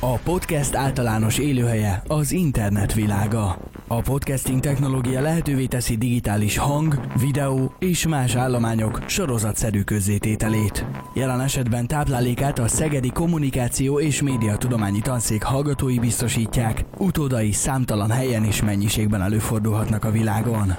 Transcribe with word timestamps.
A 0.00 0.18
podcast 0.18 0.74
általános 0.74 1.38
élőhelye 1.38 2.02
az 2.06 2.32
internet 2.32 2.94
világa. 2.94 3.58
A 3.86 4.00
podcasting 4.00 4.60
technológia 4.60 5.20
lehetővé 5.20 5.66
teszi 5.66 5.96
digitális 5.96 6.56
hang, 6.56 7.00
videó 7.20 7.74
és 7.78 8.06
más 8.06 8.34
állományok 8.34 9.02
sorozatszerű 9.06 9.82
közzétételét. 9.82 10.86
Jelen 11.14 11.40
esetben 11.40 11.86
táplálékát 11.86 12.58
a 12.58 12.68
Szegedi 12.68 13.10
Kommunikáció 13.10 14.00
és 14.00 14.22
Médiatudományi 14.22 15.00
Tanszék 15.00 15.42
hallgatói 15.42 15.98
biztosítják, 15.98 16.84
utódai 16.98 17.52
számtalan 17.52 18.10
helyen 18.10 18.44
és 18.44 18.62
mennyiségben 18.62 19.22
előfordulhatnak 19.22 20.04
a 20.04 20.10
világon. 20.10 20.74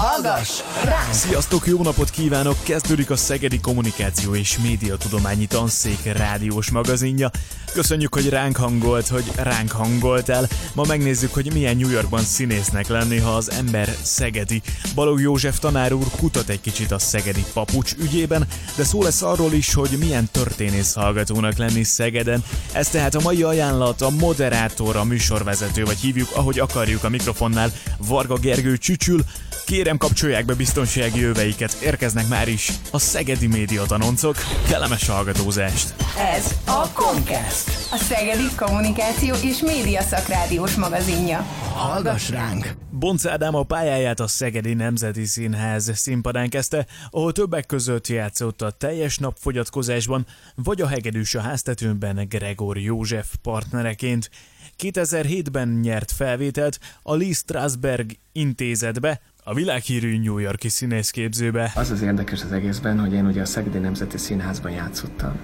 Hallgass 0.00 0.60
ránk! 0.84 1.12
Sziasztok, 1.12 1.66
jó 1.66 1.82
napot 1.82 2.10
kívánok! 2.10 2.62
Kezdődik 2.62 3.10
a 3.10 3.16
Szegedi 3.16 3.60
Kommunikáció 3.60 4.34
és 4.34 4.58
Médiatudományi 4.58 5.46
Tanszék 5.46 6.12
rádiós 6.12 6.70
magazinja. 6.70 7.30
Köszönjük, 7.72 8.14
hogy 8.14 8.28
ránk 8.28 8.56
hangolt, 8.56 9.08
hogy 9.08 9.24
ránk 9.36 9.70
hangoltál. 9.70 10.48
Ma 10.74 10.84
megnézzük, 10.84 11.34
hogy 11.34 11.52
milyen 11.52 11.76
New 11.76 11.90
Yorkban 11.90 12.20
színésznek 12.20 12.88
lenni, 12.88 13.18
ha 13.18 13.30
az 13.30 13.50
ember 13.50 13.88
szegedi. 14.02 14.62
Balog 14.94 15.20
József 15.20 15.58
tanár 15.58 15.92
úr 15.92 16.06
kutat 16.16 16.48
egy 16.48 16.60
kicsit 16.60 16.90
a 16.90 16.98
szegedi 16.98 17.44
papucs 17.52 17.94
ügyében, 17.98 18.46
de 18.76 18.84
szó 18.84 19.02
lesz 19.02 19.22
arról 19.22 19.52
is, 19.52 19.74
hogy 19.74 19.96
milyen 19.98 20.28
történész 20.32 20.94
hallgatónak 20.94 21.56
lenni 21.56 21.82
Szegeden. 21.82 22.44
Ez 22.72 22.88
tehát 22.88 23.14
a 23.14 23.20
mai 23.20 23.42
ajánlat, 23.42 24.00
a 24.00 24.10
moderátor, 24.10 24.96
a 24.96 25.04
műsorvezető, 25.04 25.84
vagy 25.84 25.98
hívjuk, 25.98 26.28
ahogy 26.34 26.58
akarjuk 26.58 27.04
a 27.04 27.08
mikrofonnál, 27.08 27.72
Varga 27.98 28.36
Gergő 28.36 28.76
Csücsül, 28.76 29.24
Kérem 29.70 29.96
kapcsolják 29.96 30.44
be 30.44 30.54
biztonsági 30.54 31.20
jöveiket, 31.20 31.72
érkeznek 31.82 32.28
már 32.28 32.48
is 32.48 32.72
a 32.90 32.98
Szegedi 32.98 33.46
Média 33.46 33.82
tanoncok. 33.82 34.36
Kellemes 34.68 35.08
hallgatózást! 35.08 35.94
Ez 36.18 36.54
a 36.66 36.88
Comcast, 36.94 37.68
a 37.92 37.96
Szegedi 37.96 38.54
Kommunikáció 38.56 39.34
és 39.42 39.60
Média 39.60 40.02
Szakrádiós 40.02 40.74
magazinja. 40.74 41.38
Hallgass 41.74 42.30
ránk! 42.30 42.74
Bonc 42.90 43.26
Ádám 43.26 43.54
a 43.54 43.62
pályáját 43.62 44.20
a 44.20 44.26
Szegedi 44.26 44.74
Nemzeti 44.74 45.24
Színház 45.24 45.90
színpadán 45.94 46.48
kezdte, 46.48 46.86
ahol 47.10 47.32
többek 47.32 47.66
között 47.66 48.06
játszott 48.06 48.62
a 48.62 48.70
teljes 48.70 49.18
nap 49.18 49.36
fogyatkozásban, 49.40 50.26
vagy 50.54 50.80
a 50.80 50.86
hegedűs 50.86 51.34
a 51.34 51.40
háztetőnben 51.40 52.26
Gregor 52.28 52.78
József 52.78 53.34
partnereként. 53.42 54.30
2007-ben 54.78 55.68
nyert 55.68 56.12
felvételt 56.12 56.78
a 57.02 57.14
Lee 57.14 57.32
Strasberg 57.32 58.10
intézetbe, 58.32 59.20
a 59.50 59.54
világhírű 59.54 60.18
New 60.18 60.38
Yorki 60.38 60.68
színészképzőbe. 60.68 61.72
Az 61.74 61.90
az 61.90 62.02
érdekes 62.02 62.42
az 62.42 62.52
egészben, 62.52 63.00
hogy 63.00 63.12
én 63.12 63.26
ugye 63.26 63.40
a 63.40 63.44
Szegedi 63.44 63.78
Nemzeti 63.78 64.18
Színházban 64.18 64.72
játszottam, 64.72 65.38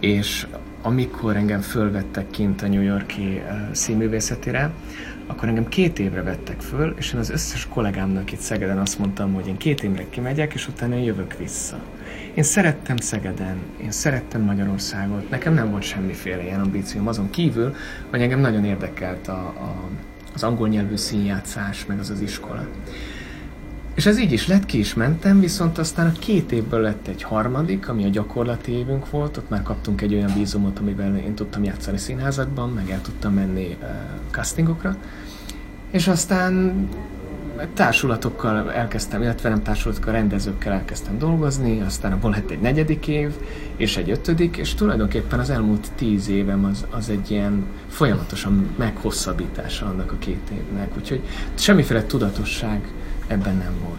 és 0.00 0.46
amikor 0.82 1.36
engem 1.36 1.60
fölvettek 1.60 2.30
kint 2.30 2.62
a 2.62 2.68
New 2.68 2.82
Yorki 2.82 3.42
uh, 3.48 3.72
színművészetire, 3.72 4.70
akkor 5.26 5.48
engem 5.48 5.68
két 5.68 5.98
évre 5.98 6.22
vettek 6.22 6.60
föl, 6.60 6.94
és 6.98 7.12
én 7.12 7.20
az 7.20 7.30
összes 7.30 7.66
kollégámnak 7.66 8.32
itt 8.32 8.38
Szegeden 8.38 8.78
azt 8.78 8.98
mondtam, 8.98 9.32
hogy 9.32 9.46
én 9.46 9.56
két 9.56 9.82
évre 9.82 10.04
kimegyek, 10.10 10.54
és 10.54 10.68
utána 10.68 10.96
én 10.96 11.02
jövök 11.02 11.36
vissza. 11.38 11.80
Én 12.34 12.44
szerettem 12.44 12.96
Szegeden, 12.96 13.56
én 13.82 13.90
szerettem 13.90 14.40
Magyarországot, 14.40 15.30
nekem 15.30 15.54
nem 15.54 15.70
volt 15.70 15.82
semmiféle 15.82 16.42
ilyen 16.42 16.60
ambícióm 16.60 17.08
azon 17.08 17.30
kívül, 17.30 17.74
hogy 18.10 18.20
engem 18.20 18.40
nagyon 18.40 18.64
érdekelt 18.64 19.28
a, 19.28 19.46
a, 19.46 19.88
az 20.34 20.42
angol 20.42 20.68
nyelvű 20.68 20.96
színjátszás, 20.96 21.86
meg 21.86 21.98
az 21.98 22.10
az 22.10 22.20
iskola. 22.20 22.68
És 23.96 24.06
ez 24.06 24.18
így 24.18 24.32
is 24.32 24.46
lett, 24.46 24.66
ki 24.66 24.78
is 24.78 24.94
mentem, 24.94 25.40
viszont 25.40 25.78
aztán 25.78 26.06
a 26.06 26.18
két 26.18 26.52
évből 26.52 26.80
lett 26.80 27.06
egy 27.06 27.22
harmadik, 27.22 27.88
ami 27.88 28.04
a 28.04 28.08
gyakorlati 28.08 28.72
évünk 28.72 29.10
volt, 29.10 29.36
ott 29.36 29.48
már 29.48 29.62
kaptunk 29.62 30.00
egy 30.00 30.14
olyan 30.14 30.34
vízumot, 30.34 30.78
amivel 30.78 31.16
én 31.16 31.34
tudtam 31.34 31.64
játszani 31.64 31.96
színházakban, 31.96 32.70
meg 32.70 32.90
el 32.90 33.00
tudtam 33.00 33.34
menni 33.34 33.76
uh, 33.80 33.88
castingokra, 34.30 34.96
és 35.90 36.08
aztán 36.08 36.88
társulatokkal 37.74 38.72
elkezdtem, 38.72 39.22
illetve 39.22 39.48
nem 39.48 39.62
társulatokkal, 39.62 40.12
rendezőkkel 40.12 40.72
elkezdtem 40.72 41.18
dolgozni, 41.18 41.80
aztán 41.80 42.12
abból 42.12 42.30
lett 42.30 42.50
egy 42.50 42.60
negyedik 42.60 43.08
év, 43.08 43.32
és 43.76 43.96
egy 43.96 44.10
ötödik, 44.10 44.56
és 44.56 44.74
tulajdonképpen 44.74 45.38
az 45.38 45.50
elmúlt 45.50 45.90
tíz 45.94 46.28
évem 46.28 46.64
az, 46.64 46.86
az 46.90 47.08
egy 47.08 47.30
ilyen 47.30 47.64
folyamatosan 47.88 48.74
meghosszabbítása 48.76 49.86
annak 49.86 50.12
a 50.12 50.18
két 50.18 50.50
évnek, 50.52 50.96
úgyhogy 50.96 51.20
semmiféle 51.54 52.06
tudatosság 52.06 52.80
ebben 53.26 53.56
nem 53.56 53.74
volt. 53.84 53.96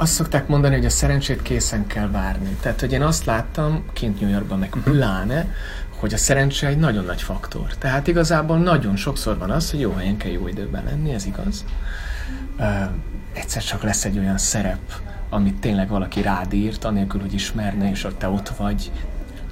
Azt 0.00 0.12
szokták 0.12 0.46
mondani, 0.46 0.74
hogy 0.74 0.84
a 0.84 0.90
szerencsét 0.90 1.42
készen 1.42 1.86
kell 1.86 2.10
várni. 2.10 2.56
Tehát, 2.60 2.80
hogy 2.80 2.92
én 2.92 3.02
azt 3.02 3.24
láttam 3.24 3.84
kint 3.92 4.20
New 4.20 4.30
Yorkban, 4.30 4.58
meg 4.58 4.76
pláne, 4.84 5.54
hogy 5.98 6.14
a 6.14 6.16
szerencse 6.16 6.66
egy 6.66 6.78
nagyon 6.78 7.04
nagy 7.04 7.22
faktor. 7.22 7.74
Tehát 7.78 8.06
igazából 8.06 8.58
nagyon 8.58 8.96
sokszor 8.96 9.38
van 9.38 9.50
az, 9.50 9.70
hogy 9.70 9.80
jó 9.80 9.92
helyen 9.92 10.16
kell 10.16 10.30
jó 10.30 10.48
időben 10.48 10.84
lenni, 10.84 11.12
ez 11.12 11.26
igaz. 11.26 11.64
Uh, 12.58 12.66
egyszer 13.32 13.62
csak 13.62 13.82
lesz 13.82 14.04
egy 14.04 14.18
olyan 14.18 14.38
szerep, 14.38 15.00
amit 15.28 15.60
tényleg 15.60 15.88
valaki 15.88 16.22
rád 16.22 16.52
írt, 16.52 16.84
anélkül, 16.84 17.20
hogy 17.20 17.34
ismerne, 17.34 17.90
és 17.90 18.04
ott 18.04 18.18
te 18.18 18.28
ott 18.28 18.48
vagy, 18.48 18.90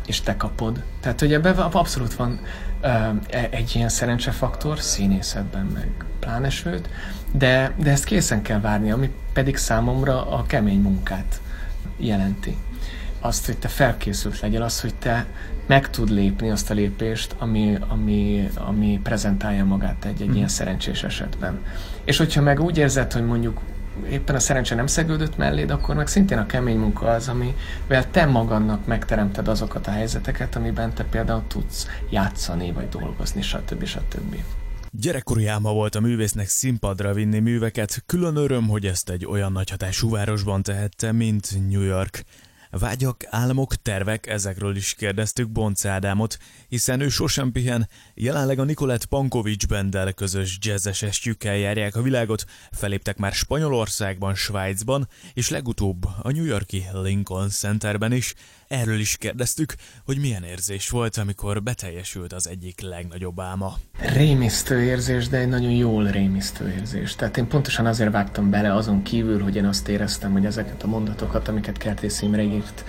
és 0.06 0.20
te 0.20 0.36
kapod. 0.36 0.82
Tehát, 1.00 1.20
hogy 1.20 1.32
ebben 1.32 1.56
abszolút 1.56 2.14
van 2.14 2.40
egy 3.50 3.72
ilyen 3.74 3.88
szerencsefaktor, 3.88 4.80
színészetben 4.80 5.66
meg 5.66 5.88
pláne 6.20 6.50
sőt, 6.50 6.88
de, 7.32 7.74
de 7.76 7.90
ezt 7.90 8.04
készen 8.04 8.42
kell 8.42 8.60
várni, 8.60 8.90
ami 8.90 9.10
pedig 9.32 9.56
számomra 9.56 10.30
a 10.30 10.42
kemény 10.46 10.80
munkát 10.80 11.40
jelenti. 11.96 12.56
Azt, 13.20 13.46
hogy 13.46 13.58
te 13.58 13.68
felkészült 13.68 14.40
legyél, 14.40 14.62
az, 14.62 14.80
hogy 14.80 14.94
te 14.94 15.26
meg 15.66 15.90
tud 15.90 16.10
lépni 16.10 16.50
azt 16.50 16.70
a 16.70 16.74
lépést, 16.74 17.34
ami, 17.38 17.78
ami, 17.88 18.48
ami 18.54 19.00
prezentálja 19.02 19.64
magát 19.64 20.04
egy, 20.04 20.22
egy 20.22 20.28
mm. 20.28 20.34
ilyen 20.34 20.48
szerencsés 20.48 21.02
esetben. 21.02 21.60
És 22.04 22.16
hogyha 22.16 22.42
meg 22.42 22.60
úgy 22.60 22.78
érzed, 22.78 23.12
hogy 23.12 23.24
mondjuk 23.24 23.60
éppen 24.10 24.34
a 24.34 24.38
szerencse 24.38 24.74
nem 24.74 24.86
szegődött 24.86 25.36
melléd, 25.36 25.70
akkor 25.70 25.94
meg 25.94 26.06
szintén 26.06 26.38
a 26.38 26.46
kemény 26.46 26.78
munka 26.78 27.06
az, 27.06 27.28
amivel 27.28 28.10
te 28.10 28.26
magadnak 28.26 28.86
megteremted 28.86 29.48
azokat 29.48 29.86
a 29.86 29.90
helyzeteket, 29.90 30.56
amiben 30.56 30.94
te 30.94 31.04
például 31.04 31.42
tudsz 31.46 31.86
játszani, 32.10 32.72
vagy 32.72 32.88
dolgozni, 32.88 33.42
stb. 33.42 33.84
stb. 33.84 34.36
Gyerekkori 34.90 35.46
álma 35.46 35.72
volt 35.72 35.94
a 35.94 36.00
művésznek 36.00 36.48
színpadra 36.48 37.12
vinni 37.12 37.38
műveket, 37.38 38.02
külön 38.06 38.36
öröm, 38.36 38.68
hogy 38.68 38.86
ezt 38.86 39.10
egy 39.10 39.26
olyan 39.26 39.52
nagy 39.52 39.70
hatású 39.70 40.10
városban 40.10 40.62
tehette, 40.62 41.12
mint 41.12 41.68
New 41.68 41.82
York. 41.82 42.24
Vágyak, 42.70 43.24
álmok, 43.26 43.74
tervek, 43.74 44.26
ezekről 44.26 44.76
is 44.76 44.94
kérdeztük 44.94 45.48
Bonc 45.48 45.84
Ádámot, 45.84 46.38
hiszen 46.68 47.00
ő 47.00 47.08
sosem 47.08 47.52
pihen, 47.52 47.88
jelenleg 48.14 48.58
a 48.58 48.64
Nikolett 48.64 49.04
Pankovics 49.04 49.66
bendel 49.66 50.12
közös 50.12 50.58
jazzes 50.60 51.02
estjükkel 51.02 51.56
járják 51.56 51.96
a 51.96 52.02
világot, 52.02 52.44
feléptek 52.70 53.16
már 53.16 53.32
Spanyolországban, 53.32 54.34
Svájcban, 54.34 55.08
és 55.34 55.48
legutóbb 55.48 56.04
a 56.22 56.30
New 56.30 56.44
Yorki 56.44 56.84
Lincoln 56.92 57.48
Centerben 57.48 58.12
is, 58.12 58.34
Erről 58.68 58.98
is 58.98 59.16
kérdeztük, 59.16 59.74
hogy 60.04 60.18
milyen 60.18 60.42
érzés 60.42 60.90
volt, 60.90 61.16
amikor 61.16 61.62
beteljesült 61.62 62.32
az 62.32 62.48
egyik 62.48 62.80
legnagyobb 62.80 63.40
álma. 63.40 63.76
Rémisztő 63.98 64.82
érzés, 64.82 65.28
de 65.28 65.38
egy 65.38 65.48
nagyon 65.48 65.70
jól 65.70 66.06
rémisztő 66.06 66.72
érzés. 66.78 67.14
Tehát 67.14 67.36
én 67.36 67.46
pontosan 67.46 67.86
azért 67.86 68.12
vágtam 68.12 68.50
bele 68.50 68.74
azon 68.74 69.02
kívül, 69.02 69.42
hogy 69.42 69.56
én 69.56 69.64
azt 69.64 69.88
éreztem, 69.88 70.32
hogy 70.32 70.46
ezeket 70.46 70.82
a 70.82 70.86
mondatokat, 70.86 71.48
amiket 71.48 71.78
Kertész 71.78 72.22
Imre 72.22 72.42
írt, 72.42 72.84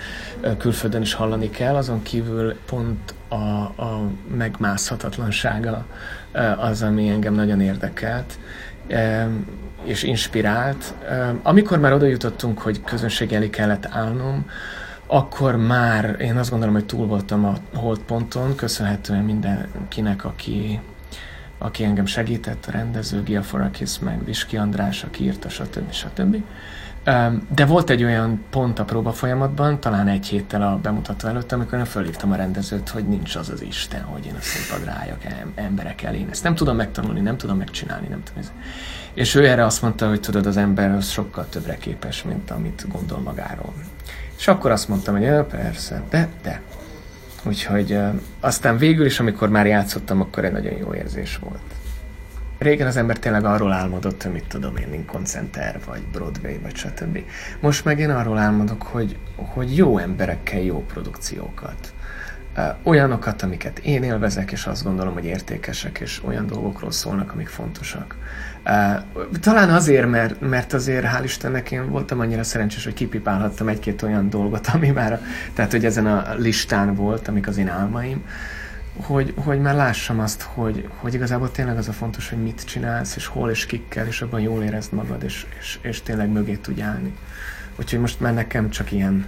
külföldön 0.57 1.01
is 1.01 1.13
hallani 1.13 1.49
kell, 1.49 1.75
azon 1.75 2.03
kívül 2.03 2.55
pont 2.65 3.13
a, 3.27 3.35
a 3.35 4.11
megmászhatatlansága 4.35 5.85
az, 6.57 6.81
ami 6.81 7.09
engem 7.09 7.33
nagyon 7.33 7.61
érdekelt 7.61 8.39
és 9.83 10.03
inspirált. 10.03 10.93
Amikor 11.43 11.79
már 11.79 11.93
oda 11.93 12.05
jutottunk, 12.05 12.59
hogy 12.59 12.83
közönség 12.83 13.33
elé 13.33 13.49
kellett 13.49 13.85
állnom, 13.85 14.45
akkor 15.11 15.55
már 15.55 16.15
én 16.19 16.37
azt 16.37 16.49
gondolom, 16.49 16.73
hogy 16.73 16.85
túl 16.85 17.07
voltam 17.07 17.45
a 17.45 17.53
holdponton, 17.73 18.55
köszönhetően 18.55 19.23
mindenkinek, 19.23 20.25
aki, 20.25 20.79
aki 21.57 21.83
engem 21.83 22.05
segített, 22.05 22.65
a 22.65 22.71
rendező, 22.71 23.23
Gia 23.23 23.43
Forakis, 23.43 23.99
meg 23.99 24.25
Viski 24.25 24.57
András, 24.57 25.03
aki 25.03 25.23
írta, 25.23 25.49
stb. 25.49 25.91
stb. 25.91 26.43
De 27.55 27.65
volt 27.65 27.89
egy 27.89 28.03
olyan 28.03 28.43
pont 28.49 28.79
a 28.79 28.85
próba 28.85 29.11
folyamatban, 29.11 29.79
talán 29.79 30.07
egy 30.07 30.27
héttel 30.27 30.61
a 30.61 30.77
bemutató 30.77 31.27
előtt, 31.27 31.51
amikor 31.51 31.77
én 31.77 31.85
fölhívtam 31.85 32.31
a 32.31 32.35
rendezőt, 32.35 32.89
hogy 32.89 33.07
nincs 33.07 33.35
az 33.35 33.49
az 33.49 33.61
Isten, 33.61 34.01
hogy 34.01 34.25
én 34.25 34.35
a 34.35 34.41
színpadra 34.41 34.91
álljak 34.99 35.21
emberek 35.55 36.01
elé. 36.01 36.25
Ezt 36.29 36.43
nem 36.43 36.55
tudom 36.55 36.75
megtanulni, 36.75 37.19
nem 37.19 37.37
tudom 37.37 37.57
megcsinálni, 37.57 38.07
nem 38.07 38.23
tudom. 38.23 38.49
És 39.13 39.35
ő 39.35 39.47
erre 39.47 39.65
azt 39.65 39.81
mondta, 39.81 40.07
hogy 40.07 40.19
tudod, 40.19 40.45
az 40.45 40.57
ember 40.57 40.91
az 40.91 41.09
sokkal 41.09 41.45
többre 41.49 41.77
képes, 41.77 42.23
mint 42.23 42.51
amit 42.51 42.85
gondol 42.91 43.19
magáról. 43.19 43.73
És 44.39 44.47
akkor 44.47 44.71
azt 44.71 44.87
mondtam, 44.87 45.13
hogy 45.13 45.23
ja, 45.23 45.45
persze, 45.45 46.03
de, 46.09 46.27
de. 46.43 46.61
Úgyhogy 47.43 47.99
aztán 48.39 48.77
végül 48.77 49.05
is, 49.05 49.19
amikor 49.19 49.49
már 49.49 49.65
játszottam, 49.65 50.21
akkor 50.21 50.45
egy 50.45 50.51
nagyon 50.51 50.73
jó 50.77 50.93
érzés 50.93 51.37
volt. 51.37 51.61
Régen 52.57 52.87
az 52.87 52.97
ember 52.97 53.17
tényleg 53.17 53.45
arról 53.45 53.71
álmodott, 53.71 54.23
hogy 54.23 54.31
mit 54.31 54.47
tudom 54.47 54.77
én, 54.77 54.87
Lincoln 54.91 55.25
Center, 55.25 55.79
vagy 55.85 56.01
Broadway, 56.11 56.59
vagy 56.61 56.75
stb. 56.75 57.19
Most 57.59 57.85
meg 57.85 57.99
én 57.99 58.09
arról 58.09 58.37
álmodok, 58.37 58.83
hogy, 58.83 59.17
hogy 59.35 59.77
jó 59.77 59.97
emberekkel 59.97 60.61
jó 60.61 60.85
produkciókat. 60.85 61.93
Olyanokat, 62.83 63.41
amiket 63.41 63.79
én 63.79 64.03
élvezek, 64.03 64.51
és 64.51 64.65
azt 64.65 64.83
gondolom, 64.83 65.13
hogy 65.13 65.25
értékesek, 65.25 65.99
és 65.99 66.21
olyan 66.23 66.47
dolgokról 66.47 66.91
szólnak, 66.91 67.31
amik 67.31 67.47
fontosak. 67.47 68.15
Talán 69.39 69.69
azért, 69.69 70.09
mert, 70.09 70.41
mert 70.41 70.73
azért 70.73 71.05
hál' 71.05 71.21
Istennek 71.23 71.71
én 71.71 71.89
voltam 71.89 72.19
annyira 72.19 72.43
szerencsés, 72.43 72.83
hogy 72.83 72.93
kipipálhattam 72.93 73.67
egy-két 73.67 74.01
olyan 74.01 74.29
dolgot, 74.29 74.67
ami 74.67 74.89
már, 74.89 75.21
tehát 75.53 75.71
hogy 75.71 75.85
ezen 75.85 76.05
a 76.05 76.33
listán 76.37 76.95
volt, 76.95 77.27
amik 77.27 77.47
az 77.47 77.57
én 77.57 77.67
álmaim, 77.67 78.23
hogy, 78.95 79.33
hogy 79.35 79.59
már 79.61 79.75
lássam 79.75 80.19
azt, 80.19 80.41
hogy, 80.41 80.89
hogy 80.97 81.13
igazából 81.13 81.51
tényleg 81.51 81.77
az 81.77 81.87
a 81.87 81.93
fontos, 81.93 82.29
hogy 82.29 82.43
mit 82.43 82.63
csinálsz, 82.65 83.15
és 83.15 83.25
hol 83.25 83.49
és 83.49 83.65
kikkel, 83.65 84.07
és 84.07 84.21
abban 84.21 84.39
jól 84.39 84.63
érezd 84.63 84.93
magad, 84.93 85.23
és, 85.23 85.45
és, 85.59 85.79
és 85.81 86.01
tényleg 86.01 86.29
mögé 86.29 86.55
tudj 86.55 86.81
állni. 86.81 87.13
Úgyhogy 87.75 87.99
most 87.99 88.19
már 88.19 88.33
nekem 88.33 88.69
csak 88.69 88.91
ilyen 88.91 89.25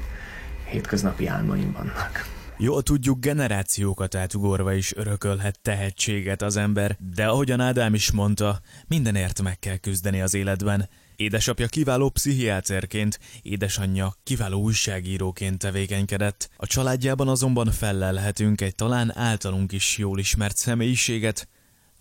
hétköznapi 0.64 1.28
álmaim 1.28 1.72
vannak. 1.72 2.26
Jól 2.64 2.84
tudjuk, 2.84 3.20
generációkat 3.20 4.16
átugorva 4.16 4.74
is 4.74 4.96
örökölhet 4.96 5.60
tehetséget 5.62 6.42
az 6.42 6.58
ember, 6.58 6.98
de 7.14 7.28
ahogyan 7.28 7.60
Ádám 7.60 7.94
is 7.94 8.12
mondta, 8.12 8.62
mindenért 8.88 9.42
meg 9.42 9.60
kell 9.60 9.78
küzdeni 9.78 10.22
az 10.22 10.34
életben. 10.34 10.90
Édesapja 11.16 11.68
kiváló 11.68 12.10
pszichiáterként, 12.10 13.20
édesanyja 13.42 14.16
kiváló 14.24 14.62
újságíróként 14.62 15.58
tevékenykedett. 15.58 16.50
A 16.58 16.68
családjában 16.68 17.28
azonban 17.28 17.72
fellelhetünk 17.72 18.62
egy 18.62 18.76
talán 18.76 19.18
általunk 19.18 19.72
is 19.72 19.98
jól 19.98 20.20
ismert 20.20 20.58
személyiséget, 20.58 21.48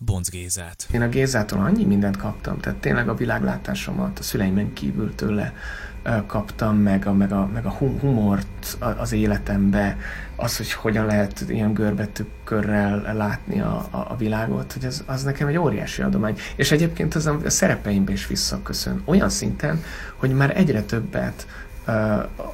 Bonc 0.05 0.29
Gézát. 0.29 0.87
Én 0.91 1.01
a 1.01 1.07
Gézától 1.07 1.59
annyi 1.59 1.85
mindent 1.85 2.17
kaptam, 2.17 2.59
tehát 2.59 2.79
tényleg 2.79 3.09
a 3.09 3.15
világlátásomat 3.15 4.19
a 4.19 4.23
szüleimen 4.23 4.73
kívül 4.73 5.15
tőle 5.15 5.53
kaptam, 6.25 6.77
meg 6.77 7.07
a, 7.07 7.13
meg 7.13 7.31
a, 7.31 7.49
meg 7.53 7.65
a 7.65 7.69
humort 7.69 8.77
az 8.97 9.11
életembe, 9.11 9.97
az, 10.35 10.57
hogy 10.57 10.71
hogyan 10.71 11.05
lehet 11.05 11.43
ilyen 11.47 11.73
görbetükörrel 11.73 13.15
látni 13.15 13.59
a, 13.59 13.87
a, 13.91 13.97
a 13.97 14.15
világot, 14.17 14.73
hogy 14.73 14.85
az, 14.85 15.03
az 15.05 15.23
nekem 15.23 15.47
egy 15.47 15.57
óriási 15.57 16.01
adomány. 16.01 16.37
És 16.55 16.71
egyébként 16.71 17.15
az 17.15 17.25
a, 17.25 17.39
a 17.45 17.49
szerepeimbe 17.49 18.11
is 18.11 18.27
visszaköszön. 18.27 19.01
Olyan 19.05 19.29
szinten, 19.29 19.83
hogy 20.15 20.31
már 20.31 20.57
egyre 20.57 20.81
többet 20.81 21.47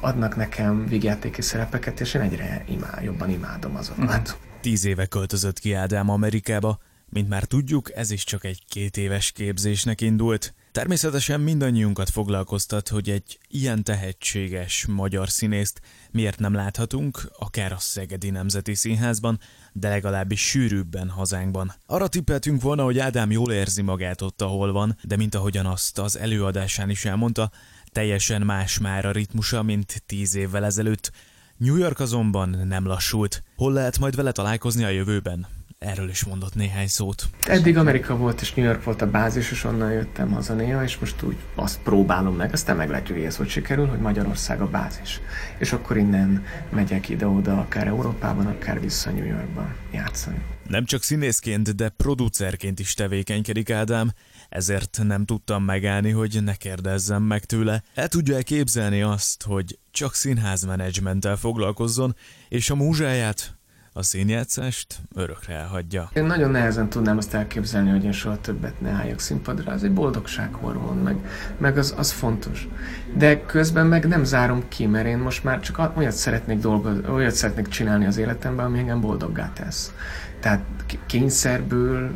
adnak 0.00 0.36
nekem 0.36 0.86
vigyátéki 0.86 1.42
szerepeket, 1.42 2.00
és 2.00 2.14
én 2.14 2.20
egyre 2.20 2.64
imá, 2.68 3.00
jobban 3.02 3.30
imádom 3.30 3.76
azokat. 3.76 4.38
Tíz 4.60 4.84
éve 4.84 5.06
költözött 5.06 5.58
ki 5.58 5.72
Ádám 5.74 6.08
Amerikába, 6.08 6.78
mint 7.08 7.28
már 7.28 7.44
tudjuk, 7.44 7.92
ez 7.94 8.10
is 8.10 8.24
csak 8.24 8.44
egy 8.44 8.62
két 8.68 8.96
éves 8.96 9.32
képzésnek 9.32 10.00
indult. 10.00 10.54
Természetesen 10.72 11.40
mindannyiunkat 11.40 12.10
foglalkoztat, 12.10 12.88
hogy 12.88 13.10
egy 13.10 13.38
ilyen 13.48 13.84
tehetséges 13.84 14.86
magyar 14.86 15.28
színészt 15.28 15.80
miért 16.10 16.38
nem 16.38 16.54
láthatunk, 16.54 17.30
akár 17.38 17.72
a 17.72 17.78
Szegedi 17.78 18.30
Nemzeti 18.30 18.74
Színházban, 18.74 19.40
de 19.72 19.88
legalábbis 19.88 20.48
sűrűbben 20.48 21.08
hazánkban. 21.08 21.72
Arra 21.86 22.08
tippeltünk 22.08 22.62
volna, 22.62 22.84
hogy 22.84 22.98
Ádám 22.98 23.30
jól 23.30 23.52
érzi 23.52 23.82
magát 23.82 24.22
ott, 24.22 24.42
ahol 24.42 24.72
van, 24.72 24.98
de 25.02 25.16
mint 25.16 25.34
ahogyan 25.34 25.66
azt 25.66 25.98
az 25.98 26.18
előadásán 26.18 26.90
is 26.90 27.04
elmondta, 27.04 27.50
teljesen 27.92 28.42
más 28.42 28.78
már 28.78 29.06
a 29.06 29.12
ritmusa, 29.12 29.62
mint 29.62 30.02
tíz 30.06 30.34
évvel 30.34 30.64
ezelőtt. 30.64 31.12
New 31.56 31.76
York 31.76 32.00
azonban 32.00 32.48
nem 32.48 32.86
lassult. 32.86 33.42
Hol 33.56 33.72
lehet 33.72 33.98
majd 33.98 34.16
vele 34.16 34.32
találkozni 34.32 34.84
a 34.84 34.88
jövőben? 34.88 35.57
Erről 35.78 36.08
is 36.08 36.24
mondott 36.24 36.54
néhány 36.54 36.86
szót. 36.86 37.28
Eddig 37.46 37.76
Amerika 37.76 38.16
volt 38.16 38.40
és 38.40 38.54
New 38.54 38.64
York 38.64 38.84
volt 38.84 39.02
a 39.02 39.10
bázis, 39.10 39.50
és 39.50 39.64
onnan 39.64 39.92
jöttem 39.92 40.32
haza 40.32 40.54
néha, 40.54 40.82
és 40.82 40.98
most 40.98 41.22
úgy 41.22 41.36
azt 41.54 41.80
próbálom 41.82 42.36
meg, 42.36 42.52
aztán 42.52 42.76
meglátjuk, 42.76 43.16
hogy 43.18 43.26
ez 43.26 43.36
hogy 43.36 43.48
sikerül, 43.48 43.86
hogy 43.86 43.98
Magyarország 43.98 44.60
a 44.60 44.68
bázis. 44.68 45.20
És 45.58 45.72
akkor 45.72 45.96
innen 45.96 46.44
megyek 46.70 47.08
ide-oda, 47.08 47.58
akár 47.58 47.86
Európában, 47.86 48.46
akár 48.46 48.80
vissza 48.80 49.10
New 49.10 49.26
Yorkba 49.26 49.74
játszani. 49.92 50.38
Nem 50.68 50.84
csak 50.84 51.02
színészként, 51.02 51.74
de 51.74 51.88
producerként 51.88 52.80
is 52.80 52.94
tevékenykedik 52.94 53.70
Ádám, 53.70 54.12
ezért 54.48 54.98
nem 55.02 55.24
tudtam 55.24 55.64
megállni, 55.64 56.10
hogy 56.10 56.42
ne 56.42 56.54
kérdezzem 56.54 57.22
meg 57.22 57.44
tőle. 57.44 57.82
El 57.94 58.08
tudja 58.08 58.38
képzelni 58.38 59.02
azt, 59.02 59.42
hogy 59.42 59.78
csak 59.90 60.14
színházmenedzsmenttel 60.14 61.36
foglalkozzon, 61.36 62.16
és 62.48 62.70
a 62.70 62.74
múzsáját 62.74 63.57
a 63.92 64.02
színjátszást 64.02 65.00
örökre 65.14 65.54
elhagyja. 65.54 66.10
Én 66.14 66.24
nagyon 66.24 66.50
nehezen 66.50 66.88
tudnám 66.88 67.16
azt 67.16 67.34
elképzelni, 67.34 67.90
hogy 67.90 68.04
én 68.04 68.12
soha 68.12 68.40
többet 68.40 68.80
ne 68.80 68.90
álljak 68.90 69.20
színpadra. 69.20 69.72
Ez 69.72 69.82
egy 69.82 69.92
boldogsághormon, 69.92 70.96
meg, 70.96 71.16
meg 71.58 71.78
az, 71.78 71.94
az 71.96 72.10
fontos. 72.10 72.68
De 73.16 73.44
közben 73.44 73.86
meg 73.86 74.06
nem 74.06 74.24
zárom 74.24 74.68
ki, 74.68 74.86
mert 74.86 75.06
én 75.06 75.18
most 75.18 75.44
már 75.44 75.60
csak 75.60 75.90
olyat 75.96 76.12
szeretnék, 76.12 76.58
dolgoz, 76.58 76.96
olyat 77.08 77.34
szeretnék 77.34 77.68
csinálni 77.68 78.06
az 78.06 78.16
életemben, 78.16 78.66
ami 78.66 78.78
engem 78.78 79.00
boldoggá 79.00 79.52
tesz. 79.52 79.92
Tehát 80.40 80.64
kényszerből 81.06 82.10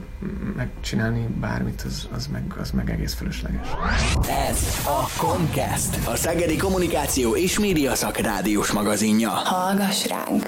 megcsinálni 0.56 1.26
bármit, 1.40 1.82
az, 1.86 2.08
az, 2.14 2.26
meg, 2.26 2.54
az 2.60 2.70
meg 2.70 2.90
egész 2.90 3.14
fölösleges. 3.14 3.66
Ez 4.48 4.58
a 4.84 5.08
Comcast, 5.18 6.06
a 6.06 6.16
Szegedi 6.16 6.56
Kommunikáció 6.56 7.36
és 7.36 7.58
Média 7.58 7.94
Szakrádiós 7.94 8.70
magazinja. 8.70 9.30
Hallgass 9.30 10.06
ránk! 10.06 10.44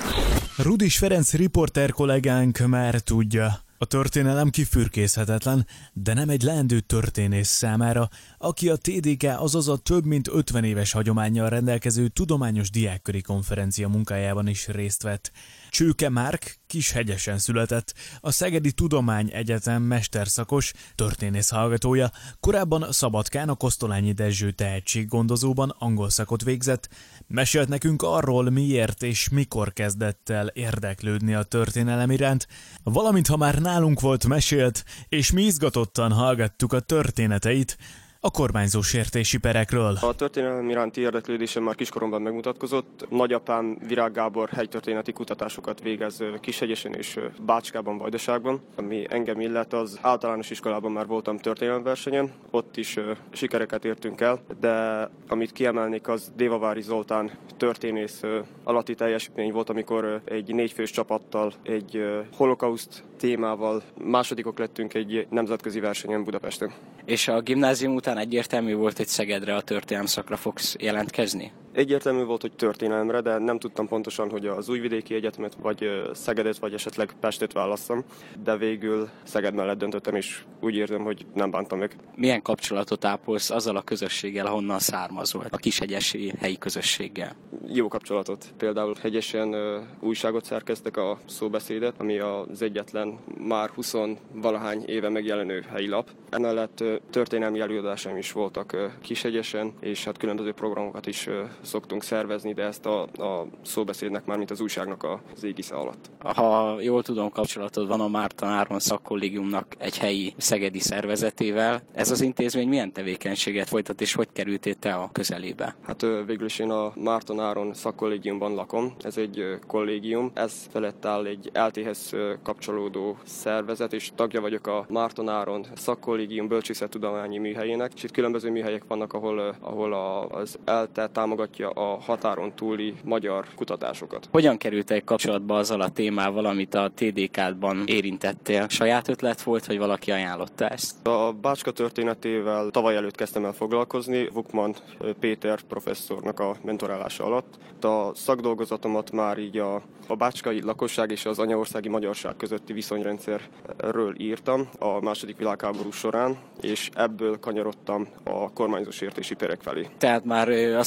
Rudis 0.56 0.98
Ferenc 0.98 1.32
riporter 1.32 1.90
kollégánk 1.90 2.58
már 2.58 3.00
tudja, 3.00 3.64
a 3.78 3.84
történelem 3.84 4.50
kifürkészhetetlen, 4.50 5.66
de 5.92 6.14
nem 6.14 6.28
egy 6.28 6.42
leendő 6.42 6.80
történész 6.80 7.48
számára, 7.48 8.08
aki 8.38 8.68
a 8.68 8.76
TDK, 8.76 9.22
azaz 9.22 9.68
a 9.68 9.76
több 9.76 10.04
mint 10.04 10.28
50 10.28 10.64
éves 10.64 10.92
hagyományjal 10.92 11.48
rendelkező 11.48 12.08
tudományos 12.08 12.70
diákköri 12.70 13.20
konferencia 13.20 13.88
munkájában 13.88 14.46
is 14.46 14.66
részt 14.66 15.02
vett. 15.02 15.30
Csőke 15.70 16.08
Márk 16.08 16.62
hegyesen 16.92 17.38
született, 17.38 17.94
a 18.20 18.30
Szegedi 18.30 18.72
Tudomány 18.72 19.30
Egyetem 19.32 19.82
mesterszakos, 19.82 20.72
történész 20.94 21.50
hallgatója, 21.50 22.10
korábban 22.40 22.92
Szabadkán 22.92 23.48
a 23.48 23.54
Kosztolányi 23.54 24.12
Dezső 24.12 24.50
tehetséggondozóban 24.50 25.74
angol 25.78 26.10
szakot 26.10 26.44
végzett, 26.44 26.88
mesélt 27.26 27.68
nekünk 27.68 28.02
arról, 28.02 28.50
miért 28.50 29.02
és 29.02 29.28
mikor 29.28 29.72
kezdett 29.72 30.28
el 30.28 30.46
érdeklődni 30.46 31.34
a 31.34 31.42
történelem 31.42 32.10
iránt, 32.10 32.46
valamint 32.82 33.26
ha 33.26 33.36
már 33.36 33.58
nálunk 33.58 34.00
volt 34.00 34.26
mesélt, 34.26 34.84
és 35.08 35.32
mi 35.32 35.42
izgatottan 35.42 36.12
hallgattuk 36.12 36.72
a 36.72 36.80
történeteit, 36.80 37.78
a 38.24 38.30
kormányzó 38.30 38.80
sértési 38.80 39.38
perekről. 39.38 39.98
A 40.00 40.14
történelem 40.14 40.70
iránti 40.70 41.00
érdeklődésem 41.00 41.62
már 41.62 41.74
kiskoromban 41.74 42.22
megmutatkozott. 42.22 43.06
Nagyapám 43.10 43.78
Virág 43.86 44.12
Gábor 44.12 44.48
helytörténeti 44.48 45.12
kutatásokat 45.12 45.82
végez 45.82 46.22
Kishegyesen 46.40 46.94
és 46.94 47.20
Bácskában, 47.46 47.98
Vajdaságban. 47.98 48.60
Ami 48.76 49.06
engem 49.08 49.40
illet, 49.40 49.72
az 49.72 49.98
általános 50.02 50.50
iskolában 50.50 50.92
már 50.92 51.06
voltam 51.06 51.36
versenyen, 51.82 52.32
ott 52.50 52.76
is 52.76 52.98
sikereket 53.30 53.84
értünk 53.84 54.20
el, 54.20 54.40
de 54.60 55.08
amit 55.28 55.52
kiemelnék, 55.52 56.08
az 56.08 56.32
Dévavári 56.36 56.82
Zoltán 56.82 57.30
történész 57.56 58.20
alatti 58.62 58.94
teljesítmény 58.94 59.52
volt, 59.52 59.70
amikor 59.70 60.20
egy 60.24 60.54
négyfős 60.54 60.90
csapattal 60.90 61.52
egy 61.62 62.04
holokauszt 62.36 63.04
témával 63.16 63.82
másodikok 64.04 64.58
lettünk 64.58 64.94
egy 64.94 65.26
nemzetközi 65.30 65.80
versenyen 65.80 66.24
Budapesten. 66.24 66.72
És 67.04 67.28
a 67.28 67.40
gimnázium 67.40 67.94
után 67.94 68.13
egyértelmű 68.18 68.74
volt, 68.74 68.96
hogy 68.96 69.06
Szegedre 69.06 69.54
a 69.54 69.60
történelem 69.60 70.06
szakra 70.06 70.36
fogsz 70.36 70.76
jelentkezni? 70.78 71.52
Egyértelmű 71.74 72.24
volt, 72.24 72.40
hogy 72.40 72.52
történelemre, 72.52 73.20
de 73.20 73.38
nem 73.38 73.58
tudtam 73.58 73.88
pontosan, 73.88 74.30
hogy 74.30 74.46
az 74.46 74.68
Újvidéki 74.68 75.14
Egyetemet, 75.14 75.56
vagy 75.62 76.08
Szegedet, 76.12 76.58
vagy 76.58 76.74
esetleg 76.74 77.14
Pestet 77.20 77.52
válasszam, 77.52 78.04
de 78.42 78.56
végül 78.56 79.08
Szeged 79.22 79.54
mellett 79.54 79.78
döntöttem, 79.78 80.14
és 80.14 80.44
úgy 80.60 80.76
érzem, 80.76 81.02
hogy 81.02 81.26
nem 81.34 81.50
bántam 81.50 81.78
meg. 81.78 81.96
Milyen 82.16 82.42
kapcsolatot 82.42 83.04
ápolsz 83.04 83.50
azzal 83.50 83.76
a 83.76 83.82
közösséggel, 83.82 84.46
honnan 84.46 84.78
származol, 84.78 85.46
a 85.50 85.56
kishegyesi 85.56 86.32
helyi 86.38 86.58
közösséggel? 86.58 87.36
Jó 87.72 87.88
kapcsolatot. 87.88 88.54
Például 88.56 88.94
hegyesen 89.00 89.54
újságot 90.00 90.44
szerkeztek 90.44 90.96
a 90.96 91.18
szóbeszédet, 91.26 91.94
ami 91.98 92.18
az 92.18 92.62
egyetlen 92.62 93.18
már 93.38 93.68
20 93.68 93.94
valahány 94.32 94.84
éve 94.86 95.08
megjelenő 95.08 95.64
helyi 95.70 95.88
lap. 95.88 96.10
Emellett 96.30 96.84
történelmi 97.10 97.60
előadásaim 97.60 98.16
is 98.16 98.32
voltak 98.32 98.92
kishegyesen, 99.00 99.72
és 99.80 100.04
hát 100.04 100.18
különböző 100.18 100.52
programokat 100.52 101.06
is 101.06 101.28
szoktunk 101.64 102.02
szervezni, 102.02 102.52
de 102.52 102.62
ezt 102.62 102.86
a, 102.86 103.02
a 103.02 103.46
szóbeszédnek 103.62 104.24
már, 104.24 104.36
mint 104.36 104.50
az 104.50 104.60
újságnak 104.60 105.06
az 105.34 105.44
égisze 105.44 105.74
alatt. 105.74 106.10
Ha 106.18 106.80
jól 106.80 107.02
tudom, 107.02 107.30
kapcsolatod 107.30 107.88
van 107.88 108.00
a 108.00 108.08
Márton 108.08 108.48
Áron 108.48 108.78
szakkollégiumnak 108.78 109.74
egy 109.78 109.98
helyi 109.98 110.34
szegedi 110.36 110.78
szervezetével. 110.78 111.82
Ez 111.92 112.10
az 112.10 112.20
intézmény 112.20 112.68
milyen 112.68 112.92
tevékenységet 112.92 113.68
folytat, 113.68 114.00
és 114.00 114.14
hogy 114.14 114.28
kerültél 114.32 114.74
te 114.74 114.94
a 114.94 115.10
közelébe? 115.12 115.76
Hát 115.86 116.06
végül 116.26 116.46
is 116.46 116.58
én 116.58 116.70
a 116.70 116.92
Márton 116.96 117.40
Áron 117.40 117.74
szakkollégiumban 117.74 118.54
lakom. 118.54 118.94
Ez 119.02 119.16
egy 119.16 119.58
kollégium. 119.66 120.30
Ez 120.34 120.66
felett 120.70 121.04
áll 121.04 121.26
egy 121.26 121.50
LT-hez 121.52 122.12
kapcsolódó 122.42 123.18
szervezet, 123.24 123.92
és 123.92 124.10
tagja 124.14 124.40
vagyok 124.40 124.66
a 124.66 124.86
Márton 124.88 125.28
Áron 125.28 125.66
szakkollégium 125.74 126.48
bölcsészettudományi 126.48 127.38
műhelyének, 127.38 127.92
és 127.94 128.02
itt 128.02 128.10
különböző 128.10 128.50
műhelyek 128.50 128.82
vannak, 128.88 129.12
ahol, 129.12 129.56
ahol 129.60 129.92
az 130.30 130.58
ELTE 130.64 131.08
támogatja 131.08 131.53
a 131.62 131.98
határon 132.00 132.52
túli 132.54 132.94
magyar 133.04 133.46
kutatásokat. 133.54 134.28
Hogyan 134.30 134.56
kerültek 134.56 135.04
kapcsolatba 135.04 135.56
azzal 135.56 135.80
a 135.80 135.88
témával, 135.88 136.44
amit 136.44 136.74
a 136.74 136.90
TDK-ban 136.94 137.82
érintettél? 137.86 138.68
Saját 138.68 139.08
ötlet 139.08 139.42
volt, 139.42 139.66
hogy 139.66 139.78
valaki 139.78 140.10
ajánlotta 140.10 140.68
ezt? 140.68 141.06
A 141.06 141.32
Bácska 141.40 141.70
történetével 141.70 142.70
tavaly 142.70 142.96
előtt 142.96 143.16
kezdtem 143.16 143.44
el 143.44 143.52
foglalkozni, 143.52 144.28
Vukman 144.32 144.74
Péter 145.20 145.60
professzornak 145.62 146.40
a 146.40 146.56
mentorálása 146.64 147.24
alatt. 147.24 147.58
A 147.80 148.14
szakdolgozatomat 148.14 149.10
már 149.10 149.38
így 149.38 149.58
a, 149.58 149.82
a 150.06 150.14
bácskai 150.16 150.62
lakosság 150.62 151.10
és 151.10 151.26
az 151.26 151.38
anyaországi 151.38 151.88
magyarság 151.88 152.36
közötti 152.36 152.72
viszonyrendszerről 152.72 154.14
írtam 154.16 154.68
a 154.78 155.00
második 155.00 155.36
világháború 155.36 155.90
során, 155.90 156.36
és 156.60 156.90
ebből 156.94 157.38
kanyarodtam 157.38 158.08
a 158.24 158.52
kormányzós 158.52 159.00
értési 159.00 159.34
perek 159.34 159.60
felé. 159.60 159.88
Tehát 159.98 160.24
már 160.24 160.48
a 160.48 160.82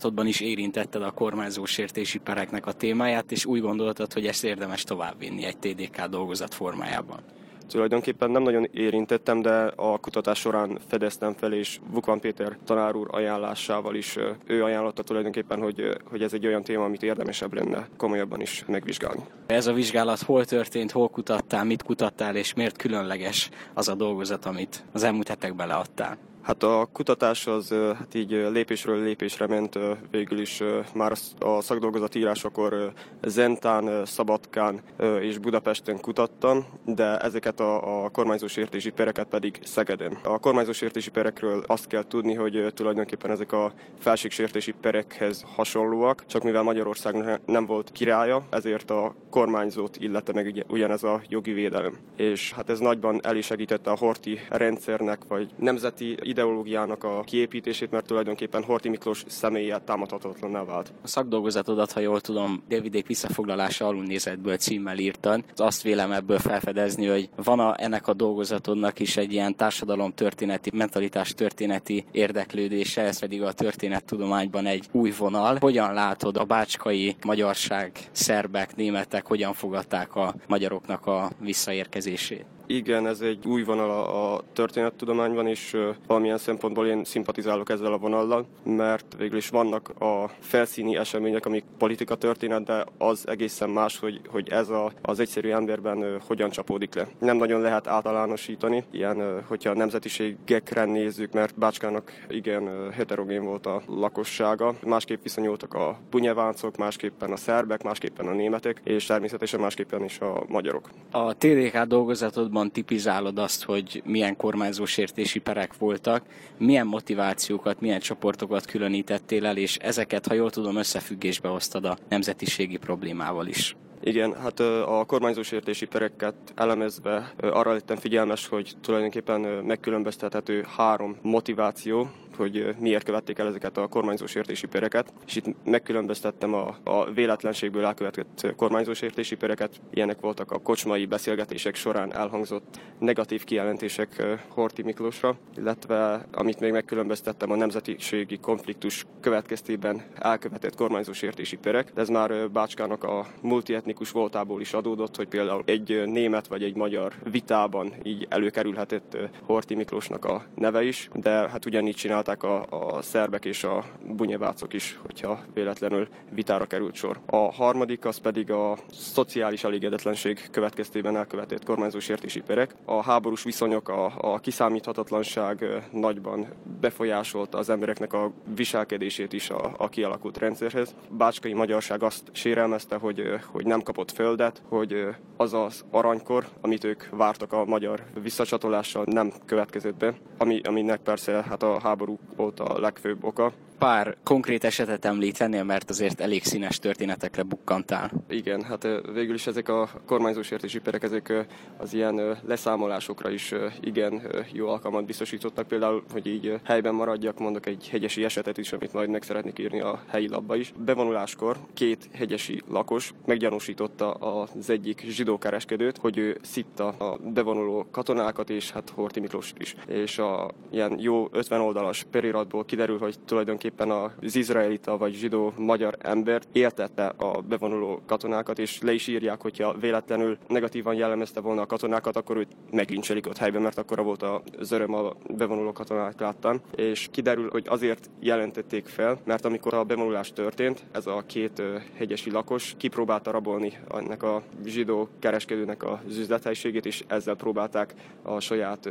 szakdolgozatodban 0.00 0.26
is 0.26 0.40
érintetted 0.40 1.02
a 1.02 1.10
kormányzós 1.10 1.78
értési 1.78 2.18
pereknek 2.18 2.66
a 2.66 2.72
témáját, 2.72 3.32
és 3.32 3.44
úgy 3.44 3.60
gondoltad, 3.60 4.12
hogy 4.12 4.26
ezt 4.26 4.44
érdemes 4.44 4.84
továbbvinni 4.84 5.44
egy 5.44 5.58
TDK 5.58 6.04
dolgozat 6.06 6.54
formájában. 6.54 7.20
Tulajdonképpen 7.68 8.30
nem 8.30 8.42
nagyon 8.42 8.68
érintettem, 8.72 9.40
de 9.40 9.72
a 9.76 9.98
kutatás 9.98 10.38
során 10.38 10.78
fedeztem 10.88 11.34
fel, 11.34 11.52
és 11.52 11.78
Vukvan 11.90 12.20
Péter 12.20 12.56
tanár 12.64 12.94
úr 12.96 13.08
ajánlásával 13.10 13.94
is 13.94 14.18
ő 14.46 14.64
ajánlotta 14.64 15.02
tulajdonképpen, 15.02 15.60
hogy, 15.60 15.96
hogy 16.04 16.22
ez 16.22 16.32
egy 16.32 16.46
olyan 16.46 16.62
téma, 16.62 16.84
amit 16.84 17.02
érdemesebb 17.02 17.54
lenne 17.54 17.88
komolyabban 17.96 18.40
is 18.40 18.64
megvizsgálni. 18.66 19.22
Ez 19.46 19.66
a 19.66 19.72
vizsgálat 19.72 20.22
hol 20.22 20.44
történt, 20.44 20.90
hol 20.90 21.08
kutattál, 21.08 21.64
mit 21.64 21.82
kutattál, 21.82 22.36
és 22.36 22.54
miért 22.54 22.76
különleges 22.76 23.50
az 23.74 23.88
a 23.88 23.94
dolgozat, 23.94 24.46
amit 24.46 24.84
az 24.92 25.02
elmúlt 25.02 25.28
hetekben 25.28 25.66
leadtál? 25.66 26.29
Hát 26.42 26.62
a 26.62 26.88
kutatás 26.92 27.46
az 27.46 27.68
hát 27.70 28.14
így 28.14 28.30
lépésről 28.30 29.02
lépésre 29.02 29.46
ment, 29.46 29.78
végül 30.10 30.40
is 30.40 30.62
már 30.94 31.12
a 31.38 31.60
szakdolgozat 31.60 32.14
írásakor 32.14 32.92
Zentán, 33.22 34.06
Szabadkán 34.06 34.80
és 35.20 35.38
Budapesten 35.38 36.00
kutattam, 36.00 36.66
de 36.84 37.18
ezeket 37.18 37.60
a, 37.60 38.04
a 38.04 38.08
kormányzós 38.08 38.56
értési 38.56 38.90
pereket 38.90 39.26
pedig 39.26 39.58
Szegeden. 39.62 40.18
A 40.22 40.38
kormányzós 40.38 40.80
értési 40.80 41.10
perekről 41.10 41.62
azt 41.66 41.86
kell 41.86 42.04
tudni, 42.04 42.34
hogy 42.34 42.72
tulajdonképpen 42.74 43.30
ezek 43.30 43.52
a 43.52 43.72
felségsértési 43.98 44.72
perekhez 44.80 45.44
hasonlóak, 45.54 46.26
csak 46.26 46.42
mivel 46.42 46.62
Magyarország 46.62 47.40
nem 47.46 47.66
volt 47.66 47.92
királya, 47.92 48.42
ezért 48.50 48.90
a 48.90 49.14
kormányzót 49.30 49.96
illette 49.96 50.32
meg 50.32 50.46
ugye, 50.46 50.62
ugyanez 50.68 51.02
a 51.02 51.20
jogi 51.28 51.52
védelem. 51.52 51.98
És 52.16 52.52
hát 52.52 52.70
ez 52.70 52.78
nagyban 52.78 53.20
el 53.22 53.36
is 53.36 53.46
segítette 53.46 53.90
a 53.90 53.96
horti 53.96 54.38
rendszernek, 54.48 55.24
vagy 55.28 55.50
nemzeti 55.56 56.16
ideológiának 56.30 57.04
a 57.04 57.22
kiépítését, 57.24 57.90
mert 57.90 58.06
tulajdonképpen 58.06 58.64
Horti 58.64 58.88
Miklós 58.88 59.24
személye 59.28 59.78
támadhatatlanná 59.78 60.64
vált. 60.64 60.92
A 61.02 61.08
szakdolgozatodat, 61.08 61.92
ha 61.92 62.00
jól 62.00 62.20
tudom, 62.20 62.62
Délvidék 62.68 63.06
visszafoglalása 63.06 63.86
alulnézetből 63.86 64.56
címmel 64.56 64.98
írtad. 64.98 65.44
Azt 65.56 65.82
vélem 65.82 66.12
ebből 66.12 66.38
felfedezni, 66.38 67.06
hogy 67.06 67.28
van 67.36 67.60
a, 67.60 67.74
ennek 67.78 68.08
a 68.08 68.14
dolgozatodnak 68.14 68.98
is 68.98 69.16
egy 69.16 69.32
ilyen 69.32 69.56
társadalom 69.56 70.12
történeti, 70.12 70.70
mentalitás 70.74 71.34
történeti 71.34 72.04
érdeklődése, 72.12 73.02
ez 73.02 73.18
pedig 73.18 73.42
a 73.42 73.52
történettudományban 73.52 74.66
egy 74.66 74.88
új 74.92 75.12
vonal. 75.18 75.56
Hogyan 75.60 75.92
látod 75.92 76.36
a 76.36 76.44
bácskai 76.44 77.16
magyarság, 77.26 77.92
szerbek, 78.12 78.76
németek, 78.76 79.26
hogyan 79.26 79.52
fogadták 79.52 80.14
a 80.14 80.34
magyaroknak 80.46 81.06
a 81.06 81.30
visszaérkezését? 81.40 82.44
Igen, 82.72 83.06
ez 83.06 83.20
egy 83.20 83.46
új 83.46 83.62
vonal 83.62 83.90
a 83.90 84.42
történettudományban, 84.52 85.46
és 85.46 85.76
valamilyen 86.06 86.38
szempontból 86.38 86.86
én 86.86 87.04
szimpatizálok 87.04 87.70
ezzel 87.70 87.92
a 87.92 87.98
vonallal, 87.98 88.46
mert 88.62 89.14
végül 89.18 89.36
is 89.36 89.48
vannak 89.48 89.88
a 89.88 90.30
felszíni 90.38 90.96
események, 90.96 91.46
amik 91.46 91.64
politika 91.78 92.14
történet, 92.14 92.64
de 92.64 92.84
az 92.98 93.28
egészen 93.28 93.70
más, 93.70 93.98
hogy, 93.98 94.20
hogy 94.28 94.48
ez 94.48 94.68
a, 94.68 94.92
az 95.02 95.20
egyszerű 95.20 95.50
emberben 95.50 96.20
hogyan 96.26 96.50
csapódik 96.50 96.94
le. 96.94 97.06
Nem 97.18 97.36
nagyon 97.36 97.60
lehet 97.60 97.86
általánosítani, 97.86 98.84
ilyen, 98.90 99.44
hogyha 99.46 99.70
a 99.70 99.74
nemzetiségekre 99.74 100.84
nézzük, 100.84 101.32
mert 101.32 101.58
Bácskának 101.58 102.12
igen 102.28 102.90
heterogén 102.92 103.44
volt 103.44 103.66
a 103.66 103.82
lakossága, 103.86 104.74
másképp 104.84 105.22
viszonyultak 105.22 105.74
a 105.74 105.98
bunyeváncok, 106.10 106.76
másképpen 106.76 107.32
a 107.32 107.36
szerbek, 107.36 107.82
másképpen 107.82 108.26
a 108.26 108.32
németek, 108.32 108.80
és 108.84 109.06
természetesen 109.06 109.60
másképpen 109.60 110.04
is 110.04 110.20
a 110.20 110.44
magyarok. 110.48 110.88
A 111.10 111.34
TDK 111.34 111.82
dolgozatodban 111.82 112.58
jobban 112.60 112.72
tipizálod 112.72 113.38
azt, 113.38 113.64
hogy 113.64 114.02
milyen 114.04 114.36
kormányzó 114.36 114.84
sértési 114.84 115.38
perek 115.38 115.78
voltak, 115.78 116.22
milyen 116.58 116.86
motivációkat, 116.86 117.80
milyen 117.80 118.00
csoportokat 118.00 118.64
különítettél 118.64 119.46
el, 119.46 119.56
és 119.56 119.76
ezeket, 119.76 120.26
ha 120.26 120.34
jól 120.34 120.50
tudom, 120.50 120.76
összefüggésbe 120.76 121.48
hoztad 121.48 121.84
a 121.84 121.98
nemzetiségi 122.08 122.76
problémával 122.76 123.46
is. 123.46 123.76
Igen, 124.02 124.34
hát 124.34 124.60
a 124.60 125.04
kormányzós 125.06 125.52
értési 125.52 125.86
pereket 125.86 126.34
elemezve 126.54 127.32
arra 127.40 127.72
lettem 127.72 127.96
figyelmes, 127.96 128.48
hogy 128.48 128.72
tulajdonképpen 128.80 129.40
megkülönböztethető 129.40 130.64
három 130.76 131.16
motiváció, 131.22 132.10
hogy 132.36 132.74
miért 132.78 133.04
követték 133.04 133.38
el 133.38 133.46
ezeket 133.46 133.76
a 133.76 133.86
kormányzós 133.86 134.34
értési 134.34 134.66
pereket, 134.66 135.12
és 135.26 135.36
itt 135.36 135.44
megkülönböztettem 135.64 136.54
a, 136.54 136.76
a 136.84 137.10
véletlenségből 137.10 137.84
elkövetett 137.84 138.54
kormányzós 138.56 139.00
értési 139.00 139.36
pereket. 139.36 139.80
Ilyenek 139.90 140.20
voltak 140.20 140.50
a 140.52 140.58
kocsmai 140.58 141.06
beszélgetések 141.06 141.74
során 141.74 142.14
elhangzott 142.14 142.80
negatív 142.98 143.44
kijelentések 143.44 144.22
Horti 144.48 144.82
Miklósra, 144.82 145.36
illetve 145.56 146.26
amit 146.32 146.60
még 146.60 146.72
megkülönböztettem 146.72 147.50
a 147.50 147.56
nemzetiségi 147.56 148.38
konfliktus 148.38 149.06
következtében 149.20 150.02
elkövetett 150.14 150.74
kormányzós 150.74 151.22
értési 151.22 151.56
perek. 151.56 151.92
De 151.94 152.00
ez 152.00 152.08
már 152.08 152.50
Bácskának 152.50 153.04
a 153.04 153.26
multietnikus 153.42 154.10
voltából 154.10 154.60
is 154.60 154.72
adódott, 154.72 155.16
hogy 155.16 155.28
például 155.28 155.62
egy 155.66 156.02
német 156.06 156.46
vagy 156.46 156.62
egy 156.62 156.76
magyar 156.76 157.12
vitában 157.30 157.92
így 158.02 158.26
előkerülhetett 158.28 159.16
Horti 159.42 159.74
Miklósnak 159.74 160.24
a 160.24 160.44
neve 160.54 160.82
is, 160.82 161.08
de 161.14 161.30
hát 161.30 161.66
ugyanígy 161.66 161.96
csinálták 162.22 162.42
a, 162.70 162.96
a 162.96 163.02
szerbek 163.02 163.44
és 163.44 163.64
a 163.64 163.84
bunyevácok 164.06 164.72
is, 164.72 164.98
hogyha 165.06 165.40
véletlenül 165.54 166.08
vitára 166.30 166.66
került 166.66 166.94
sor. 166.94 167.20
A 167.26 167.52
harmadik 167.52 168.04
az 168.04 168.18
pedig 168.18 168.50
a 168.50 168.76
szociális 168.92 169.64
elégedetlenség 169.64 170.48
következtében 170.50 171.16
elkövetett 171.16 171.64
kormányzó 171.64 171.98
sértési 171.98 172.40
perek. 172.40 172.74
A 172.84 173.02
háborús 173.02 173.42
viszonyok, 173.42 173.88
a, 173.88 174.12
a 174.16 174.38
kiszámíthatatlanság 174.38 175.64
nagyban 175.92 176.46
befolyásolta 176.80 177.58
az 177.58 177.70
embereknek 177.70 178.12
a 178.12 178.32
viselkedését 178.54 179.32
is 179.32 179.50
a, 179.50 179.74
a 179.76 179.88
kialakult 179.88 180.38
rendszerhez. 180.38 180.94
Bácskai 181.10 181.52
magyarság 181.52 182.02
azt 182.02 182.22
sérelmezte, 182.32 182.96
hogy, 182.96 183.22
hogy 183.46 183.66
nem 183.66 183.82
kapott 183.82 184.10
földet, 184.10 184.62
hogy 184.68 185.06
az 185.36 185.54
az 185.54 185.84
aranykor, 185.90 186.46
amit 186.60 186.84
ők 186.84 187.08
vártak 187.10 187.52
a 187.52 187.64
magyar 187.64 188.02
visszacsatolással, 188.22 189.04
nem 189.06 189.32
következett 189.44 189.96
be, 189.96 190.14
ami, 190.38 190.60
aminek 190.60 191.00
persze 191.00 191.44
hát 191.48 191.62
a 191.62 191.80
háború 191.80 192.09
volt 192.36 192.60
a 192.60 192.78
legfőbb 192.80 193.24
oka 193.24 193.52
pár 193.80 194.16
konkrét 194.24 194.64
esetet 194.64 195.04
említenél, 195.04 195.64
mert 195.64 195.90
azért 195.90 196.20
elég 196.20 196.44
színes 196.44 196.78
történetekre 196.78 197.42
bukkantál. 197.42 198.10
Igen, 198.28 198.62
hát 198.62 198.86
végül 199.12 199.34
is 199.34 199.46
ezek 199.46 199.68
a 199.68 199.88
kormányzós 200.06 200.50
értési 200.50 200.78
perek, 200.78 201.02
ezek 201.02 201.46
az 201.76 201.92
ilyen 201.92 202.38
leszámolásokra 202.46 203.30
is 203.30 203.54
igen 203.80 204.22
jó 204.52 204.68
alkalmat 204.68 205.04
biztosítottak. 205.04 205.68
Például, 205.68 206.02
hogy 206.12 206.26
így 206.26 206.60
helyben 206.64 206.94
maradjak, 206.94 207.38
mondok 207.38 207.66
egy 207.66 207.88
hegyesi 207.88 208.24
esetet 208.24 208.58
is, 208.58 208.72
amit 208.72 208.92
majd 208.92 209.08
meg 209.08 209.22
szeretnék 209.22 209.58
írni 209.58 209.80
a 209.80 210.02
helyi 210.08 210.28
labba 210.28 210.56
is. 210.56 210.72
Bevonuláskor 210.84 211.56
két 211.74 212.08
hegyesi 212.12 212.62
lakos 212.68 213.14
meggyanúsította 213.26 214.12
az 214.12 214.70
egyik 214.70 215.04
zsidó 215.08 215.38
kereskedőt, 215.38 215.98
hogy 215.98 216.18
ő 216.18 216.38
szitta 216.42 216.88
a 216.88 217.18
bevonuló 217.34 217.86
katonákat 217.90 218.50
és 218.50 218.70
hát 218.70 218.90
Horti 218.90 219.20
Miklós 219.20 219.52
is. 219.58 219.74
És 219.86 220.18
a 220.18 220.50
ilyen 220.70 220.98
jó 220.98 221.28
50 221.32 221.60
oldalas 221.60 222.06
periratból 222.10 222.64
kiderül, 222.64 222.98
hogy 222.98 223.14
tulajdonképpen 223.24 223.68
tulajdonképpen 223.76 224.26
az 224.26 224.36
izraelita 224.36 224.96
vagy 224.96 225.14
zsidó 225.14 225.52
magyar 225.56 225.96
embert 225.98 226.48
értette 226.52 227.06
a 227.06 227.40
bevonuló 227.40 228.00
katonákat, 228.06 228.58
és 228.58 228.80
le 228.82 228.92
is 228.92 229.06
írják, 229.06 229.42
hogyha 229.42 229.74
véletlenül 229.80 230.38
negatívan 230.48 230.94
jellemezte 230.94 231.40
volna 231.40 231.62
a 231.62 231.66
katonákat, 231.66 232.16
akkor 232.16 232.36
őt 232.36 232.56
meglincselik 232.70 233.26
ott 233.26 233.36
helyben, 233.36 233.62
mert 233.62 233.78
akkor 233.78 234.02
volt 234.02 234.22
a 234.22 234.42
öröm 234.70 234.94
a 234.94 235.12
bevonuló 235.36 235.72
katonák 235.72 236.20
láttan. 236.20 236.60
És 236.74 237.08
kiderül, 237.10 237.48
hogy 237.50 237.64
azért 237.68 238.10
jelentették 238.20 238.86
fel, 238.86 239.18
mert 239.24 239.44
amikor 239.44 239.74
a 239.74 239.84
bevonulás 239.84 240.32
történt, 240.32 240.84
ez 240.92 241.06
a 241.06 241.22
két 241.26 241.62
hegyesi 241.94 242.30
lakos 242.30 242.74
kipróbálta 242.76 243.30
rabolni 243.30 243.72
ennek 243.94 244.22
a 244.22 244.42
zsidó 244.64 245.08
kereskedőnek 245.18 245.84
az 245.84 246.16
üzlethelységét, 246.16 246.86
és 246.86 247.04
ezzel 247.06 247.34
próbálták 247.34 247.94
a 248.22 248.40
saját 248.40 248.90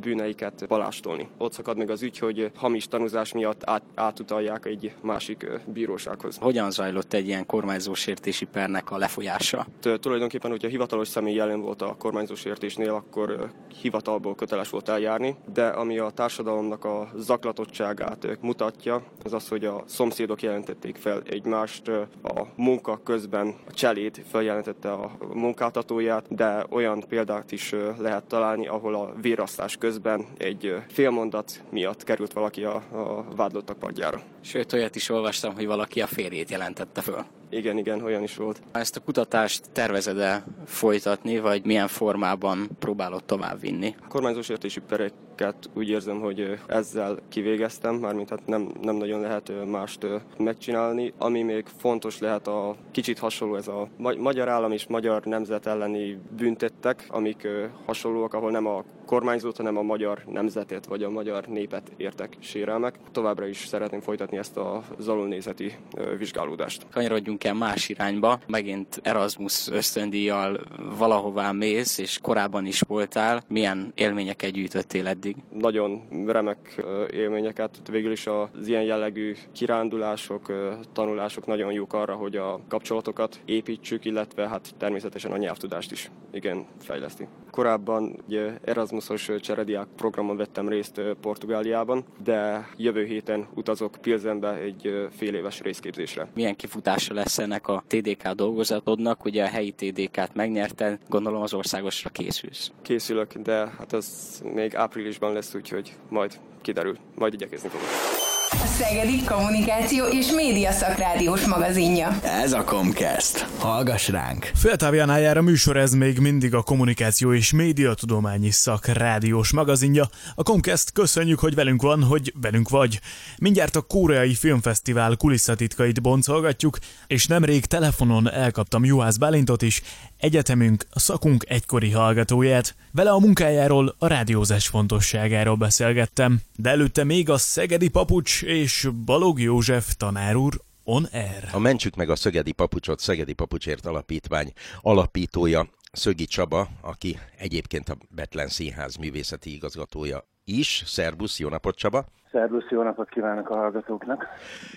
bűneiket 0.00 0.64
palástolni. 0.68 1.28
Ott 1.38 1.52
szakad 1.52 1.76
meg 1.76 1.90
az 1.90 2.02
ügy, 2.02 2.18
hogy 2.18 2.50
hamis 2.54 2.88
tanúzás 2.88 3.32
miatt 3.32 3.62
át, 3.94 4.19
átutalják 4.20 4.66
egy 4.66 4.94
másik 5.02 5.46
bírósághoz. 5.66 6.36
Hogyan 6.40 6.70
zajlott 6.70 7.12
egy 7.12 7.26
ilyen 7.26 7.46
kormányzósértési 7.46 8.44
pernek 8.44 8.90
a 8.90 8.96
lefolyása? 8.96 9.66
Tulajdonképpen, 10.00 10.50
hogyha 10.50 10.68
hivatalos 10.68 11.08
személy 11.08 11.34
jelen 11.34 11.60
volt 11.60 11.82
a 11.82 11.94
kormányzósértésnél, 11.98 12.94
akkor 12.94 13.50
hivatalból 13.80 14.34
köteles 14.34 14.70
volt 14.70 14.88
eljárni, 14.88 15.36
de 15.52 15.66
ami 15.66 15.98
a 15.98 16.10
társadalomnak 16.10 16.84
a 16.84 17.08
zaklatottságát 17.16 18.38
mutatja, 18.40 19.02
az 19.24 19.32
az, 19.32 19.48
hogy 19.48 19.64
a 19.64 19.84
szomszédok 19.86 20.42
jelentették 20.42 20.96
fel 20.96 21.22
egymást, 21.26 21.88
a 22.22 22.46
munka 22.54 23.00
közben 23.04 23.54
a 23.66 23.72
cselét 23.72 24.24
feljelentette 24.28 24.92
a 24.92 25.10
munkáltatóját, 25.34 26.34
de 26.34 26.66
olyan 26.70 27.04
példát 27.08 27.52
is 27.52 27.74
lehet 27.98 28.24
találni, 28.24 28.66
ahol 28.66 28.94
a 28.94 29.12
vérasztás 29.20 29.76
közben 29.76 30.26
egy 30.38 30.74
félmondat 30.88 31.62
miatt 31.70 32.04
került 32.04 32.32
valaki 32.32 32.64
a, 32.64 32.74
a 32.74 33.24
vádlottak 33.36 33.78
padjára. 33.78 34.09
Sőt, 34.40 34.72
olyat 34.72 34.96
is 34.96 35.08
olvastam, 35.08 35.54
hogy 35.54 35.66
valaki 35.66 36.00
a 36.00 36.06
férjét 36.06 36.50
jelentette 36.50 37.00
föl. 37.00 37.24
Igen, 37.50 37.78
igen, 37.78 38.02
olyan 38.02 38.22
is 38.22 38.36
volt. 38.36 38.62
Ezt 38.72 38.96
a 38.96 39.00
kutatást 39.00 39.70
tervezed-e 39.72 40.44
folytatni, 40.64 41.38
vagy 41.38 41.64
milyen 41.64 41.88
formában 41.88 42.68
próbálod 42.78 43.24
továbbvinni? 43.24 43.94
A 44.02 44.08
kormányzós 44.08 44.48
értési 44.48 44.80
pereket 44.80 45.70
úgy 45.74 45.88
érzem, 45.88 46.20
hogy 46.20 46.58
ezzel 46.66 47.18
kivégeztem, 47.28 47.94
mármint 47.94 48.28
hát 48.28 48.46
nem, 48.46 48.72
nem 48.82 48.96
nagyon 48.96 49.20
lehet 49.20 49.52
mást 49.66 50.06
megcsinálni. 50.38 51.12
Ami 51.18 51.42
még 51.42 51.64
fontos 51.78 52.18
lehet, 52.18 52.46
a 52.46 52.76
kicsit 52.90 53.18
hasonló 53.18 53.56
ez 53.56 53.68
a 53.68 53.88
magyar 54.18 54.48
állam 54.48 54.72
és 54.72 54.86
magyar 54.86 55.24
nemzet 55.24 55.66
elleni 55.66 56.18
büntettek, 56.36 57.06
amik 57.08 57.48
hasonlóak, 57.86 58.34
ahol 58.34 58.50
nem 58.50 58.66
a 58.66 58.84
kormányzót, 59.06 59.56
hanem 59.56 59.76
a 59.76 59.82
magyar 59.82 60.22
nemzetet 60.26 60.86
vagy 60.86 61.02
a 61.02 61.10
magyar 61.10 61.46
népet 61.46 61.92
értek 61.96 62.36
sérelmek. 62.40 62.98
Továbbra 63.12 63.46
is 63.46 63.66
szeretném 63.66 64.00
folytatni 64.00 64.36
ezt 64.36 64.56
a 64.56 64.82
alulnézeti 65.06 65.76
vizsgálódást. 66.18 66.86
Kanyarodjunk 66.90 67.39
el 67.44 67.54
más 67.54 67.88
irányba. 67.88 68.40
Megint 68.46 69.00
Erasmus 69.02 69.68
ösztöndíjjal 69.68 70.60
valahová 70.98 71.52
mész, 71.52 71.98
és 71.98 72.18
korábban 72.22 72.66
is 72.66 72.80
voltál. 72.80 73.42
Milyen 73.48 73.92
élményeket 73.94 74.50
gyűjtöttél 74.50 75.06
eddig? 75.06 75.36
Nagyon 75.52 76.02
remek 76.26 76.84
élményeket. 77.12 77.76
Végül 77.90 78.12
is 78.12 78.26
az 78.26 78.66
ilyen 78.66 78.82
jellegű 78.82 79.36
kirándulások, 79.52 80.52
tanulások 80.92 81.46
nagyon 81.46 81.72
jók 81.72 81.92
arra, 81.92 82.14
hogy 82.14 82.36
a 82.36 82.60
kapcsolatokat 82.68 83.40
építsük, 83.44 84.04
illetve 84.04 84.48
hát 84.48 84.74
természetesen 84.78 85.32
a 85.32 85.36
nyelvtudást 85.36 85.92
is 85.92 86.10
igen 86.32 86.66
fejleszti. 86.80 87.28
Korábban 87.50 88.22
ugye 88.28 88.58
Erasmusos 88.64 89.30
cserediák 89.40 89.86
programon 89.96 90.36
vettem 90.36 90.68
részt 90.68 91.00
Portugáliában, 91.20 92.04
de 92.22 92.68
jövő 92.76 93.04
héten 93.04 93.46
utazok 93.54 93.96
Pilzenbe 94.00 94.54
egy 94.54 95.08
fél 95.16 95.34
éves 95.34 95.60
részképzésre. 95.60 96.28
Milyen 96.34 96.56
kifutása 96.56 97.14
lesz 97.14 97.29
ennek 97.38 97.68
a 97.68 97.84
TDK 97.86 98.28
dolgozatodnak? 98.28 99.24
Ugye 99.24 99.44
a 99.44 99.48
helyi 99.48 99.72
TDK-t 99.72 100.34
megnyerted, 100.34 100.98
gondolom 101.08 101.42
az 101.42 101.54
országosra 101.54 102.10
készülsz. 102.10 102.70
Készülök, 102.82 103.32
de 103.32 103.54
hát 103.78 103.92
ez 103.92 104.40
még 104.54 104.76
áprilisban 104.76 105.32
lesz, 105.32 105.54
úgyhogy 105.54 105.96
majd 106.08 106.40
kiderül, 106.60 106.96
majd 107.14 107.32
igyekezni 107.32 107.68
fogok. 107.68 108.28
A 108.52 108.66
Szegedi 108.66 109.24
Kommunikáció 109.24 110.04
és 110.04 110.30
Média 110.30 110.72
Szakrádiós 110.72 111.46
magazinja. 111.46 112.20
Ez 112.22 112.52
a 112.52 112.64
Comcast. 112.64 113.46
Hallgass 113.58 114.08
ránk! 114.08 114.50
Féltávjánál 114.54 115.20
jár 115.20 115.36
a 115.36 115.42
műsor, 115.42 115.76
ez 115.76 115.92
még 115.92 116.18
mindig 116.18 116.54
a 116.54 116.62
Kommunikáció 116.62 117.32
és 117.32 117.52
Média 117.52 117.94
Tudományi 117.94 118.50
Szakrádiós 118.50 119.52
magazinja. 119.52 120.08
A 120.34 120.42
Comcast 120.42 120.92
köszönjük, 120.92 121.38
hogy 121.38 121.54
velünk 121.54 121.82
van, 121.82 122.02
hogy 122.02 122.32
velünk 122.40 122.68
vagy. 122.68 123.00
Mindjárt 123.38 123.76
a 123.76 123.80
Koreai 123.80 124.34
Filmfesztivál 124.34 125.16
kulisszatitkait 125.16 126.02
boncolgatjuk, 126.02 126.78
és 127.06 127.26
nemrég 127.26 127.64
telefonon 127.64 128.30
elkaptam 128.30 128.84
Juhász 128.84 129.16
Bálintot 129.16 129.62
is, 129.62 129.82
egyetemünk, 130.20 130.84
a 130.90 130.98
szakunk 130.98 131.44
egykori 131.48 131.90
hallgatóját. 131.90 132.74
Vele 132.92 133.10
a 133.10 133.18
munkájáról, 133.18 133.94
a 133.98 134.06
rádiózás 134.06 134.68
fontosságáról 134.68 135.56
beszélgettem, 135.56 136.40
de 136.56 136.70
előtte 136.70 137.04
még 137.04 137.30
a 137.30 137.36
Szegedi 137.36 137.88
Papucs 137.88 138.42
és 138.42 138.88
Balog 139.04 139.40
József 139.40 139.94
tanár 139.94 140.36
úr 140.36 140.60
on 140.84 141.06
air. 141.12 141.48
A 141.52 141.58
Mentsük 141.58 141.96
meg 141.96 142.10
a 142.10 142.16
Szegedi 142.16 142.52
Papucsot 142.52 142.98
Szegedi 142.98 143.32
Papucsért 143.32 143.86
Alapítvány 143.86 144.52
alapítója 144.80 145.66
Szögi 145.92 146.24
Csaba, 146.24 146.68
aki 146.80 147.18
egyébként 147.38 147.88
a 147.88 147.96
Betlen 148.08 148.48
Színház 148.48 148.96
művészeti 148.96 149.54
igazgatója 149.54 150.24
is. 150.44 150.82
Szerbusz, 150.86 151.38
jó 151.38 151.48
napot 151.48 151.76
Csaba! 151.76 152.04
Szervusz, 152.32 152.70
jó 152.70 152.82
napot 152.82 153.08
kívánok 153.08 153.50
a 153.50 153.56
hallgatóknak! 153.56 154.26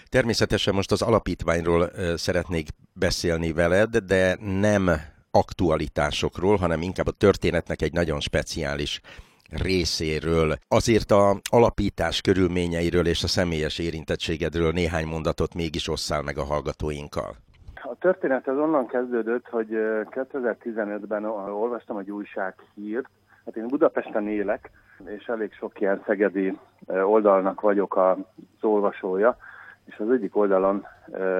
Természetesen 0.10 0.74
most 0.74 0.92
az 0.92 1.02
alapítványról 1.02 1.92
szeretnék 2.16 2.68
beszélni 2.94 3.52
veled, 3.52 3.98
de 3.98 4.38
nem 4.40 4.92
aktualitásokról, 5.34 6.56
hanem 6.56 6.82
inkább 6.82 7.08
a 7.08 7.12
történetnek 7.12 7.82
egy 7.82 7.94
nagyon 7.94 8.20
speciális 8.20 9.02
részéről. 9.50 10.56
Azért 10.68 11.12
a 11.12 11.36
alapítás 11.52 12.22
körülményeiről 12.22 13.08
és 13.08 13.24
a 13.24 13.28
személyes 13.28 13.80
érintettségedről 13.80 14.72
néhány 14.72 15.06
mondatot 15.06 15.54
mégis 15.54 15.88
osszál 15.90 16.22
meg 16.22 16.38
a 16.38 16.44
hallgatóinkkal. 16.44 17.36
A 17.74 17.96
történet 18.00 18.48
az 18.48 18.58
onnan 18.58 18.88
kezdődött, 18.88 19.48
hogy 19.50 19.68
2015-ben 20.12 21.26
olvastam 21.26 21.98
egy 21.98 22.12
újsághírt, 22.12 23.10
Hát 23.46 23.56
én 23.56 23.68
Budapesten 23.68 24.28
élek, 24.28 24.72
és 25.06 25.26
elég 25.26 25.54
sok 25.54 25.82
ilyen 25.82 26.04
szegedi 26.06 26.58
oldalnak 26.88 27.62
vagyok 27.62 27.98
az 27.98 28.18
olvasója, 28.62 29.38
és 29.86 29.98
az 29.98 30.12
egyik 30.12 30.36
oldalon 30.36 30.88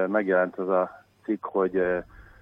megjelent 0.06 0.56
az 0.56 0.68
a 0.68 1.04
cikk, 1.24 1.44
hogy 1.44 1.82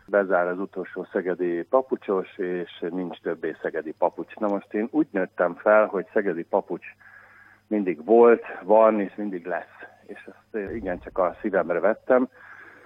bezár 0.07 0.47
az 0.47 0.59
utolsó 0.59 1.07
szegedi 1.13 1.63
papucsos, 1.63 2.39
és 2.39 2.85
nincs 2.91 3.21
többé 3.21 3.57
szegedi 3.63 3.93
papucs. 3.93 4.35
Na 4.35 4.49
most 4.49 4.75
én 4.75 4.89
úgy 4.91 5.07
nőttem 5.11 5.55
fel, 5.55 5.87
hogy 5.87 6.07
szegedi 6.13 6.43
papucs 6.43 6.87
mindig 7.67 8.05
volt, 8.05 8.45
van, 8.63 9.01
és 9.01 9.15
mindig 9.15 9.47
lesz. 9.47 9.77
És 10.07 10.29
ezt 10.29 10.75
igencsak 10.75 11.19
a 11.19 11.37
szívemre 11.41 11.81
vettem, 11.81 12.29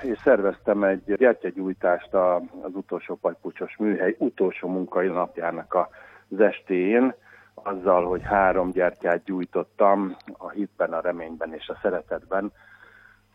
és 0.03 0.19
szerveztem 0.19 0.85
egy 0.85 1.15
gyertyagyújtást 1.17 2.15
az 2.15 2.73
utolsó 2.73 3.15
papucsos 3.15 3.77
műhely 3.77 4.15
utolsó 4.19 4.69
munkai 4.69 5.09
napjának 5.09 5.75
az 6.29 6.41
estén, 6.41 7.15
azzal, 7.55 8.05
hogy 8.07 8.23
három 8.23 8.71
gyertyát 8.71 9.25
gyújtottam 9.25 10.17
a 10.39 10.49
hitben, 10.49 10.93
a 10.93 11.01
reményben 11.01 11.55
és 11.55 11.69
a 11.69 11.79
szeretetben, 11.83 12.53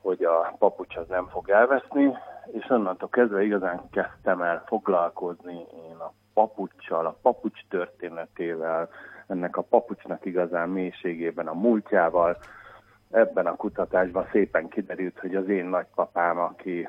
hogy 0.02 0.24
a 0.24 0.56
papucs 0.60 0.96
az 0.96 1.08
nem 1.08 1.28
fog 1.28 1.50
elveszni, 1.50 2.18
és 2.52 2.70
onnantól 2.70 3.10
kezdve 3.10 3.44
igazán 3.44 3.90
kezdtem 3.92 4.42
el 4.42 4.64
foglalkozni 4.66 5.66
én 5.90 5.96
a 6.00 6.14
papucsal, 6.34 7.06
a 7.06 7.18
papucs 7.22 7.60
történetével, 7.70 8.90
ennek 9.28 9.58
a 9.58 9.62
papucsnak 9.62 10.26
igazán 10.26 10.70
mélységében 10.70 11.48
a 11.48 11.54
múltjával. 11.54 12.38
Ebben 13.12 13.46
a 13.46 13.56
kutatásban 13.56 14.28
szépen 14.32 14.68
kiderült, 14.68 15.20
hogy 15.20 15.36
az 15.36 15.50
én 15.50 15.66
nagypapám, 15.66 16.40
aki 16.40 16.88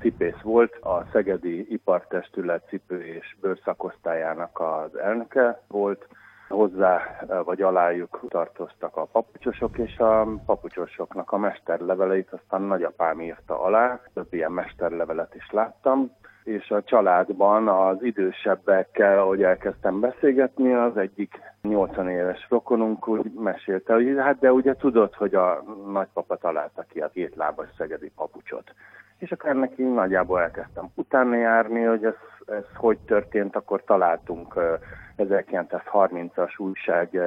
cipész 0.00 0.40
volt, 0.42 0.76
a 0.76 1.06
Szegedi 1.12 1.72
Ipartestület 1.72 2.66
cipő 2.68 3.04
és 3.04 3.36
bőrszakosztályának 3.40 4.60
az 4.60 4.96
elnöke 4.96 5.60
volt, 5.68 6.06
hozzá 6.48 7.00
vagy 7.44 7.62
alájuk 7.62 8.20
tartoztak 8.28 8.96
a 8.96 9.04
papucsosok, 9.04 9.78
és 9.78 9.98
a 9.98 10.26
papucsosoknak 10.46 11.32
a 11.32 11.36
mesterleveleit 11.36 12.32
aztán 12.32 12.62
nagyapám 12.62 13.20
írta 13.20 13.60
alá, 13.60 14.00
több 14.14 14.34
ilyen 14.34 14.52
mesterlevelet 14.52 15.34
is 15.34 15.50
láttam, 15.50 16.10
és 16.46 16.70
a 16.70 16.82
családban 16.82 17.68
az 17.68 18.02
idősebbekkel, 18.02 19.18
ahogy 19.18 19.42
elkezdtem 19.42 20.00
beszélgetni, 20.00 20.74
az 20.74 20.96
egyik 20.96 21.40
80 21.62 22.08
éves 22.08 22.46
rokonunk 22.48 23.08
úgy 23.08 23.32
mesélte, 23.32 23.92
hogy 23.92 24.14
hát 24.18 24.38
de 24.38 24.52
ugye 24.52 24.74
tudod, 24.74 25.14
hogy 25.14 25.34
a 25.34 25.62
nagypapa 25.90 26.36
találta 26.36 26.84
ki 26.88 27.00
a 27.00 27.08
kétlábas 27.08 27.68
szegedi 27.76 28.10
papucsot. 28.16 28.74
És 29.18 29.32
akkor 29.32 29.50
ennek 29.50 29.76
nagyjából 29.76 30.40
elkezdtem 30.40 30.88
utána 30.94 31.36
járni, 31.36 31.82
hogy 31.82 32.04
ez, 32.04 32.14
ez 32.46 32.64
hogy 32.74 32.98
történt, 32.98 33.56
akkor 33.56 33.84
találtunk 33.84 34.54
1930-as 35.18 36.56
újság 36.58 37.20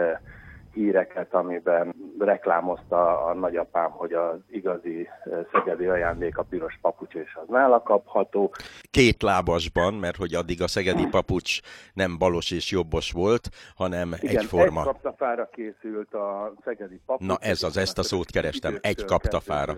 híreket, 0.73 1.33
amiben 1.33 1.95
reklámozta 2.19 3.25
a 3.25 3.33
nagyapám, 3.33 3.89
hogy 3.91 4.13
az 4.13 4.37
igazi 4.49 5.07
szegedi 5.51 5.85
ajándék 5.85 6.37
a 6.37 6.43
piros 6.43 6.77
papucs, 6.81 7.13
és 7.13 7.37
az 7.41 7.47
nála 7.47 7.81
kapható. 7.81 8.53
Két 8.91 9.21
lábasban, 9.21 9.93
mert 9.93 10.15
hogy 10.15 10.33
addig 10.33 10.61
a 10.61 10.67
szegedi 10.67 11.07
papucs 11.07 11.59
nem 11.93 12.17
balos 12.17 12.51
és 12.51 12.71
jobbos 12.71 13.11
volt, 13.11 13.49
hanem 13.75 14.13
Igen, 14.19 14.37
egyforma. 14.37 14.79
egy 14.79 14.85
kaptafára 14.85 15.49
készült 15.51 16.13
a 16.13 16.53
szegedi 16.63 16.99
papucs. 17.05 17.27
Na 17.27 17.37
ez 17.39 17.63
az, 17.63 17.77
ezt 17.77 17.97
a 17.97 18.03
szót 18.03 18.31
kerestem, 18.31 18.77
egy 18.81 19.05
kaptafára. 19.05 19.73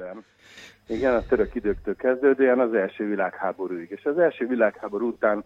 Igen, 0.87 1.15
a 1.15 1.25
török 1.25 1.55
időktől 1.55 1.95
kezdődően 1.95 2.59
az 2.59 2.73
első 2.73 3.07
világháborúig. 3.07 3.91
És 3.91 4.05
az 4.05 4.17
első 4.17 4.47
világháború 4.47 5.07
után, 5.07 5.43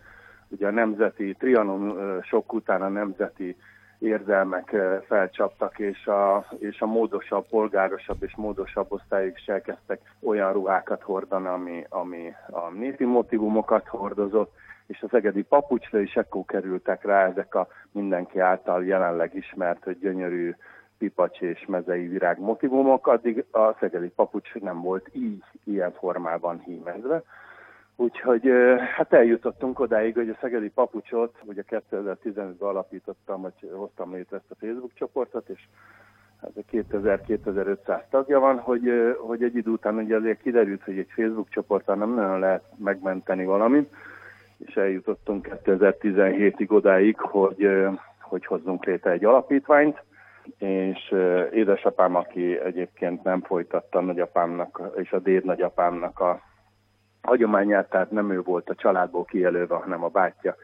ugye 0.47 0.67
a 0.67 0.71
nemzeti, 0.71 1.35
Trianon 1.39 2.21
sok 2.23 2.53
után 2.53 2.81
a 2.81 2.87
nemzeti 2.89 3.55
érzelmek 3.99 4.75
felcsaptak, 5.07 5.79
és 5.79 6.05
a, 6.07 6.45
és 6.59 6.81
a 6.81 6.85
módosabb, 6.85 7.47
polgárosabb 7.49 8.23
és 8.23 8.35
módosabb 8.35 8.91
osztályok 8.91 9.37
is 9.37 9.45
elkezdtek 9.45 9.99
olyan 10.23 10.53
ruhákat 10.53 11.01
hordani, 11.01 11.47
ami, 11.47 11.85
ami 11.89 12.33
a 12.49 12.69
népi 12.69 13.05
motivumokat 13.05 13.87
hordozott, 13.87 14.53
és 14.87 15.01
az 15.01 15.13
egedi 15.13 15.41
papucsra 15.43 15.99
is 15.99 16.15
ekkor 16.15 16.45
kerültek 16.45 17.03
rá 17.03 17.27
ezek 17.27 17.55
a 17.55 17.67
mindenki 17.91 18.39
által 18.39 18.85
jelenleg 18.85 19.35
ismert, 19.35 19.83
hogy 19.83 19.99
gyönyörű 19.99 20.55
pipacs 20.97 21.39
és 21.41 21.65
mezei 21.65 22.07
virág 22.07 22.39
motivumok, 22.39 23.07
addig 23.07 23.45
a 23.51 23.75
szegedi 23.79 24.09
papucs 24.09 24.53
nem 24.53 24.81
volt 24.81 25.09
így, 25.11 25.43
ilyen 25.63 25.91
formában 25.91 26.59
hímezve. 26.59 27.23
Úgyhogy 27.95 28.49
hát 28.95 29.13
eljutottunk 29.13 29.79
odáig, 29.79 30.15
hogy 30.15 30.29
a 30.29 30.37
Szegedi 30.41 30.69
Papucsot, 30.69 31.35
ugye 31.43 31.63
2015-ben 31.69 32.55
alapítottam, 32.59 33.41
hogy 33.41 33.69
hoztam 33.73 34.13
létre 34.13 34.37
ezt 34.37 34.51
a 34.51 34.55
Facebook 34.59 34.93
csoportot, 34.93 35.49
és 35.49 35.59
hát 36.41 36.51
2000-2500 36.71 38.01
tagja 38.09 38.39
van, 38.39 38.59
hogy, 38.59 39.15
hogy 39.19 39.43
egy 39.43 39.55
idő 39.55 39.71
után 39.71 39.95
ugye 39.95 40.15
azért 40.15 40.41
kiderült, 40.41 40.83
hogy 40.83 40.97
egy 40.97 41.11
Facebook 41.15 41.49
csoporttal 41.49 41.95
nem 41.95 42.13
nagyon 42.13 42.39
lehet 42.39 42.63
megmenteni 42.77 43.45
valamit, 43.45 43.93
és 44.57 44.75
eljutottunk 44.75 45.49
2017-ig 45.65 46.69
odáig, 46.69 47.19
hogy, 47.19 47.69
hogy 48.21 48.45
hozzunk 48.45 48.85
létre 48.85 49.11
egy 49.11 49.25
alapítványt, 49.25 50.03
és 50.57 51.15
édesapám, 51.51 52.15
aki 52.15 52.59
egyébként 52.59 53.23
nem 53.23 53.41
folytatta 53.41 54.01
nagyapámnak 54.01 54.81
és 54.95 55.11
a 55.11 55.19
déd 55.19 55.45
nagyapámnak 55.45 56.19
a 56.19 56.41
hagyományát, 57.25 57.89
tehát 57.89 58.11
nem 58.11 58.31
ő 58.31 58.41
volt 58.41 58.69
a 58.69 58.75
családból 58.75 59.25
kijelölve, 59.25 59.75
hanem 59.75 60.03
a 60.03 60.07
bátyja, 60.07 60.55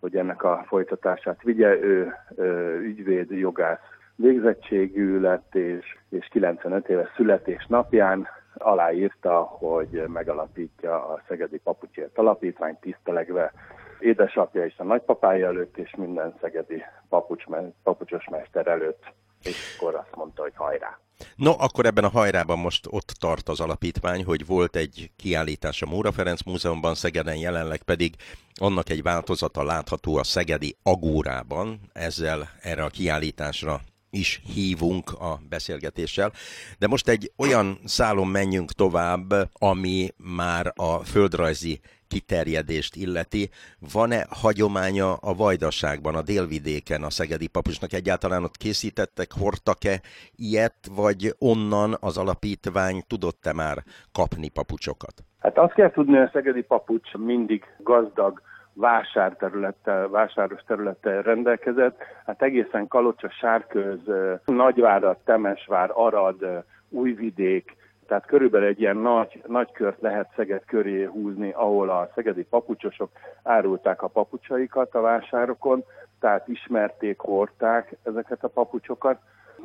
hogy 0.00 0.16
ennek 0.16 0.42
a 0.42 0.64
folytatását 0.66 1.42
vigye. 1.42 1.78
Ő, 1.78 2.14
ő 2.36 2.78
ügyvéd, 2.80 3.30
jogász 3.30 3.78
végzettségű 4.16 5.20
lett, 5.20 5.54
és, 5.54 5.96
és 6.08 6.28
95 6.30 6.88
éves 6.88 7.08
születésnapján 7.16 8.28
aláírta, 8.54 9.40
hogy 9.42 10.04
megalapítja 10.06 11.06
a 11.06 11.22
Szegedi 11.28 11.58
Papucsért 11.58 12.18
Alapítványt, 12.18 12.80
tisztelegve 12.80 13.52
édesapja 13.98 14.64
és 14.64 14.74
a 14.78 14.84
nagypapája 14.84 15.46
előtt, 15.46 15.76
és 15.76 15.94
minden 15.96 16.34
szegedi 16.40 16.82
papucs, 17.08 17.44
papucsos 17.82 18.28
mester 18.30 18.66
előtt. 18.66 19.02
És 19.42 19.56
akkor 19.76 19.94
azt 19.94 20.14
mondta, 20.14 20.42
hogy 20.42 20.52
hajrá! 20.54 20.98
No, 21.36 21.54
akkor 21.58 21.86
ebben 21.86 22.04
a 22.04 22.08
hajrában 22.08 22.58
most 22.58 22.86
ott 22.90 23.14
tart 23.18 23.48
az 23.48 23.60
alapítvány, 23.60 24.24
hogy 24.24 24.46
volt 24.46 24.76
egy 24.76 25.10
kiállítás 25.16 25.82
a 25.82 25.86
Móra 25.86 26.12
Ferenc 26.12 26.42
Múzeumban 26.42 26.94
Szegeden, 26.94 27.36
jelenleg 27.36 27.82
pedig 27.82 28.14
annak 28.54 28.90
egy 28.90 29.02
változata 29.02 29.62
látható 29.62 30.16
a 30.16 30.24
Szegedi 30.24 30.76
Agórában, 30.82 31.80
ezzel 31.92 32.50
erre 32.60 32.84
a 32.84 32.88
kiállításra 32.88 33.80
is 34.10 34.42
hívunk 34.54 35.12
a 35.12 35.40
beszélgetéssel. 35.48 36.32
De 36.78 36.86
most 36.86 37.08
egy 37.08 37.32
olyan 37.36 37.80
szálon 37.84 38.26
menjünk 38.26 38.72
tovább, 38.72 39.34
ami 39.52 40.14
már 40.16 40.72
a 40.76 40.98
földrajzi 41.04 41.80
kiterjedést 42.08 42.96
illeti. 42.96 43.50
Van-e 43.92 44.26
hagyománya 44.30 45.14
a 45.14 45.34
vajdaságban, 45.34 46.14
a 46.14 46.22
délvidéken 46.22 47.02
a 47.02 47.10
szegedi 47.10 47.46
papucsnak? 47.46 47.92
Egyáltalán 47.92 48.44
ott 48.44 48.56
készítettek, 48.56 49.28
hordtak-e 49.40 50.00
ilyet, 50.36 50.78
vagy 50.94 51.34
onnan 51.38 51.96
az 52.00 52.18
alapítvány 52.18 53.02
tudott-e 53.06 53.52
már 53.52 53.76
kapni 54.12 54.48
papucsokat? 54.48 55.14
Hát 55.38 55.58
azt 55.58 55.72
kell 55.74 55.90
tudni, 55.90 56.16
hogy 56.16 56.26
a 56.26 56.30
szegedi 56.32 56.62
papucs 56.62 57.12
mindig 57.12 57.64
gazdag 57.78 58.42
vásárterülettel, 58.72 60.08
vásáros 60.08 60.60
területtel 60.66 61.22
rendelkezett. 61.22 62.02
Hát 62.26 62.42
egészen 62.42 62.88
Kalocsa, 62.88 63.30
Sárköz, 63.30 64.00
Nagyvárad, 64.44 65.16
Temesvár, 65.24 65.90
Arad, 65.92 66.64
Újvidék, 66.88 67.76
tehát 68.08 68.26
körülbelül 68.26 68.66
egy 68.66 68.80
ilyen 68.80 68.96
nagy, 68.96 69.42
nagy 69.46 69.72
kört 69.72 70.00
lehet 70.00 70.32
Szeged 70.36 70.64
köré 70.64 71.04
húzni, 71.04 71.50
ahol 71.50 71.90
a 71.90 72.10
szegedi 72.14 72.44
papucsosok 72.44 73.10
árulták 73.42 74.02
a 74.02 74.08
papucsaikat 74.08 74.94
a 74.94 75.00
vásárokon, 75.00 75.84
tehát 76.20 76.48
ismerték, 76.48 77.18
hordták 77.18 77.96
ezeket 78.02 78.44
a 78.44 78.48
papucsokat. 78.48 79.18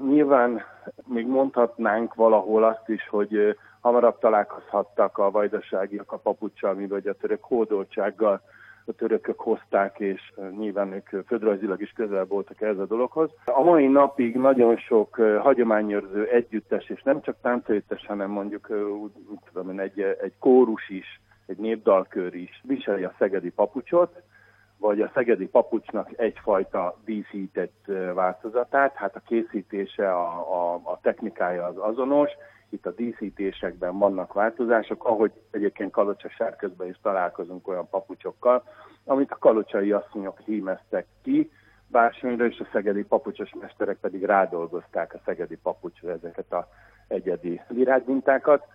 Nyilván 0.07 0.61
még 1.05 1.27
mondhatnánk 1.27 2.13
valahol 2.13 2.63
azt 2.63 2.89
is, 2.89 3.07
hogy 3.07 3.57
hamarabb 3.81 4.19
találkozhattak 4.19 5.17
a 5.17 5.31
vajdaságiak 5.31 6.11
a 6.11 6.17
papucsal, 6.17 6.73
mint 6.73 6.89
vagy 6.89 7.07
a 7.07 7.13
török 7.13 7.43
hódoltsággal, 7.43 8.41
a 8.85 8.91
törökök 8.91 9.39
hozták, 9.39 9.99
és 9.99 10.33
nyilván 10.57 10.93
ők 10.93 11.25
földrajzilag 11.25 11.81
is 11.81 11.91
közel 11.95 12.25
voltak 12.25 12.61
ez 12.61 12.77
a 12.77 12.85
dologhoz. 12.85 13.29
A 13.45 13.63
mai 13.63 13.87
napig 13.87 14.35
nagyon 14.35 14.77
sok 14.77 15.15
hagyományőrző 15.39 16.27
együttes, 16.27 16.89
és 16.89 17.01
nem 17.03 17.21
csak 17.21 17.35
táncegyüttes, 17.41 18.05
hanem 18.05 18.29
mondjuk 18.29 18.69
úgy, 18.69 19.11
úgy 19.29 19.39
tudom 19.51 19.69
én, 19.69 19.79
egy, 19.79 19.99
egy 19.99 20.33
kórus 20.39 20.89
is, 20.89 21.21
egy 21.45 21.57
népdalkör 21.57 22.33
is 22.33 22.61
viseli 22.63 23.03
a 23.03 23.13
szegedi 23.17 23.49
papucsot, 23.49 24.21
vagy 24.77 25.01
a 25.01 25.11
szegedi 25.13 25.47
papucsnak 25.47 26.09
egyfajta 26.15 26.97
díszített 27.05 27.91
változatát, 28.13 28.95
hát 28.95 29.15
a 29.15 29.21
készítése, 29.25 30.13
a, 30.13 30.25
a, 30.27 30.81
a 30.83 30.99
technikája 31.01 31.65
az 31.65 31.77
azonos, 31.77 32.31
itt 32.69 32.85
a 32.85 32.91
díszítésekben 32.91 33.97
vannak 33.97 34.33
változások, 34.33 35.05
ahogy 35.05 35.31
egyébként 35.51 35.91
Kalocsa 35.91 36.29
sárközben 36.29 36.87
is 36.87 36.99
találkozunk 37.01 37.67
olyan 37.67 37.89
papucsokkal, 37.89 38.63
amit 39.05 39.31
a 39.31 39.37
kalocsai 39.37 39.91
asszonyok 39.91 40.39
hímeztek 40.39 41.05
ki, 41.21 41.51
bársonyra, 41.87 42.45
és 42.45 42.59
a 42.59 42.67
szegedi 42.71 43.03
papucsos 43.03 43.53
mesterek 43.59 43.97
pedig 43.97 44.23
rádolgozták 44.23 45.13
a 45.13 45.21
szegedi 45.25 45.57
papucsra 45.57 46.11
ezeket 46.11 46.51
a 46.51 46.67
egyedi 47.07 47.61
virágmintákat. 47.67 48.65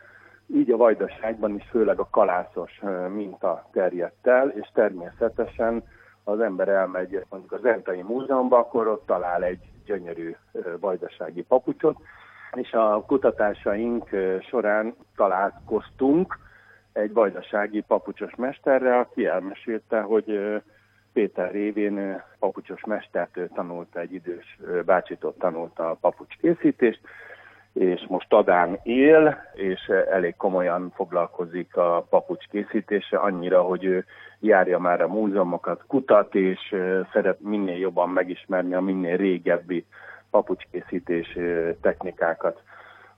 Így 0.55 0.71
a 0.71 0.77
vajdaságban 0.77 1.55
is 1.55 1.69
főleg 1.71 1.99
a 1.99 2.09
kalászos 2.11 2.81
minta 3.15 3.69
terjedt 3.73 4.27
el, 4.27 4.49
és 4.49 4.69
természetesen 4.73 5.83
az 6.25 6.41
ember 6.41 6.69
elmegy 6.69 7.25
mondjuk 7.31 7.53
az 7.53 7.65
Entai 7.65 8.03
Múzeumban, 8.03 8.61
akkor 8.61 8.87
ott 8.87 9.07
talál 9.07 9.45
egy 9.45 9.61
gyönyörű 9.85 10.37
vajdasági 10.81 11.43
papucsot, 11.43 11.97
és 12.53 12.73
a 12.73 13.05
kutatásaink 13.07 14.09
során 14.41 14.95
találkoztunk 15.17 16.39
egy 16.93 17.13
vajdasági 17.13 17.81
papucsos 17.81 18.35
mesterrel, 18.35 18.99
aki 18.99 19.27
elmesélte, 19.27 20.01
hogy 20.01 20.61
Péter 21.13 21.51
révén 21.51 22.23
papucsos 22.39 22.85
mestertől 22.85 23.49
tanulta, 23.49 24.01
egy 24.01 24.13
idős 24.13 24.59
bácsitól 24.85 25.35
tanulta 25.39 25.91
a 25.91 25.97
papucs 26.01 26.37
készítést, 26.37 27.01
és 27.79 28.07
most 28.09 28.33
Adán 28.33 28.79
él, 28.83 29.39
és 29.55 29.93
elég 30.11 30.37
komolyan 30.37 30.93
foglalkozik 30.95 31.77
a 31.77 32.07
papucs 32.11 32.45
készítése, 32.49 33.17
annyira, 33.17 33.63
hogy 33.63 33.85
ő 33.85 34.05
járja 34.41 34.79
már 34.79 35.01
a 35.01 35.09
múzeumokat, 35.09 35.85
kutat, 35.87 36.35
és 36.35 36.75
szeret 37.13 37.41
minél 37.41 37.79
jobban 37.79 38.09
megismerni 38.09 38.75
a 38.75 38.81
minél 38.81 39.17
régebbi 39.17 39.87
papucskészítés 40.31 41.39
technikákat. 41.81 42.63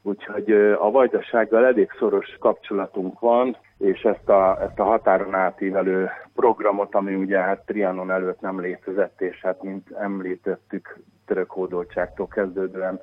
Úgyhogy 0.02 0.52
a 0.78 0.90
vajdasággal 0.90 1.66
elég 1.66 1.90
szoros 1.98 2.36
kapcsolatunk 2.38 3.20
van, 3.20 3.56
és 3.78 4.02
ezt 4.02 4.28
a, 4.28 4.58
ezt 4.62 4.78
a 4.78 4.84
határon 4.84 5.34
átívelő 5.34 6.10
programot, 6.34 6.94
ami 6.94 7.14
ugye 7.14 7.38
hát 7.38 7.66
Trianon 7.66 8.10
előtt 8.10 8.40
nem 8.40 8.60
létezett, 8.60 9.20
és 9.20 9.40
hát 9.40 9.62
mint 9.62 9.90
említettük, 9.90 10.98
török 11.26 11.50
hódoltságtól 11.50 12.28
kezdődően 12.28 13.00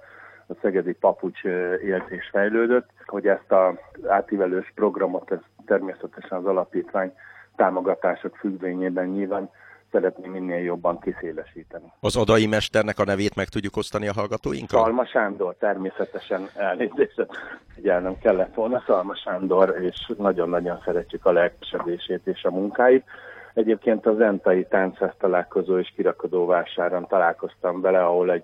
a 0.48 0.54
szegedi 0.62 0.94
papucs 0.94 1.44
élt 1.84 2.10
és 2.10 2.30
fejlődött, 2.32 2.90
hogy 3.06 3.28
ezt 3.28 3.52
az 3.52 3.76
átívelős 4.08 4.72
programot, 4.76 5.32
ez 5.32 5.40
természetesen 5.66 6.38
az 6.38 6.46
alapítvány 6.46 7.14
támogatások 7.56 8.36
függvényében 8.36 9.08
nyilván 9.08 9.50
szeretném 9.92 10.32
minél 10.32 10.64
jobban 10.64 11.00
kiszélesíteni. 11.00 11.92
Az 12.00 12.16
adai 12.16 12.48
mesternek 12.48 13.00
a 13.00 13.04
nevét 13.04 13.36
meg 13.36 13.48
tudjuk 13.48 13.76
osztani 13.76 14.08
a 14.08 14.14
hallgatóinkkal? 14.14 14.84
Szalma 14.84 15.06
Sándor, 15.06 15.56
természetesen 15.60 16.50
elnézést, 16.56 17.28
figyelnem 17.76 18.18
kellett 18.20 18.54
volna. 18.54 18.84
Szalma 18.86 19.16
Sándor, 19.16 19.76
és 19.82 20.12
nagyon-nagyon 20.18 20.82
szeretjük 20.86 21.26
a 21.26 21.32
lelkesedését 21.32 22.28
és 22.28 22.44
a 22.44 22.52
munkáit. 22.52 23.06
Egyébként 23.54 24.06
az 24.06 24.20
Entai 24.20 24.66
Táncház 24.66 25.14
találkozó 25.20 25.78
és 25.80 25.94
kirakodó 25.96 26.46
vásáron 26.46 27.08
találkoztam 27.08 27.82
vele, 27.82 28.06
ahol 28.06 28.32
egy 28.32 28.44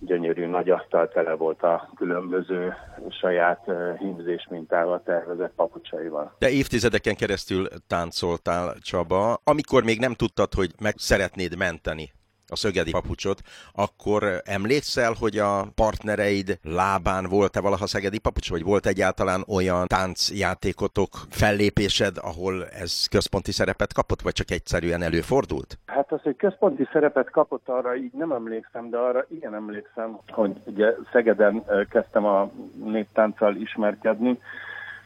gyönyörű 0.00 0.46
nagy 0.46 0.70
asztal 0.70 1.08
tele 1.08 1.34
volt 1.34 1.62
a 1.62 1.90
különböző 1.96 2.74
saját 3.20 3.64
hímzés 3.98 4.46
mintával 4.50 5.02
tervezett 5.04 5.52
papucsaival. 5.56 6.34
De 6.38 6.50
évtizedeken 6.50 7.14
keresztül 7.14 7.66
táncoltál, 7.86 8.74
Csaba, 8.80 9.40
amikor 9.44 9.84
még 9.84 9.98
nem 9.98 10.14
tudtad, 10.14 10.54
hogy 10.54 10.70
meg 10.80 10.94
szeretnéd 10.96 11.56
menteni 11.56 12.12
a 12.48 12.56
szögedi 12.56 12.90
papucsot, 12.90 13.40
akkor 13.72 14.22
emlékszel, 14.44 15.12
hogy 15.18 15.38
a 15.38 15.66
partnereid 15.74 16.58
lábán 16.62 17.26
volt-e 17.28 17.60
valaha 17.60 17.86
szegedi 17.86 18.18
papucs, 18.18 18.50
vagy 18.50 18.62
volt 18.62 18.86
egyáltalán 18.86 19.44
olyan 19.48 19.86
táncjátékotok, 19.86 21.08
fellépésed, 21.30 22.16
ahol 22.20 22.66
ez 22.66 23.06
központi 23.06 23.52
szerepet 23.52 23.92
kapott, 23.92 24.22
vagy 24.22 24.32
csak 24.32 24.50
egyszerűen 24.50 25.02
előfordult? 25.02 25.78
Hát 25.86 26.12
az, 26.12 26.22
hogy 26.22 26.36
központi 26.36 26.88
szerepet 26.92 27.30
kapott, 27.30 27.68
arra 27.68 27.96
így 27.96 28.12
nem 28.12 28.32
emlékszem, 28.32 28.90
de 28.90 28.96
arra 28.96 29.24
igen 29.28 29.54
emlékszem, 29.54 30.18
hogy 30.28 30.52
ugye 30.64 30.94
Szegeden 31.12 31.64
kezdtem 31.90 32.24
a 32.24 32.50
néptánccal 32.84 33.56
ismerkedni, 33.56 34.38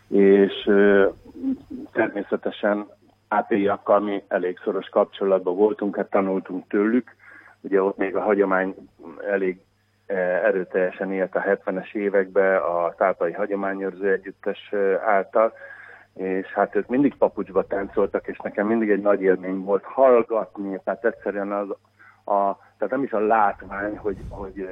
és 0.09 0.71
természetesen 1.93 2.89
átéljakkal 3.29 4.01
mi 4.01 4.23
elég 4.29 4.59
szoros 4.65 4.89
kapcsolatban 4.89 5.57
voltunk, 5.57 5.97
hát 5.97 6.11
tanultunk 6.11 6.69
tőlük, 6.69 7.17
Ugye 7.61 7.83
ott 7.83 7.97
még 7.97 8.17
a 8.17 8.21
hagyomány 8.21 8.75
elég 9.31 9.61
eh, 10.07 10.45
erőteljesen 10.45 11.13
élt 11.13 11.35
a 11.35 11.41
70-es 11.41 11.95
években 11.95 12.57
a 12.57 12.95
tápai 12.95 13.33
hagyományőrző 13.33 14.13
együttes 14.13 14.73
eh, 14.73 15.09
által, 15.09 15.53
és 16.15 16.47
hát 16.47 16.77
ők 16.77 16.87
mindig 16.87 17.17
papucsba 17.17 17.67
táncoltak, 17.67 18.27
és 18.27 18.39
nekem 18.39 18.67
mindig 18.67 18.91
egy 18.91 19.03
nagy 19.03 19.23
élmény 19.23 19.59
volt 19.65 19.85
hallgatni, 19.85 20.81
tehát 20.85 21.05
egyszerűen 21.05 21.53
az, 21.53 21.69
a, 22.25 22.57
tehát 22.79 22.91
nem 22.91 23.03
is 23.03 23.13
a 23.13 23.27
látvány, 23.27 23.97
hogy, 23.97 24.17
hogy 24.29 24.69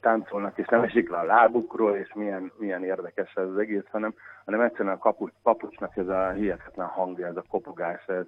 táncolnak, 0.00 0.58
és 0.58 0.66
nem 0.66 0.82
esik 0.82 1.10
le 1.10 1.18
a 1.18 1.24
lábukról, 1.24 1.96
és 1.96 2.12
milyen, 2.14 2.52
milyen 2.56 2.84
érdekes 2.84 3.34
ez 3.34 3.48
az 3.48 3.58
egész, 3.58 3.84
hanem, 3.90 4.14
hanem 4.44 4.60
egyszerűen 4.60 4.94
a 4.94 4.98
kapucs, 4.98 5.32
papucsnak 5.42 5.96
ez 5.96 6.08
a 6.08 6.30
hihetetlen 6.30 6.86
hangja, 6.86 7.26
ez 7.26 7.36
a 7.36 7.44
kopogás, 7.48 8.06
ez, 8.06 8.24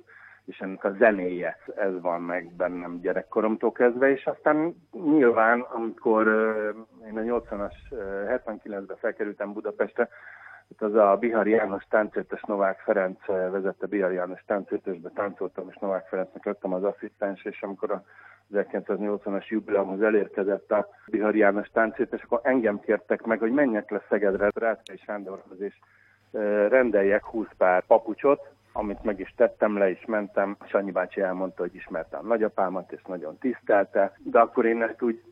és 0.48 0.58
ennek 0.58 0.84
a 0.84 0.94
zenéje, 0.98 1.56
ez 1.76 2.00
van 2.00 2.22
meg 2.22 2.52
bennem 2.56 3.00
gyerekkoromtól 3.00 3.72
kezdve, 3.72 4.11
és 4.11 4.26
aztán 4.26 4.74
nyilván, 4.92 5.61
amikor 5.61 6.26
én 7.06 7.18
a 7.18 7.40
80-as, 7.40 7.74
79-ben 8.28 8.96
felkerültem 8.96 9.52
Budapestre, 9.52 10.08
itt 10.70 10.82
az 10.82 10.94
a 10.94 11.16
Bihari 11.20 11.50
János 11.50 11.84
táncértes 11.88 12.42
Novák 12.42 12.80
Ferenc 12.80 13.26
vezette 13.26 13.87
Bihari 13.87 14.14
János 14.14 14.44
táncértesbe 14.46 15.11
táncoltam, 15.14 15.68
és 15.68 15.76
Novák 15.76 16.06
Ferencnek 16.06 16.44
lettem 16.44 16.72
az 16.72 16.84
asszisztens, 16.84 17.44
és 17.44 17.62
amikor 17.62 17.90
a 17.90 18.02
1980-as 18.52 19.46
jubileumhoz 19.48 20.02
elérkezett 20.02 20.70
a 20.70 20.88
Bihari 21.06 21.38
János 21.38 21.68
táncértes, 21.68 22.22
akkor 22.22 22.40
engem 22.42 22.80
kértek 22.80 23.22
meg, 23.22 23.38
hogy 23.38 23.52
menjek 23.52 23.90
le 23.90 24.02
Szegedre, 24.08 24.50
Ráckai 24.54 24.96
Sándorhoz, 24.96 25.61
és 25.61 25.74
rendeljek 26.68 27.24
20 27.24 27.46
pár 27.56 27.87
papucsot, 27.87 28.56
amit 28.78 29.02
meg 29.02 29.20
is 29.20 29.34
tettem, 29.36 29.78
le 29.78 29.90
is 29.90 30.04
mentem. 30.04 30.56
Sanyi 30.66 30.90
bácsi 30.90 31.20
elmondta, 31.20 31.62
hogy 31.62 31.74
ismertem 31.74 32.26
nagyapámat, 32.26 32.92
és 32.92 33.02
nagyon 33.06 33.38
tisztelte, 33.38 34.12
de 34.18 34.38
akkor 34.38 34.64
én 34.64 34.82
ezt 34.82 35.02
úgy, 35.02 35.22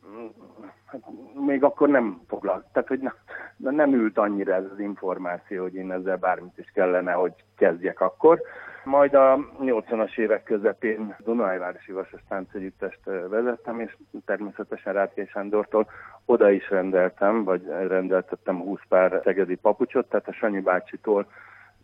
hát 0.87 1.00
még 1.46 1.64
akkor 1.64 1.88
nem 1.88 2.20
foglalt, 2.28 2.64
tehát 2.72 2.88
hogy 2.88 3.00
ne, 3.00 3.70
nem 3.70 3.92
ült 3.92 4.18
annyira 4.18 4.54
ez 4.54 4.64
az 4.72 4.78
információ, 4.78 5.62
hogy 5.62 5.74
én 5.74 5.92
ezzel 5.92 6.16
bármit 6.16 6.59
is 6.59 6.70
kellene, 6.74 7.12
hogy 7.12 7.32
kezdjek 7.56 8.00
akkor. 8.00 8.40
Majd 8.85 9.14
a 9.14 9.38
80-as 9.61 10.18
évek 10.18 10.42
közepén 10.42 11.16
Dunajvárosi 11.18 11.92
Vasas 11.92 12.20
Táncegyüttest 12.28 13.00
vezettem, 13.28 13.80
és 13.80 13.96
természetesen 14.24 14.92
Rátkei 14.92 15.26
Sándortól 15.26 15.90
oda 16.24 16.50
is 16.50 16.70
rendeltem, 16.70 17.44
vagy 17.44 17.66
rendeltettem 17.66 18.61
20 18.61 18.80
pár 18.88 19.20
szegedi 19.24 19.54
papucsot, 19.54 20.09
tehát 20.09 20.28
a 20.28 20.32
Sanyi 20.32 20.61
bácsitól 20.61 21.26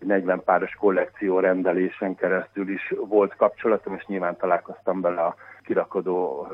40 0.02 0.42
páros 0.44 0.74
kollekció 0.74 1.40
rendelésen 1.40 2.14
keresztül 2.14 2.68
is 2.68 2.94
volt 3.08 3.36
kapcsolatom, 3.36 3.94
és 3.94 4.06
nyilván 4.06 4.36
találkoztam 4.36 5.00
bele 5.00 5.20
a 5.20 5.34
kirakodó 5.64 6.46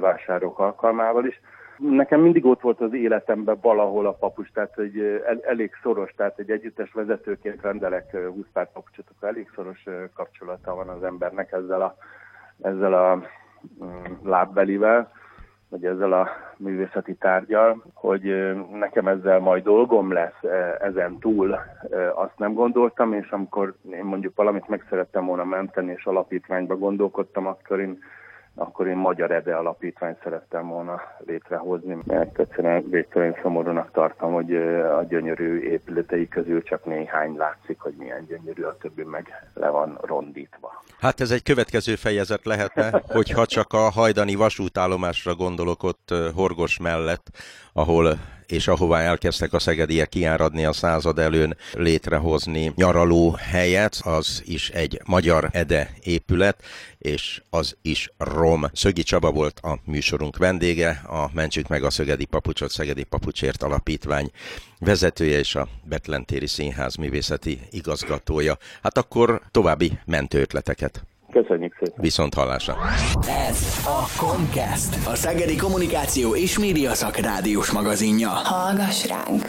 vásárok 0.00 0.58
alkalmával 0.58 1.26
is. 1.26 1.40
Nekem 1.76 2.20
mindig 2.20 2.46
ott 2.46 2.60
volt 2.60 2.80
az 2.80 2.92
életemben 2.92 3.58
valahol 3.62 4.06
a 4.06 4.12
papus, 4.12 4.50
tehát 4.50 4.78
el, 5.26 5.40
elég 5.42 5.70
szoros, 5.82 6.12
tehát 6.16 6.38
egy 6.38 6.50
együttes 6.50 6.92
vezetőként 6.92 7.62
rendelek 7.62 8.16
20 8.16 8.44
pár 8.52 8.72
papucsot, 8.72 9.06
akkor 9.16 9.28
elég 9.28 9.50
szoros 9.54 9.84
kapcsolata 10.14 10.74
van 10.74 10.88
az 10.88 11.02
embernek 11.02 11.52
ezzel 11.52 11.82
a, 11.82 11.96
ezzel 12.62 12.94
a 12.94 13.14
mm, 13.84 14.04
lábbelivel 14.22 15.12
vagy 15.70 15.84
ezzel 15.84 16.12
a 16.12 16.28
művészeti 16.56 17.14
tárgyal, 17.14 17.82
hogy 17.94 18.54
nekem 18.72 19.08
ezzel 19.08 19.38
majd 19.38 19.62
dolgom 19.62 20.12
lesz 20.12 20.42
ezen 20.80 21.18
túl, 21.18 21.58
azt 22.14 22.38
nem 22.38 22.52
gondoltam, 22.52 23.12
és 23.12 23.30
amikor 23.30 23.74
én 23.92 24.04
mondjuk 24.04 24.36
valamit 24.36 24.68
meg 24.68 24.86
szerettem 24.88 25.26
volna 25.26 25.44
menteni, 25.44 25.92
és 25.96 26.04
alapítványba 26.04 26.76
gondolkodtam, 26.76 27.46
akkor 27.46 27.80
én 27.80 27.98
akkor 28.60 28.86
én 28.86 28.96
Magyar 28.96 29.30
Ede 29.30 29.54
Alapítványt 29.54 30.18
szerettem 30.22 30.68
volna 30.68 31.00
létrehozni, 31.26 31.96
mert 32.04 32.38
egyszerűen 32.38 32.90
végtelen 32.90 33.36
szomorúnak 33.42 33.90
tartom, 33.92 34.32
hogy 34.32 34.54
a 34.98 35.04
gyönyörű 35.08 35.60
épületei 35.60 36.28
közül 36.28 36.62
csak 36.62 36.84
néhány 36.84 37.36
látszik, 37.36 37.80
hogy 37.80 37.94
milyen 37.98 38.24
gyönyörű, 38.28 38.62
a 38.62 38.76
többi 38.80 39.02
meg 39.04 39.50
le 39.54 39.68
van 39.68 39.98
rondítva. 40.02 40.82
Hát 41.00 41.20
ez 41.20 41.30
egy 41.30 41.42
következő 41.42 41.94
fejezet 41.94 42.44
lehetne, 42.44 43.02
hogyha 43.06 43.46
csak 43.46 43.72
a 43.72 43.90
hajdani 43.90 44.34
vasútállomásra 44.34 45.34
gondolok 45.34 45.82
ott 45.82 46.14
Horgos 46.34 46.78
mellett, 46.78 47.26
ahol 47.72 48.18
és 48.50 48.68
ahová 48.68 49.00
elkezdtek 49.00 49.52
a 49.52 49.58
szegediek 49.58 50.08
kiáradni 50.08 50.64
a 50.64 50.72
század 50.72 51.18
előn 51.18 51.56
létrehozni 51.72 52.72
nyaraló 52.76 53.30
helyet, 53.30 54.00
az 54.04 54.42
is 54.46 54.70
egy 54.70 55.00
magyar 55.04 55.48
ede 55.52 55.94
épület, 56.02 56.62
és 56.98 57.42
az 57.50 57.76
is 57.82 58.12
rom. 58.18 58.66
Szögi 58.72 59.02
Csaba 59.02 59.30
volt 59.30 59.58
a 59.60 59.78
műsorunk 59.84 60.36
vendége, 60.36 61.02
a 61.06 61.30
Mentsük 61.32 61.68
meg 61.68 61.84
a 61.84 61.90
Szögedi 61.90 62.24
Papucsot, 62.24 62.70
Szegedi 62.70 63.02
Papucsért 63.02 63.62
Alapítvány 63.62 64.30
vezetője 64.78 65.38
és 65.38 65.54
a 65.54 65.68
Betlentéri 65.84 66.46
Színház 66.46 66.94
művészeti 66.94 67.60
igazgatója. 67.70 68.58
Hát 68.82 68.98
akkor 68.98 69.42
további 69.50 69.98
mentőötleteket. 70.04 71.04
Köszönjük 71.30 71.76
szépen. 71.78 72.00
Viszont 72.00 72.34
hallásra. 72.34 72.76
Ez 73.48 73.84
a 73.86 74.18
Comcast, 74.18 75.06
a 75.06 75.14
Szegedi 75.14 75.56
Kommunikáció 75.56 76.34
és 76.34 76.58
Média 76.58 76.94
Szakrádiós 76.94 77.70
magazinja. 77.70 78.28
Hallgass 78.28 79.08
ránk! 79.08 79.42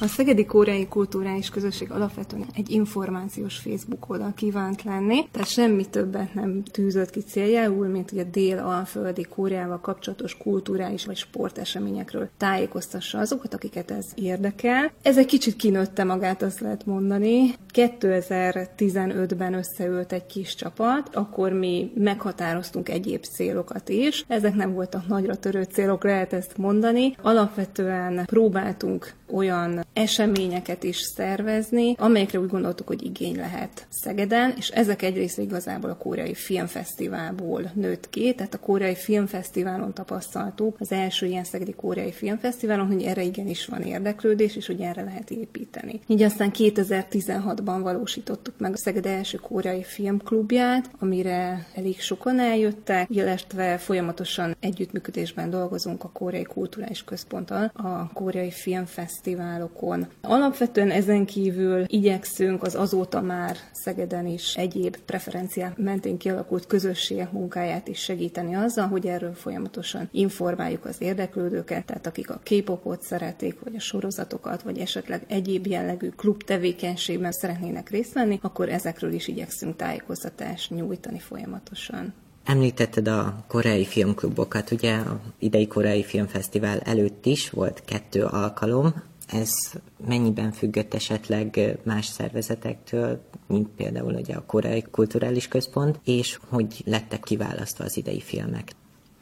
A 0.00 0.06
Szegedi 0.06 0.44
Koreai 0.44 0.88
Kulturális 0.88 1.48
Közösség 1.48 1.90
alapvetően 1.90 2.46
egy 2.56 2.70
információs 2.70 3.58
Facebook 3.58 4.10
oldal 4.10 4.32
kívánt 4.36 4.82
lenni, 4.82 5.28
tehát 5.30 5.48
semmi 5.48 5.86
többet 5.86 6.34
nem 6.34 6.62
tűzött 6.62 7.10
ki 7.10 7.20
céljául, 7.20 7.86
mint 7.86 8.10
hogy 8.10 8.18
a 8.18 8.24
dél-alföldi 8.24 9.22
Koreával 9.22 9.80
kapcsolatos 9.80 10.36
kulturális 10.36 11.04
vagy 11.04 11.16
sporteseményekről 11.16 12.28
tájékoztassa 12.36 13.18
azokat, 13.18 13.54
akiket 13.54 13.90
ez 13.90 14.06
érdekel. 14.14 14.92
Ez 15.02 15.18
egy 15.18 15.26
kicsit 15.26 15.56
kinőtte 15.56 16.04
magát, 16.04 16.42
azt 16.42 16.60
lehet 16.60 16.86
mondani. 16.86 17.54
2015-ben 17.72 19.54
összeült 19.54 20.12
egy 20.12 20.26
kis 20.26 20.54
csapat, 20.54 21.16
akkor 21.24 21.52
mi 21.52 21.92
meghatároztunk 21.94 22.88
egyéb 22.88 23.24
célokat 23.24 23.88
is. 23.88 24.24
Ezek 24.28 24.54
nem 24.54 24.72
voltak 24.72 25.06
nagyra 25.06 25.36
törő 25.36 25.62
célok, 25.62 26.04
lehet 26.04 26.32
ezt 26.32 26.56
mondani. 26.56 27.16
Alapvetően 27.22 28.24
próbáltunk 28.24 29.14
olyan 29.34 29.84
eseményeket 29.92 30.82
is 30.82 31.00
szervezni, 31.00 31.94
amelyekre 31.98 32.40
úgy 32.40 32.48
gondoltuk, 32.48 32.86
hogy 32.86 33.02
igény 33.02 33.36
lehet 33.36 33.86
Szegeden, 33.90 34.54
és 34.56 34.68
ezek 34.68 35.02
egyrészt 35.02 35.38
igazából 35.38 35.90
a 35.90 35.96
Koreai 35.96 36.34
Filmfesztiválból 36.34 37.70
nőtt 37.74 38.10
ki, 38.10 38.34
tehát 38.34 38.54
a 38.54 38.58
Koreai 38.58 38.94
Filmfesztiválon 38.94 39.92
tapasztaltuk, 39.94 40.76
az 40.78 40.92
első 40.92 41.26
ilyen 41.26 41.44
Szegedi 41.44 41.72
Koreai 41.72 42.12
Filmfesztiválon, 42.12 42.86
hogy 42.86 43.02
erre 43.02 43.22
igenis 43.22 43.66
van 43.66 43.82
érdeklődés, 43.82 44.56
és 44.56 44.66
hogy 44.66 44.80
erre 44.80 45.02
lehet 45.02 45.30
építeni. 45.30 46.00
Így 46.06 46.22
aztán 46.22 46.50
2016-ban 46.54 47.78
valósítottuk 47.82 48.54
meg 48.58 48.72
a 48.72 48.76
Szeged 48.76 49.06
első 49.06 49.38
koreai 49.38 49.82
filmklubját, 49.82 50.90
amire 51.14 51.66
elég 51.74 52.00
sokan 52.00 52.40
eljöttek, 52.40 53.10
illetve 53.10 53.78
folyamatosan 53.78 54.56
együttműködésben 54.60 55.50
dolgozunk 55.50 56.04
a 56.04 56.10
Koreai 56.12 56.42
Kulturális 56.42 57.04
Központtal, 57.04 57.70
a 57.74 58.12
Koreai 58.12 58.50
Filmfesztiválokon. 58.50 60.06
Alapvetően 60.22 60.90
ezen 60.90 61.26
kívül 61.26 61.84
igyekszünk 61.86 62.62
az 62.62 62.74
azóta 62.74 63.20
már 63.20 63.56
Szegeden 63.72 64.26
is 64.26 64.54
egyéb 64.56 64.96
preferenciák 64.96 65.76
mentén 65.76 66.16
kialakult 66.16 66.66
közösségek 66.66 67.32
munkáját 67.32 67.88
is 67.88 67.98
segíteni 67.98 68.54
azzal, 68.54 68.86
hogy 68.86 69.06
erről 69.06 69.34
folyamatosan 69.34 70.08
informáljuk 70.12 70.84
az 70.84 70.96
érdeklődőket, 70.98 71.84
tehát 71.84 72.06
akik 72.06 72.30
a 72.30 72.40
K-popot 72.44 73.02
szeretik, 73.02 73.60
vagy 73.60 73.74
a 73.76 73.80
sorozatokat, 73.80 74.62
vagy 74.62 74.78
esetleg 74.78 75.24
egyéb 75.28 75.66
jellegű 75.66 76.08
klub 76.08 76.42
tevékenységben 76.42 77.32
szeretnének 77.32 77.90
részt 77.90 78.12
venni, 78.12 78.38
akkor 78.42 78.68
ezekről 78.68 79.12
is 79.12 79.28
igyekszünk 79.28 79.76
tájékoztatást 79.76 80.70
nyújtani 80.70 81.02
folyamatosan. 81.18 82.12
Említetted 82.44 83.08
a 83.08 83.44
koreai 83.46 83.84
filmklubokat, 83.84 84.70
ugye 84.70 84.94
a 84.94 85.20
idei 85.38 85.66
koreai 85.66 86.04
filmfesztivál 86.04 86.78
előtt 86.80 87.26
is 87.26 87.50
volt 87.50 87.82
kettő 87.84 88.24
alkalom, 88.24 88.94
ez 89.26 89.50
mennyiben 90.06 90.52
függött 90.52 90.94
esetleg 90.94 91.78
más 91.82 92.06
szervezetektől, 92.06 93.22
mint 93.46 93.68
például 93.68 94.14
ugye 94.14 94.34
a 94.34 94.44
Koreai 94.46 94.84
Kulturális 94.90 95.48
Központ, 95.48 96.00
és 96.04 96.38
hogy 96.48 96.82
lettek 96.86 97.22
kiválasztva 97.22 97.84
az 97.84 97.96
idei 97.96 98.20
filmek? 98.20 98.72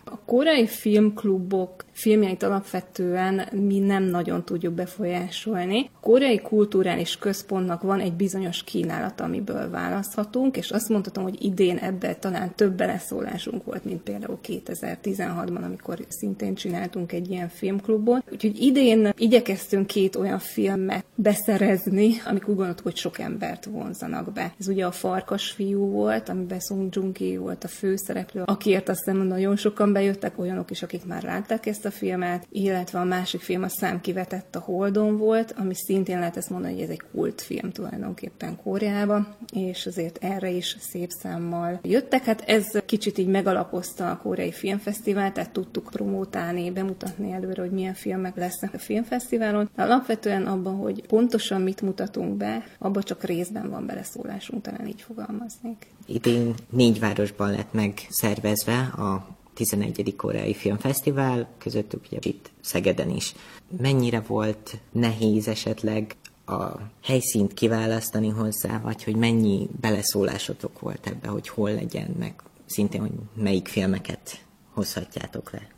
A 0.05 0.17
koreai 0.25 0.67
filmklubok 0.67 1.85
filmjeit 1.93 2.43
alapvetően 2.43 3.49
mi 3.53 3.79
nem 3.79 4.03
nagyon 4.03 4.45
tudjuk 4.45 4.75
befolyásolni. 4.75 5.91
A 5.93 6.01
koreai 6.01 6.41
kulturális 6.41 7.17
központnak 7.17 7.83
van 7.83 8.01
egy 8.01 8.13
bizonyos 8.13 8.65
kínálat, 8.65 9.21
amiből 9.21 9.71
választhatunk, 9.71 10.57
és 10.57 10.71
azt 10.71 10.89
mondhatom, 10.89 11.23
hogy 11.23 11.45
idén 11.45 11.77
ebben 11.77 12.17
talán 12.21 12.55
több 12.55 12.73
beleszólásunk 12.73 13.65
volt, 13.65 13.85
mint 13.85 14.03
például 14.03 14.39
2016-ban, 14.47 15.65
amikor 15.65 16.05
szintén 16.09 16.55
csináltunk 16.55 17.13
egy 17.13 17.31
ilyen 17.31 17.49
filmklubot. 17.49 18.23
Úgyhogy 18.33 18.63
idén 18.63 19.13
igyekeztünk 19.17 19.87
két 19.87 20.17
olyan 20.17 20.39
filmet 20.39 21.05
beszerezni, 21.15 22.15
amik 22.27 22.49
úgy 22.49 22.57
gondoltuk, 22.57 22.85
hogy 22.85 22.97
sok 22.97 23.19
embert 23.19 23.65
vonzanak 23.65 24.33
be. 24.33 24.55
Ez 24.59 24.69
ugye 24.69 24.87
a 24.87 24.91
Farkas 24.91 25.51
fiú 25.51 25.91
volt, 25.91 26.29
amiben 26.29 26.61
Song 26.61 26.89
Joong 26.95 27.39
volt 27.39 27.65
a 27.65 27.69
főszereplő, 27.69 28.43
akiért 28.45 28.89
azt 28.89 29.05
hiszem 29.05 29.27
nagyon 29.27 29.57
sokan 29.57 29.93
bejöttek, 30.13 30.39
olyanok 30.39 30.71
is, 30.71 30.83
akik 30.83 31.05
már 31.05 31.23
látták 31.23 31.67
ezt 31.67 31.85
a 31.85 31.91
filmet, 31.91 32.47
illetve 32.51 32.99
a 32.99 33.05
másik 33.05 33.41
film 33.41 33.63
a 33.63 33.69
Szám 33.69 34.01
kivetett 34.01 34.57
a 34.57 34.59
Holdon 34.59 35.17
volt, 35.17 35.55
ami 35.59 35.75
szintén 35.75 36.19
lehet 36.19 36.37
ezt 36.37 36.51
mondani, 36.51 36.73
hogy 36.73 36.83
ez 36.83 36.89
egy 36.89 37.03
kultfilm 37.13 37.71
tulajdonképpen 37.71 38.57
Koreába, 38.57 39.27
és 39.53 39.87
azért 39.87 40.19
erre 40.21 40.51
is 40.51 40.77
szép 40.81 41.11
számmal 41.11 41.81
jöttek. 41.83 42.25
Hát 42.25 42.41
ez 42.41 42.67
kicsit 42.87 43.19
így 43.19 43.27
megalapozta 43.27 44.11
a 44.11 44.17
Koreai 44.17 44.53
Filmfesztivál, 44.53 45.33
tehát 45.33 45.51
tudtuk 45.51 45.89
promótálni, 45.93 46.71
bemutatni 46.71 47.33
előre, 47.33 47.61
hogy 47.61 47.71
milyen 47.71 47.95
filmek 47.95 48.37
lesznek 48.37 48.75
a 48.75 48.79
filmfesztiválon. 48.79 49.71
De 49.77 49.83
alapvetően 49.83 50.47
abban, 50.47 50.77
hogy 50.77 51.07
pontosan 51.07 51.61
mit 51.61 51.81
mutatunk 51.81 52.37
be, 52.37 52.65
abban 52.79 53.03
csak 53.03 53.25
részben 53.25 53.71
van 53.71 53.87
beleszólásunk, 53.87 54.63
talán 54.63 54.87
így 54.87 55.03
fogalmaznék. 55.03 55.87
Idén 56.07 56.55
négy 56.71 57.01
városban 57.01 57.51
lett 57.51 57.73
megszervezve 57.73 58.79
a 58.79 59.41
11. 59.55 60.15
Koreai 60.17 60.55
Filmfesztivál, 60.55 61.49
közöttük 61.59 62.05
ugye 62.11 62.19
itt 62.23 62.51
Szegeden 62.61 63.11
is. 63.11 63.35
Mennyire 63.81 64.21
volt 64.21 64.79
nehéz 64.93 65.49
esetleg 65.49 66.17
a 66.47 66.81
helyszínt 67.03 67.55
kiválasztani 67.55 68.29
hozzá, 68.29 68.81
vagy 68.81 69.05
hogy 69.05 69.17
mennyi 69.17 69.69
beleszólásotok 69.81 70.81
volt 70.81 71.07
ebbe, 71.07 71.29
hogy 71.29 71.49
hol 71.49 71.73
legyen, 71.73 72.15
meg 72.19 72.35
szintén, 72.67 73.01
hogy 73.01 73.13
melyik 73.35 73.69
filmeket 73.69 74.45
hozhatjátok 74.71 75.51
le? 75.53 75.71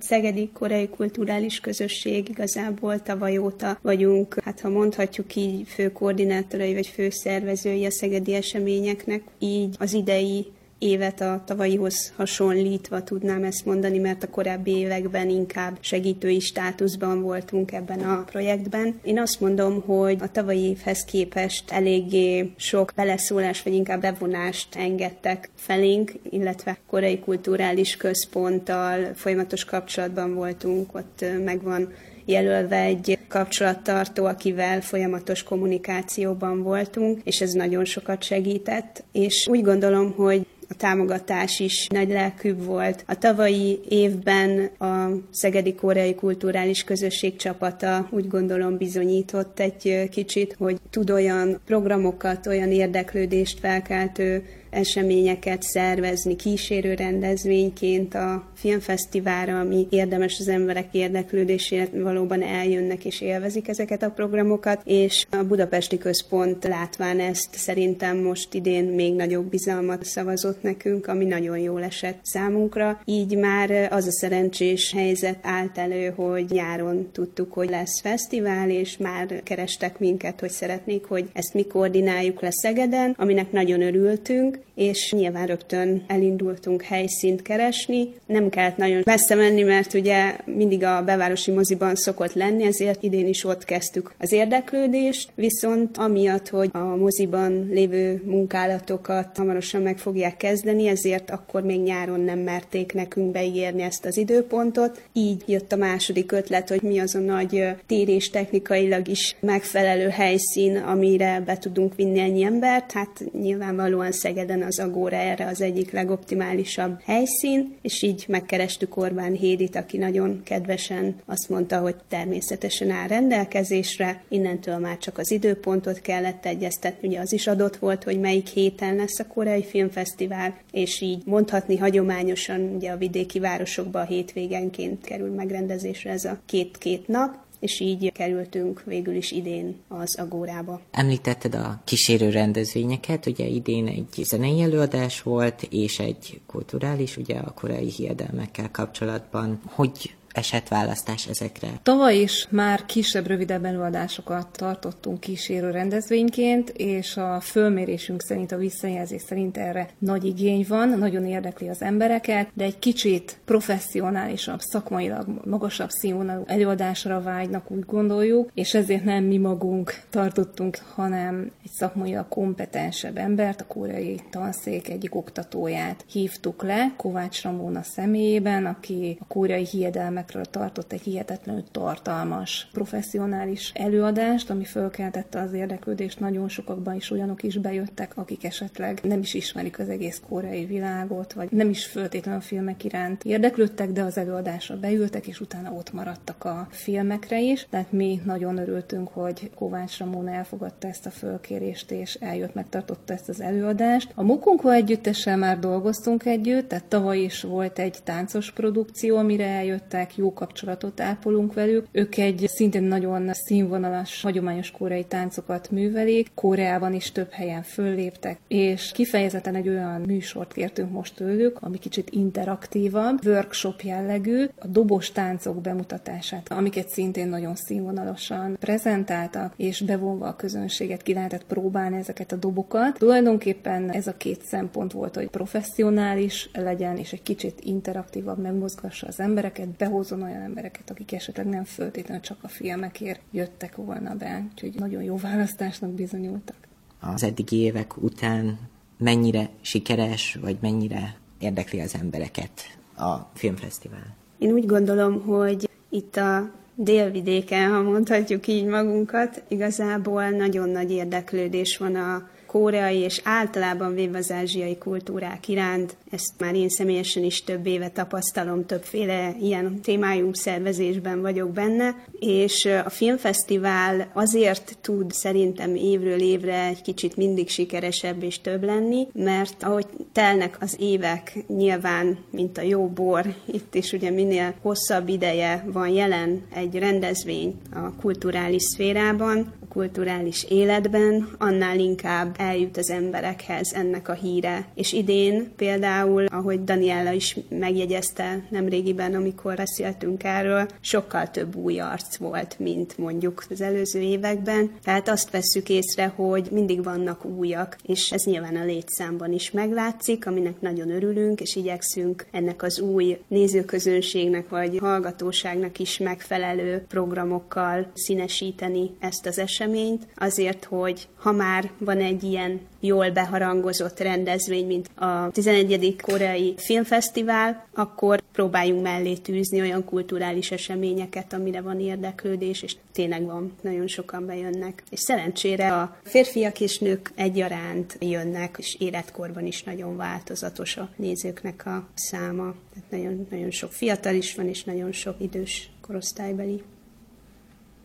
Szegedi 0.00 0.50
Koreai 0.52 0.88
Kulturális 0.88 1.60
Közösség 1.60 2.28
igazából 2.28 3.02
tavaly 3.02 3.38
óta 3.38 3.78
vagyunk, 3.82 4.40
hát 4.44 4.60
ha 4.60 4.68
mondhatjuk 4.68 5.36
így, 5.36 5.68
fő 5.68 5.92
koordinátorai 5.92 6.74
vagy 6.74 6.86
főszervezői 6.86 7.84
a 7.84 7.90
szegedi 7.90 8.34
eseményeknek, 8.34 9.22
így 9.38 9.76
az 9.78 9.92
idei 9.92 10.46
évet 10.78 11.20
a 11.20 11.42
tavalyihoz 11.46 12.12
hasonlítva 12.16 13.02
tudnám 13.02 13.44
ezt 13.44 13.64
mondani, 13.64 13.98
mert 13.98 14.22
a 14.22 14.30
korábbi 14.30 14.70
években 14.70 15.28
inkább 15.28 15.76
segítői 15.80 16.40
státuszban 16.40 17.22
voltunk 17.22 17.72
ebben 17.72 18.00
a 18.00 18.24
projektben. 18.24 19.00
Én 19.02 19.18
azt 19.18 19.40
mondom, 19.40 19.80
hogy 19.80 20.16
a 20.20 20.30
tavalyi 20.30 20.68
évhez 20.68 21.04
képest 21.04 21.70
eléggé 21.70 22.52
sok 22.56 22.92
beleszólás, 22.96 23.62
vagy 23.62 23.74
inkább 23.74 24.00
bevonást 24.00 24.74
engedtek 24.74 25.50
felénk, 25.56 26.12
illetve 26.30 26.78
korai 26.86 27.18
kulturális 27.18 27.96
központtal 27.96 29.14
folyamatos 29.14 29.64
kapcsolatban 29.64 30.34
voltunk, 30.34 30.94
ott 30.94 31.24
megvan 31.44 31.92
jelölve 32.24 32.80
egy 32.80 33.18
kapcsolattartó, 33.28 34.24
akivel 34.24 34.80
folyamatos 34.80 35.42
kommunikációban 35.42 36.62
voltunk, 36.62 37.20
és 37.24 37.40
ez 37.40 37.52
nagyon 37.52 37.84
sokat 37.84 38.22
segített. 38.22 39.04
És 39.12 39.46
úgy 39.50 39.62
gondolom, 39.62 40.12
hogy 40.12 40.46
a 40.68 40.74
támogatás 40.76 41.60
is 41.60 41.86
nagy 41.86 42.08
lelkűbb 42.08 42.64
volt. 42.64 43.04
A 43.06 43.18
tavalyi 43.18 43.80
évben 43.88 44.70
a 44.78 45.08
Szegedi 45.30 45.74
Koreai 45.74 46.14
Kulturális 46.14 46.84
Közösség 46.84 47.36
csapata 47.36 48.08
úgy 48.10 48.28
gondolom 48.28 48.76
bizonyított 48.76 49.60
egy 49.60 50.08
kicsit, 50.10 50.54
hogy 50.58 50.76
tud 50.90 51.10
olyan 51.10 51.60
programokat, 51.66 52.46
olyan 52.46 52.70
érdeklődést 52.70 53.58
felkeltő 53.58 54.44
eseményeket 54.74 55.62
szervezni 55.62 56.36
kísérő 56.36 56.94
rendezvényként 56.94 58.14
a 58.14 58.48
filmfesztiválra, 58.54 59.60
ami 59.60 59.86
érdemes 59.90 60.36
az 60.38 60.48
emberek 60.48 60.88
érdeklődésére, 60.92 61.88
valóban 61.92 62.42
eljönnek 62.42 63.04
és 63.04 63.20
élvezik 63.20 63.68
ezeket 63.68 64.02
a 64.02 64.10
programokat, 64.10 64.80
és 64.84 65.26
a 65.30 65.42
Budapesti 65.42 65.98
Központ 65.98 66.64
látván 66.64 67.20
ezt 67.20 67.54
szerintem 67.54 68.16
most 68.16 68.54
idén 68.54 68.84
még 68.84 69.14
nagyobb 69.14 69.50
bizalmat 69.50 70.04
szavazott 70.04 70.62
nekünk, 70.62 71.06
ami 71.06 71.24
nagyon 71.24 71.58
jól 71.58 71.82
esett 71.82 72.18
számunkra. 72.22 73.00
Így 73.04 73.36
már 73.36 73.88
az 73.92 74.06
a 74.06 74.12
szerencsés 74.12 74.92
helyzet 74.92 75.38
állt 75.42 75.78
elő, 75.78 76.12
hogy 76.16 76.44
nyáron 76.48 77.08
tudtuk, 77.12 77.52
hogy 77.52 77.70
lesz 77.70 78.00
fesztivál, 78.00 78.70
és 78.70 78.96
már 78.96 79.42
kerestek 79.42 79.98
minket, 79.98 80.40
hogy 80.40 80.50
szeretnék, 80.50 81.04
hogy 81.04 81.28
ezt 81.32 81.54
mi 81.54 81.66
koordináljuk 81.66 82.40
le 82.40 82.50
Szegeden, 82.50 83.14
aminek 83.18 83.52
nagyon 83.52 83.82
örültünk, 83.82 84.58
és 84.74 85.12
nyilván 85.12 85.46
rögtön 85.46 86.04
elindultunk 86.06 86.82
helyszínt 86.82 87.42
keresni. 87.42 88.14
Nem 88.26 88.48
kellett 88.48 88.76
nagyon 88.76 89.02
messze 89.04 89.34
menni, 89.34 89.62
mert 89.62 89.94
ugye 89.94 90.36
mindig 90.44 90.84
a 90.84 91.02
bevárosi 91.04 91.50
moziban 91.50 91.94
szokott 91.94 92.32
lenni, 92.32 92.64
ezért 92.64 93.02
idén 93.02 93.26
is 93.26 93.44
ott 93.44 93.64
kezdtük 93.64 94.14
az 94.18 94.32
érdeklődést, 94.32 95.30
viszont 95.34 95.96
amiatt, 95.96 96.48
hogy 96.48 96.68
a 96.72 96.96
moziban 96.96 97.68
lévő 97.70 98.22
munkálatokat 98.24 99.36
hamarosan 99.36 99.82
meg 99.82 99.98
fogják 99.98 100.36
kezdeni, 100.36 100.86
ezért 100.86 101.30
akkor 101.30 101.62
még 101.62 101.80
nyáron 101.80 102.20
nem 102.20 102.38
merték 102.38 102.92
nekünk 102.92 103.30
beígérni 103.30 103.82
ezt 103.82 104.04
az 104.04 104.16
időpontot. 104.16 105.02
Így 105.12 105.42
jött 105.46 105.72
a 105.72 105.76
második 105.76 106.32
ötlet, 106.32 106.68
hogy 106.68 106.82
mi 106.82 106.98
az 106.98 107.14
a 107.14 107.18
nagy 107.18 107.64
térés 107.86 108.30
technikailag 108.30 109.08
is 109.08 109.36
megfelelő 109.40 110.08
helyszín, 110.08 110.76
amire 110.76 111.42
be 111.46 111.58
tudunk 111.58 111.94
vinni 111.94 112.18
ennyi 112.18 112.42
embert. 112.42 112.92
Hát 112.92 113.24
nyilvánvalóan 113.32 114.12
Szegeden 114.12 114.53
az 114.62 114.78
Agóra 114.78 115.16
erre 115.16 115.46
az 115.46 115.60
egyik 115.60 115.92
legoptimálisabb 115.92 117.00
helyszín, 117.04 117.76
és 117.82 118.02
így 118.02 118.24
megkerestük 118.28 118.96
Orbán 118.96 119.32
Hédit, 119.32 119.76
aki 119.76 119.96
nagyon 119.96 120.40
kedvesen 120.44 121.14
azt 121.26 121.48
mondta, 121.48 121.78
hogy 121.78 121.96
természetesen 122.08 122.90
áll 122.90 123.08
rendelkezésre, 123.08 124.22
innentől 124.28 124.78
már 124.78 124.98
csak 124.98 125.18
az 125.18 125.30
időpontot 125.30 126.00
kellett 126.00 126.46
egyeztetni, 126.46 127.08
ugye 127.08 127.20
az 127.20 127.32
is 127.32 127.46
adott 127.46 127.76
volt, 127.76 128.04
hogy 128.04 128.20
melyik 128.20 128.46
héten 128.46 128.96
lesz 128.96 129.18
a 129.18 129.26
Koreai 129.26 129.64
Filmfesztivál, 129.64 130.56
és 130.72 131.00
így 131.00 131.22
mondhatni 131.24 131.76
hagyományosan 131.76 132.60
ugye 132.60 132.90
a 132.90 132.96
vidéki 132.96 133.38
városokban 133.38 134.02
a 134.02 134.06
hétvégenként 134.06 135.04
kerül 135.04 135.34
megrendezésre 135.34 136.10
ez 136.10 136.24
a 136.24 136.38
két-két 136.46 137.08
nap, 137.08 137.43
és 137.64 137.80
így 137.80 138.12
kerültünk 138.12 138.82
végül 138.84 139.14
is 139.14 139.30
idén 139.30 139.76
az 139.88 140.18
Agórába. 140.18 140.80
Említetted 140.90 141.54
a 141.54 141.80
kísérő 141.84 142.30
rendezvényeket, 142.30 143.26
ugye 143.26 143.46
idén 143.46 143.86
egy 143.86 144.24
zenei 144.24 144.60
előadás 144.60 145.22
volt, 145.22 145.66
és 145.70 145.98
egy 145.98 146.40
kulturális, 146.46 147.16
ugye 147.16 147.38
a 147.38 147.52
korai 147.52 147.90
hiedelmekkel 147.90 148.70
kapcsolatban. 148.70 149.60
Hogy 149.64 150.14
esett 150.36 150.68
választás 150.68 151.26
ezekre? 151.26 151.68
Tavaly 151.82 152.16
is 152.16 152.46
már 152.50 152.86
kisebb, 152.86 153.26
rövidebb 153.26 153.64
előadásokat 153.64 154.48
tartottunk 154.52 155.20
kísérő 155.20 155.70
rendezvényként, 155.70 156.68
és 156.70 157.16
a 157.16 157.40
fölmérésünk 157.40 158.22
szerint, 158.22 158.52
a 158.52 158.56
visszajelzés 158.56 159.22
szerint 159.22 159.56
erre 159.56 159.88
nagy 159.98 160.24
igény 160.24 160.64
van, 160.68 160.88
nagyon 160.88 161.26
érdekli 161.26 161.68
az 161.68 161.82
embereket, 161.82 162.48
de 162.54 162.64
egy 162.64 162.78
kicsit 162.78 163.38
professzionálisabb, 163.44 164.60
szakmailag 164.60 165.40
magasabb 165.44 165.90
színvonalú 165.90 166.42
előadásra 166.46 167.22
vágynak, 167.22 167.70
úgy 167.70 167.84
gondoljuk, 167.84 168.50
és 168.54 168.74
ezért 168.74 169.04
nem 169.04 169.24
mi 169.24 169.38
magunk 169.38 170.02
tartottunk, 170.10 170.78
hanem 170.94 171.50
egy 171.64 171.70
szakmailag 171.70 172.28
kompetensebb 172.28 173.16
embert, 173.16 173.60
a 173.60 173.66
koreai 173.66 174.20
tanszék 174.30 174.88
egyik 174.88 175.14
oktatóját 175.14 176.04
hívtuk 176.12 176.62
le, 176.62 176.92
Kovács 176.96 177.42
Ramóna 177.42 177.82
személyében, 177.82 178.66
aki 178.66 179.16
a 179.20 179.26
koreai 179.26 179.66
hiedelmek 179.66 180.23
filmekről 180.24 180.62
tartott 180.62 180.92
egy 180.92 181.00
hihetetlenül 181.00 181.64
tartalmas, 181.70 182.68
professzionális 182.72 183.72
előadást, 183.74 184.50
ami 184.50 184.64
fölkeltette 184.64 185.40
az 185.40 185.52
érdeklődést. 185.52 186.20
Nagyon 186.20 186.48
sokakban 186.48 186.94
is 186.94 187.10
olyanok 187.10 187.42
is 187.42 187.58
bejöttek, 187.58 188.12
akik 188.14 188.44
esetleg 188.44 189.00
nem 189.02 189.18
is 189.18 189.34
ismerik 189.34 189.78
az 189.78 189.88
egész 189.88 190.22
koreai 190.28 190.64
világot, 190.64 191.32
vagy 191.32 191.48
nem 191.50 191.68
is 191.68 191.86
föltétlenül 191.86 192.40
a 192.40 192.42
filmek 192.42 192.84
iránt 192.84 193.24
érdeklődtek, 193.24 193.92
de 193.92 194.02
az 194.02 194.18
előadásra 194.18 194.76
beültek, 194.76 195.26
és 195.26 195.40
utána 195.40 195.72
ott 195.72 195.92
maradtak 195.92 196.44
a 196.44 196.66
filmekre 196.70 197.40
is. 197.40 197.66
Tehát 197.70 197.92
mi 197.92 198.20
nagyon 198.24 198.58
örültünk, 198.58 199.08
hogy 199.08 199.50
Kovács 199.54 199.98
Ramona 199.98 200.30
elfogadta 200.30 200.88
ezt 200.88 201.06
a 201.06 201.10
fölkérést, 201.10 201.90
és 201.90 202.14
eljött, 202.14 202.54
megtartotta 202.54 203.12
ezt 203.12 203.28
az 203.28 203.40
előadást. 203.40 204.12
A 204.14 204.22
Mukunko 204.22 204.68
együttessel 204.68 205.36
már 205.36 205.58
dolgoztunk 205.58 206.24
együtt, 206.24 206.68
tehát 206.68 206.84
tavaly 206.84 207.18
is 207.18 207.42
volt 207.42 207.78
egy 207.78 207.96
táncos 208.04 208.52
produkció, 208.52 209.16
amire 209.16 209.46
eljöttek, 209.46 210.13
jó 210.16 210.32
kapcsolatot 210.32 211.00
ápolunk 211.00 211.54
velük. 211.54 211.86
Ők 211.92 212.16
egy 212.16 212.44
szintén 212.48 212.82
nagyon 212.82 213.30
színvonalas, 213.32 214.22
hagyományos 214.22 214.70
koreai 214.70 215.04
táncokat 215.04 215.70
művelik, 215.70 216.30
Koreában 216.34 216.94
is 216.94 217.12
több 217.12 217.30
helyen 217.30 217.62
fölléptek, 217.62 218.38
és 218.48 218.92
kifejezetten 218.92 219.54
egy 219.54 219.68
olyan 219.68 220.00
műsort 220.00 220.52
kértünk 220.52 220.90
most 220.90 221.14
tőlük, 221.14 221.58
ami 221.60 221.78
kicsit 221.78 222.10
interaktívabb, 222.10 223.26
workshop 223.26 223.80
jellegű, 223.80 224.44
a 224.58 224.66
dobos 224.66 225.12
táncok 225.12 225.60
bemutatását, 225.60 226.52
amiket 226.52 226.88
szintén 226.88 227.28
nagyon 227.28 227.54
színvonalosan 227.54 228.56
prezentáltak, 228.60 229.54
és 229.56 229.80
bevonva 229.80 230.26
a 230.26 230.36
közönséget 230.36 231.02
ki 231.02 231.14
lehetett 231.14 231.44
próbálni 231.44 231.96
ezeket 231.96 232.32
a 232.32 232.36
dobokat. 232.36 232.98
Tulajdonképpen 232.98 233.90
ez 233.90 234.06
a 234.06 234.16
két 234.16 234.42
szempont 234.42 234.92
volt, 234.92 235.14
hogy 235.14 235.28
professzionális 235.28 236.50
legyen, 236.52 236.96
és 236.96 237.12
egy 237.12 237.22
kicsit 237.22 237.60
interaktívabb, 237.60 238.38
megmozgassa 238.38 239.06
az 239.06 239.20
embereket, 239.20 239.68
behozzon 240.08 240.28
olyan 240.28 240.42
embereket, 240.42 240.90
akik 240.90 241.12
esetleg 241.12 241.46
nem 241.46 241.64
föltétlenül 241.64 242.22
csak 242.22 242.36
a 242.42 242.48
filmekért 242.48 243.20
jöttek 243.30 243.76
volna 243.76 244.14
be. 244.14 244.46
Úgyhogy 244.52 244.74
nagyon 244.74 245.02
jó 245.02 245.16
választásnak 245.16 245.90
bizonyultak. 245.90 246.56
Az 247.00 247.22
eddigi 247.22 247.56
évek 247.56 248.02
után 248.02 248.58
mennyire 248.98 249.48
sikeres, 249.60 250.38
vagy 250.40 250.56
mennyire 250.60 251.16
érdekli 251.38 251.80
az 251.80 251.94
embereket 252.00 252.78
a 252.96 253.14
filmfesztivál? 253.34 254.16
Én 254.38 254.52
úgy 254.52 254.66
gondolom, 254.66 255.20
hogy 255.20 255.70
itt 255.88 256.16
a 256.16 256.50
délvidéken, 256.74 257.70
ha 257.70 257.82
mondhatjuk 257.82 258.46
így 258.46 258.64
magunkat, 258.64 259.42
igazából 259.48 260.28
nagyon 260.28 260.68
nagy 260.68 260.90
érdeklődés 260.90 261.76
van 261.76 261.94
a 261.94 262.28
koreai 262.54 262.98
és 262.98 263.20
általában 263.24 263.94
véve 263.94 264.18
az 264.18 264.30
ázsiai 264.30 264.78
kultúrák 264.78 265.48
iránt. 265.48 265.96
Ezt 266.10 266.32
már 266.38 266.54
én 266.54 266.68
személyesen 266.68 267.24
is 267.24 267.44
több 267.44 267.66
éve 267.66 267.88
tapasztalom, 267.88 268.66
többféle 268.66 269.34
ilyen 269.40 269.80
témájú 269.80 270.32
szervezésben 270.32 271.20
vagyok 271.20 271.50
benne, 271.50 272.04
és 272.18 272.68
a 272.84 272.90
filmfesztivál 272.90 274.10
azért 274.12 274.76
tud 274.80 275.12
szerintem 275.12 275.74
évről 275.74 276.20
évre 276.20 276.64
egy 276.64 276.82
kicsit 276.82 277.16
mindig 277.16 277.48
sikeresebb 277.48 278.22
és 278.22 278.40
több 278.40 278.64
lenni, 278.64 279.06
mert 279.12 279.62
ahogy 279.62 279.86
telnek 280.12 280.56
az 280.60 280.76
évek, 280.78 281.36
nyilván, 281.46 282.18
mint 282.30 282.58
a 282.58 282.62
jó 282.62 282.88
bor, 282.88 283.34
itt 283.52 283.74
is 283.74 283.92
ugye 283.92 284.10
minél 284.10 284.54
hosszabb 284.62 285.08
ideje 285.08 285.64
van 285.72 285.88
jelen 285.88 286.42
egy 286.54 286.78
rendezvény 286.78 287.54
a 287.72 287.94
kulturális 288.00 288.62
szférában, 288.62 289.52
kulturális 289.74 290.44
életben, 290.48 291.28
annál 291.38 291.78
inkább 291.78 292.34
eljut 292.38 292.76
az 292.76 292.90
emberekhez 292.90 293.72
ennek 293.72 294.08
a 294.08 294.12
híre. 294.12 294.66
És 294.74 294.92
idén 294.92 295.52
például, 295.56 296.26
ahogy 296.26 296.64
Daniela 296.64 297.12
is 297.12 297.36
megjegyezte 297.48 298.46
nemrégiben, 298.50 299.14
amikor 299.14 299.56
beszéltünk 299.56 300.24
erről, 300.24 300.68
sokkal 300.80 301.30
több 301.30 301.56
új 301.56 301.78
arc 301.78 302.16
volt, 302.16 302.58
mint 302.58 302.98
mondjuk 302.98 303.44
az 303.50 303.60
előző 303.60 304.00
években. 304.00 304.70
Tehát 304.82 305.08
azt 305.08 305.30
vesszük 305.30 305.68
észre, 305.68 306.06
hogy 306.06 306.48
mindig 306.50 306.84
vannak 306.84 307.24
újak, 307.24 307.76
és 307.82 308.12
ez 308.12 308.24
nyilván 308.24 308.56
a 308.56 308.64
létszámban 308.64 309.32
is 309.32 309.50
meglátszik, 309.50 310.26
aminek 310.26 310.60
nagyon 310.60 310.90
örülünk, 310.90 311.40
és 311.40 311.56
igyekszünk 311.56 312.26
ennek 312.30 312.62
az 312.62 312.80
új 312.80 313.18
nézőközönségnek 313.28 314.48
vagy 314.48 314.78
hallgatóságnak 314.78 315.78
is 315.78 315.98
megfelelő 315.98 316.84
programokkal 316.88 317.90
színesíteni 317.94 318.90
ezt 319.00 319.26
az 319.26 319.38
eseményt, 319.64 320.06
azért, 320.16 320.64
hogy 320.64 321.08
ha 321.16 321.32
már 321.32 321.70
van 321.78 321.98
egy 321.98 322.22
ilyen 322.22 322.60
jól 322.80 323.10
beharangozott 323.10 324.00
rendezvény, 324.00 324.66
mint 324.66 324.90
a 324.94 325.30
11. 325.30 325.96
koreai 326.02 326.54
filmfesztivál, 326.56 327.66
akkor 327.74 328.22
próbáljunk 328.32 328.82
mellé 328.82 329.14
tűzni 329.14 329.60
olyan 329.60 329.84
kulturális 329.84 330.50
eseményeket, 330.50 331.32
amire 331.32 331.60
van 331.60 331.80
érdeklődés, 331.80 332.62
és 332.62 332.76
tényleg 332.92 333.24
van, 333.24 333.52
nagyon 333.60 333.86
sokan 333.86 334.26
bejönnek. 334.26 334.82
És 334.90 335.00
szerencsére 335.00 335.74
a 335.74 335.96
férfiak 336.02 336.60
és 336.60 336.78
nők 336.78 337.12
egyaránt 337.14 337.96
jönnek, 338.00 338.56
és 338.58 338.76
életkorban 338.78 339.46
is 339.46 339.62
nagyon 339.62 339.96
változatos 339.96 340.76
a 340.76 340.88
nézőknek 340.96 341.66
a 341.66 341.88
száma. 341.94 342.54
Tehát 342.74 342.90
nagyon, 342.90 343.26
nagyon 343.30 343.50
sok 343.50 343.72
fiatal 343.72 344.14
is 344.14 344.34
van, 344.34 344.48
és 344.48 344.64
nagyon 344.64 344.92
sok 344.92 345.16
idős 345.18 345.70
korosztálybeli. 345.80 346.62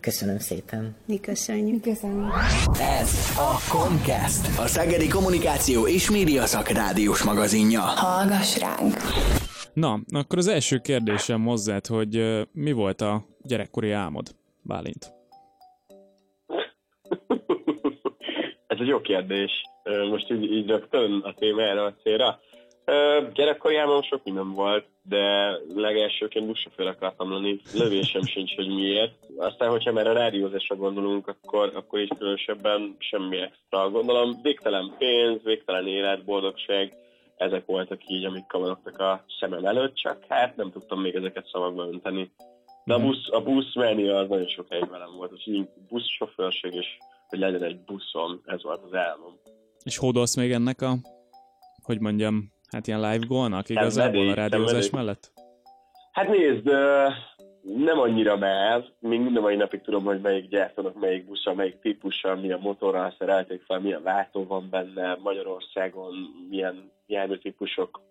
Köszönöm 0.01 0.37
szépen. 0.37 0.95
Mi 1.05 1.19
köszönjük. 1.19 1.81
Köszönjük. 1.81 2.31
Ez 2.79 3.35
a 3.37 3.51
Comcast, 3.71 4.59
a 4.59 4.67
Szegedi 4.67 5.07
Kommunikáció 5.07 5.87
és 5.87 6.11
Média 6.11 6.45
Szakrádiós 6.45 7.23
magazinja. 7.23 7.81
Hallgass 7.81 8.59
ránk! 8.59 8.93
Na, 9.73 9.99
akkor 10.11 10.37
az 10.37 10.47
első 10.47 10.77
kérdésem 10.77 11.45
hozzád, 11.45 11.85
hogy 11.85 12.15
ö, 12.15 12.41
mi 12.51 12.71
volt 12.71 13.01
a 13.01 13.25
gyerekkori 13.41 13.91
álmod, 13.91 14.27
Bálint? 14.61 15.03
Ez 18.67 18.77
egy 18.79 18.87
jó 18.87 19.01
kérdés. 19.01 19.51
Most 20.09 20.31
így, 20.31 20.51
így 20.51 20.67
rögtön 20.67 21.21
a 21.23 21.33
témára 21.33 21.83
a 21.83 21.93
célra. 21.93 22.39
Álmom 23.89 24.01
sok 24.01 24.23
minden 24.23 24.53
volt, 24.53 24.85
de 25.03 25.51
legelsőként 25.75 26.45
buszsofőr 26.45 26.87
akartam 26.87 27.31
lenni. 27.31 27.59
Lövésem 27.73 28.21
sincs, 28.33 28.55
hogy 28.55 28.67
miért. 28.67 29.13
Aztán, 29.37 29.69
hogyha 29.69 29.91
már 29.91 30.07
a 30.07 30.13
rádiózásra 30.13 30.75
gondolunk, 30.75 31.27
akkor, 31.27 31.71
akkor 31.75 31.99
így 31.99 32.17
különösebben 32.17 32.95
semmi 32.99 33.37
extra. 33.37 33.89
Gondolom, 33.89 34.39
végtelen 34.41 34.95
pénz, 34.97 35.43
végtelen 35.43 35.87
élet, 35.87 36.25
boldogság, 36.25 36.93
ezek 37.37 37.65
voltak 37.65 38.01
így, 38.07 38.25
amik 38.25 38.45
kavarogtak 38.47 38.99
a 38.99 39.23
szemem 39.39 39.65
előtt, 39.65 39.95
csak 39.95 40.25
hát 40.27 40.55
nem 40.55 40.71
tudtam 40.71 41.01
még 41.01 41.15
ezeket 41.15 41.49
szavakba 41.51 41.87
önteni. 41.87 42.31
De 42.83 42.93
a 42.93 42.99
busz, 42.99 43.31
a 43.31 43.41
busz 43.41 43.75
menni 43.75 44.09
az 44.09 44.27
nagyon 44.29 44.47
sokáig 44.47 44.89
velem 44.89 45.15
volt, 45.17 45.31
úgyhogy 45.31 45.67
buszsofőrség 45.89 46.73
és 46.73 46.87
hogy 47.27 47.39
legyen 47.39 47.63
egy 47.63 47.79
buszon, 47.79 48.41
ez 48.45 48.63
volt 48.63 48.83
az 48.83 48.93
álmom. 48.93 49.39
És 49.83 49.97
hódolsz 49.97 50.35
még 50.35 50.51
ennek 50.51 50.81
a, 50.81 50.93
hogy 51.83 51.99
mondjam, 51.99 52.57
hát 52.71 52.87
ilyen 52.87 52.99
live 52.99 53.25
goalnak 53.27 53.69
igazából 53.69 54.29
a 54.29 54.33
rádiózás 54.33 54.89
mellett? 54.89 55.31
Hát 56.11 56.27
nézd, 56.27 56.65
nem 57.61 57.99
annyira 57.99 58.37
mehet, 58.37 58.93
még 58.99 59.19
mind 59.19 59.37
a 59.37 59.41
mai 59.41 59.55
napig 59.55 59.81
tudom, 59.81 60.03
hogy 60.03 60.21
melyik 60.21 60.49
gyártónak, 60.49 60.99
melyik 60.99 61.25
buszon, 61.25 61.55
melyik 61.55 61.79
típussal, 61.79 62.35
milyen 62.35 62.59
motorral 62.59 63.15
szerelték 63.17 63.63
fel, 63.67 63.79
milyen 63.79 64.03
váltó 64.03 64.45
van 64.45 64.67
benne, 64.69 65.17
Magyarországon 65.23 66.13
milyen 66.49 66.91
járműtípusok 67.07 68.01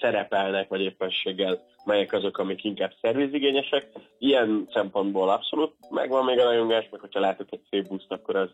szerepelnek, 0.00 0.68
vagy 0.68 0.80
éppenséggel 0.80 1.62
melyek 1.84 2.12
azok, 2.12 2.38
amik 2.38 2.64
inkább 2.64 2.92
szervizigényesek. 3.00 3.86
Ilyen 4.18 4.68
szempontból 4.72 5.28
abszolút 5.28 5.72
megvan 5.90 6.24
még 6.24 6.38
a 6.38 6.44
rajongás, 6.44 6.88
meg 6.90 7.00
hogyha 7.00 7.20
látok 7.20 7.48
egy 7.50 7.62
szép 7.70 7.88
buszt, 7.88 8.12
akkor 8.12 8.36
az 8.36 8.50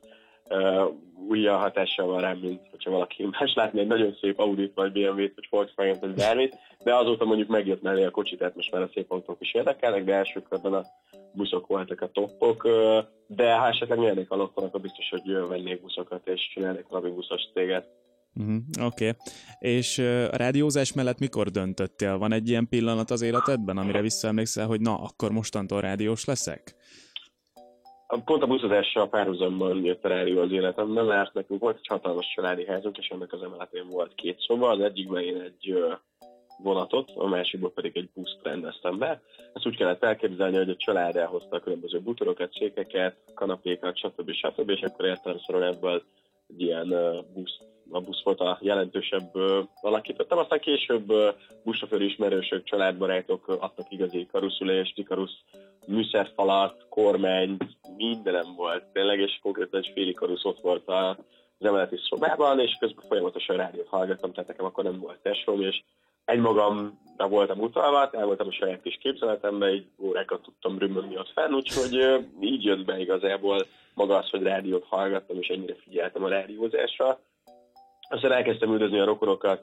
uh, 0.51 0.93
újjal 1.29 1.59
hatással 1.59 2.07
van 2.07 2.21
rám, 2.21 2.39
mint 2.39 2.61
hogyha 2.71 2.91
valaki 2.91 3.29
más 3.41 3.55
látni 3.55 3.81
egy 3.81 3.87
nagyon 3.87 4.17
szép 4.21 4.39
Audit, 4.39 4.75
vagy 4.75 4.93
BMW-t, 4.93 5.35
vagy 5.35 5.47
Volkswagen-t, 5.51 6.01
vagy 6.01 6.15
bármit, 6.15 6.57
de 6.85 6.95
azóta 6.95 7.25
mondjuk 7.25 7.49
megjött 7.49 7.83
mellé 7.83 8.05
a 8.05 8.11
kocsi, 8.11 8.37
tehát 8.37 8.57
most 8.57 8.73
már 8.73 8.83
a 8.83 8.91
szép 8.95 9.11
autók 9.11 9.41
is 9.41 9.55
érdekelnek, 9.55 10.05
de 10.05 10.15
első 10.15 10.43
körben 10.49 10.73
a 10.73 10.85
buszok 11.33 11.67
voltak 11.67 12.01
a 12.01 12.09
toppok, 12.09 12.69
de 13.27 13.55
ha 13.55 13.69
esetleg 13.69 13.99
nyernék 13.99 14.31
a 14.31 14.37
lotton, 14.37 14.65
akkor 14.65 14.81
biztos, 14.81 15.09
hogy 15.11 15.49
vennék 15.49 15.81
buszokat, 15.81 16.29
és 16.29 16.51
csinálnék 16.55 16.87
valami 16.89 17.11
buszos 17.11 17.43
céget. 17.55 17.89
Uh-huh, 18.35 18.87
Oké. 18.87 19.09
Okay. 19.09 19.21
És 19.59 19.99
ö, 19.99 20.25
a 20.33 20.37
rádiózás 20.37 20.93
mellett 20.93 21.19
mikor 21.19 21.49
döntöttél? 21.49 22.19
Van 22.19 22.33
egy 22.33 22.49
ilyen 22.49 22.69
pillanat 22.69 23.11
az 23.11 23.23
életedben, 23.23 23.77
amire 23.77 24.01
visszaemlékszel, 24.01 24.67
hogy 24.67 24.81
na, 24.81 25.03
akkor 25.03 25.31
mostantól 25.31 25.81
rádiós 25.81 26.25
leszek? 26.25 26.75
Pont 28.11 28.43
a 28.43 28.47
buszozással 28.47 29.09
párhuzamban 29.09 29.85
jött 29.85 30.05
a 30.05 30.09
rádió 30.09 30.41
az 30.41 30.53
életemben, 30.53 31.05
mert 31.05 31.35
nekünk 31.35 31.61
volt 31.61 31.77
egy 31.77 31.87
hatalmas 31.87 32.33
családi 32.35 32.67
házunk, 32.67 32.99
és 32.99 33.09
ennek 33.09 33.33
az 33.33 33.43
emeletén 33.43 33.89
volt 33.89 34.15
két 34.15 34.41
szoba, 34.41 34.69
az 34.69 34.81
egyikben 34.81 35.23
én 35.23 35.41
egy 35.41 35.85
vonatot, 36.63 37.11
a 37.15 37.27
másikban 37.27 37.73
pedig 37.73 37.97
egy 37.97 38.09
buszt 38.15 38.39
rendeztem 38.43 38.99
be. 38.99 39.23
Ezt 39.53 39.67
úgy 39.67 39.77
kellett 39.77 40.03
elképzelni, 40.03 40.57
hogy 40.57 40.71
a 40.71 40.77
család 40.77 41.17
elhozta 41.17 41.57
a 41.57 41.61
különböző 41.61 42.01
butorokat, 42.01 42.53
székeket, 42.53 43.17
kanapékat, 43.35 43.97
stb. 43.97 44.31
stb. 44.31 44.71
és 44.71 44.81
akkor 44.81 45.05
értelemszerűen 45.05 45.73
ebből 45.73 46.03
egy 46.49 46.61
ilyen 46.61 46.89
buszt 47.35 47.69
a 47.91 48.01
busz 48.01 48.23
volt 48.23 48.41
a 48.41 48.59
jelentősebb 48.61 49.35
alakítottam, 49.81 50.39
aztán 50.39 50.61
később 50.61 51.13
buszsofőr 51.65 52.01
ismerősök, 52.01 52.65
családbarátok 52.65 53.49
adtak 53.49 53.87
igazi 53.91 54.27
karuszulést, 54.33 54.99
ikarusz 54.99 55.45
műszerfalat, 55.91 56.87
kormány, 56.89 57.57
mindenem 57.97 58.55
volt 58.57 58.85
tényleg, 58.93 59.19
és 59.19 59.39
konkrétan 59.43 59.81
egy 59.81 59.91
féli 59.95 60.15
karusz 60.15 60.45
ott 60.45 60.61
volt 60.61 60.89
az 60.89 61.17
emeleti 61.59 61.97
szobában, 62.09 62.61
és 62.61 62.77
közben 62.81 63.05
folyamatosan 63.09 63.57
rádiót 63.57 63.89
hallgattam, 63.89 64.33
tehát 64.33 64.49
nekem 64.49 64.65
akkor 64.65 64.85
nem 64.85 64.99
volt 64.99 65.19
tesóm, 65.23 65.63
és 65.63 65.83
egymagamra 66.25 67.29
voltam 67.29 67.61
utalva, 67.61 68.11
el 68.13 68.27
voltam 68.27 68.47
a 68.47 68.53
saját 68.53 68.83
kis 68.83 68.99
képzeletembe, 69.03 69.67
egy 69.67 69.87
órákat 69.99 70.43
tudtam 70.43 70.79
römögni 70.79 71.19
ott 71.19 71.33
fenn, 71.35 71.55
úgyhogy 71.55 72.25
így 72.41 72.65
jött 72.65 72.85
be 72.85 72.99
igazából 72.99 73.67
maga 73.95 74.17
az, 74.17 74.31
hogy 74.31 74.43
rádiót 74.43 74.85
hallgattam, 74.89 75.37
és 75.41 75.49
ennyire 75.49 75.75
figyeltem 75.75 76.25
a 76.25 76.29
rádiózásra. 76.29 77.19
Aztán 78.09 78.33
elkezdtem 78.33 78.73
üldözni 78.73 78.99
a 78.99 79.05
rokonokat 79.05 79.63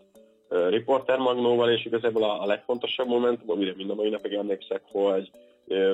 Reporter 0.49 1.17
Magnóval, 1.17 1.69
és 1.69 1.85
igazából 1.85 2.23
a, 2.23 2.41
a 2.41 2.45
legfontosabb 2.45 3.07
momentum, 3.07 3.51
amire 3.51 3.73
mind 3.75 3.89
a 3.89 3.95
mai 3.95 4.09
napig 4.09 4.33
emlékszek, 4.33 4.81
hogy 4.91 5.31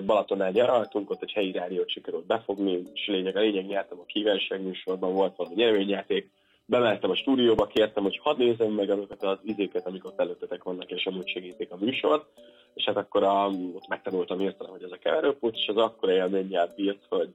Balatonnál 0.05 0.51
nyaraltunk, 0.51 1.09
ott 1.09 1.21
egy 1.21 1.31
helyi 1.31 1.51
rádiót 1.51 1.89
sikerült 1.89 2.25
befogni, 2.25 2.83
és 2.93 3.07
lényeg, 3.07 3.35
a 3.35 3.39
lényeg 3.39 3.65
nyertem 3.65 3.99
a 3.99 4.05
kívánságműsorban, 4.05 5.13
volt 5.13 5.35
valami 5.35 5.55
nyereményjáték, 5.55 6.29
bementem 6.65 7.09
a 7.09 7.15
stúdióba, 7.15 7.67
kértem, 7.67 8.03
hogy 8.03 8.19
hadd 8.23 8.37
nézem 8.37 8.71
meg 8.71 8.89
azokat 8.89 9.23
az 9.23 9.37
izéket, 9.43 9.87
amik 9.87 10.05
ott 10.05 10.19
előttetek 10.19 10.63
vannak, 10.63 10.91
és 10.91 11.05
amúgy 11.05 11.27
segítik 11.27 11.71
a 11.71 11.77
műsort, 11.79 12.25
és 12.73 12.83
hát 12.83 12.97
akkor 12.97 13.23
a, 13.23 13.47
ott 13.49 13.87
megtanultam 13.87 14.39
érteni, 14.39 14.69
hogy 14.69 14.83
ez 14.83 14.91
a 14.91 14.97
keverőpult, 14.97 15.55
és 15.55 15.67
az 15.67 15.77
akkor 15.77 16.09
élménnyel 16.09 16.73
bírt, 16.75 17.05
hogy 17.09 17.31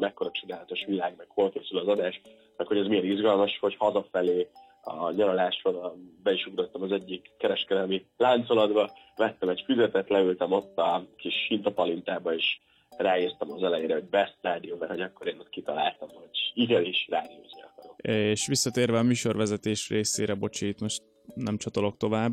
mekkora 0.00 0.30
csodálatos 0.30 0.84
világ, 0.86 1.14
meg 1.16 1.26
hol 1.28 1.50
készül 1.50 1.78
az 1.78 1.88
adás, 1.88 2.20
meg 2.56 2.66
hogy 2.66 2.78
ez 2.78 2.86
milyen 2.86 3.04
izgalmas, 3.04 3.58
hogy 3.58 3.76
hazafelé 3.78 4.48
a 4.84 5.10
nyaralásról 5.10 5.96
be 6.22 6.32
is 6.32 6.46
ugrottam 6.46 6.82
az 6.82 6.92
egyik 6.92 7.30
kereskedelmi 7.38 8.06
láncolatba, 8.16 8.90
vettem 9.16 9.48
egy 9.48 9.62
füzetet, 9.66 10.08
leültem 10.08 10.52
ott 10.52 10.78
a 10.78 11.06
kis 11.16 11.46
hintapalintába, 11.48 12.34
és 12.34 12.58
ráírtam 12.96 13.50
az 13.50 13.62
elejére, 13.62 13.94
hogy 13.94 14.04
best 14.04 14.36
rádió, 14.40 14.76
mert 14.76 14.90
hogy 14.90 15.00
akkor 15.00 15.26
én 15.26 15.38
ott 15.38 15.48
kitaláltam, 15.48 16.08
hogy 16.08 16.52
igenis 16.54 17.06
rádiózni 17.10 17.62
akarok. 17.62 17.96
És 18.02 18.46
visszatérve 18.46 18.98
a 18.98 19.02
műsorvezetés 19.02 19.88
részére, 19.88 20.34
bocsi, 20.34 20.66
itt 20.66 20.80
most 20.80 21.02
nem 21.34 21.56
csatolok 21.56 21.96
tovább. 21.96 22.32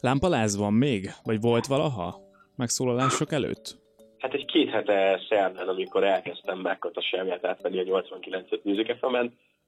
Lámpaláz 0.00 0.56
van 0.56 0.72
még? 0.72 1.10
Vagy 1.22 1.40
volt 1.40 1.66
valaha? 1.66 2.20
Megszólalások 2.56 3.32
előtt? 3.32 3.82
Hát 4.18 4.34
egy 4.34 4.44
két 4.44 4.70
hete 4.70 5.20
szerdán, 5.28 5.68
amikor 5.68 6.04
elkezdtem 6.04 6.58
megkatosságát 6.58 7.44
átvenni 7.44 7.78
a 7.78 8.02
89-et 8.02 8.62
Music 8.62 8.98
fm 8.98 9.16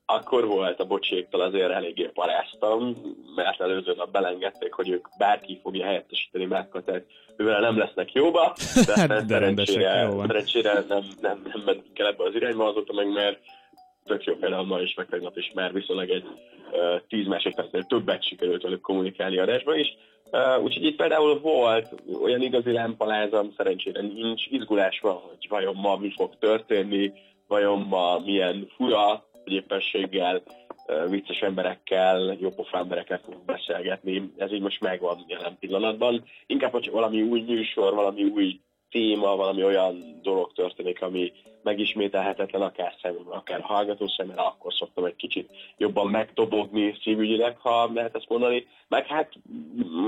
akkor 0.06 0.46
volt 0.46 0.80
a 0.80 0.84
bocséktól 0.84 1.40
azért 1.40 1.70
eléggé 1.70 2.10
paráztam, 2.14 2.96
mert 3.34 3.60
előző 3.60 3.94
nap 3.96 4.10
belengedték, 4.10 4.72
hogy 4.72 4.88
ők 4.88 5.08
bárki 5.18 5.58
fogja 5.62 5.84
helyettesíteni 5.84 6.44
Mákat, 6.44 7.02
ővel 7.36 7.60
nem 7.60 7.78
lesznek 7.78 8.12
jóba, 8.12 8.54
de, 8.86 8.92
hát, 9.00 9.08
de 9.08 9.24
szerencsére, 9.28 10.10
szerencsére 10.20 10.84
nem, 10.88 11.02
nem, 11.20 11.42
nem 11.44 11.62
mentünk 11.64 11.98
el 11.98 12.06
ebbe 12.06 12.24
az 12.24 12.34
irányba, 12.34 12.68
azóta 12.68 12.92
meg 12.92 13.12
mert 13.12 13.38
tök 14.04 14.24
jó 14.24 14.34
például 14.34 14.66
ma 14.66 14.80
is, 14.80 14.94
meg 14.94 15.06
tegnap 15.06 15.36
is 15.36 15.52
már 15.54 15.72
viszonylag 15.72 16.10
egy 16.10 16.24
uh, 16.72 17.00
10 17.08 17.26
másodpercnél 17.26 17.82
többet 17.82 18.26
sikerült 18.26 18.62
velük 18.62 18.80
kommunikálni 18.80 19.38
adásba 19.38 19.76
is. 19.76 19.96
Uh, 20.30 20.62
úgyhogy 20.62 20.84
itt 20.84 20.96
például 20.96 21.40
volt 21.40 21.94
olyan 22.22 22.42
igazi 22.42 22.72
lámpalázam, 22.72 23.52
szerencsére 23.56 24.00
nincs, 24.00 24.46
izgulás 24.46 25.00
van, 25.00 25.14
hogy 25.14 25.46
vajon 25.48 25.74
ma 25.74 25.96
mi 25.96 26.12
fog 26.16 26.38
történni, 26.38 27.12
vajon 27.48 27.80
ma 27.80 28.18
milyen 28.24 28.68
fura 28.76 29.24
éppenséggel 29.46 30.42
vicces 31.08 31.42
emberekkel, 31.42 32.36
jópofa 32.40 32.78
emberekkel 32.78 33.20
fogunk 33.24 33.44
beszélgetni. 33.44 34.32
Ez 34.36 34.52
így 34.52 34.60
most 34.60 34.80
megvan 34.80 35.24
jelen 35.26 35.56
pillanatban. 35.60 36.24
Inkább, 36.46 36.72
hogy 36.72 36.90
valami 36.90 37.22
új 37.22 37.40
műsor, 37.40 37.94
valami 37.94 38.24
új 38.24 38.60
téma, 38.90 39.36
valami 39.36 39.64
olyan 39.64 40.20
dolog 40.22 40.52
történik, 40.52 41.02
ami 41.02 41.32
megismételhetetlen 41.62 42.62
akár 42.62 42.94
szemben, 43.02 43.26
akár 43.26 43.60
hallgató 43.60 44.08
szemben, 44.08 44.36
akkor 44.36 44.74
szoktam 44.74 45.04
egy 45.04 45.16
kicsit 45.16 45.50
jobban 45.76 46.10
megtobogni 46.10 46.94
szívügyileg, 47.02 47.56
ha 47.58 47.90
lehet 47.94 48.16
ezt 48.16 48.28
mondani. 48.28 48.66
Meg 48.88 49.06
hát 49.06 49.32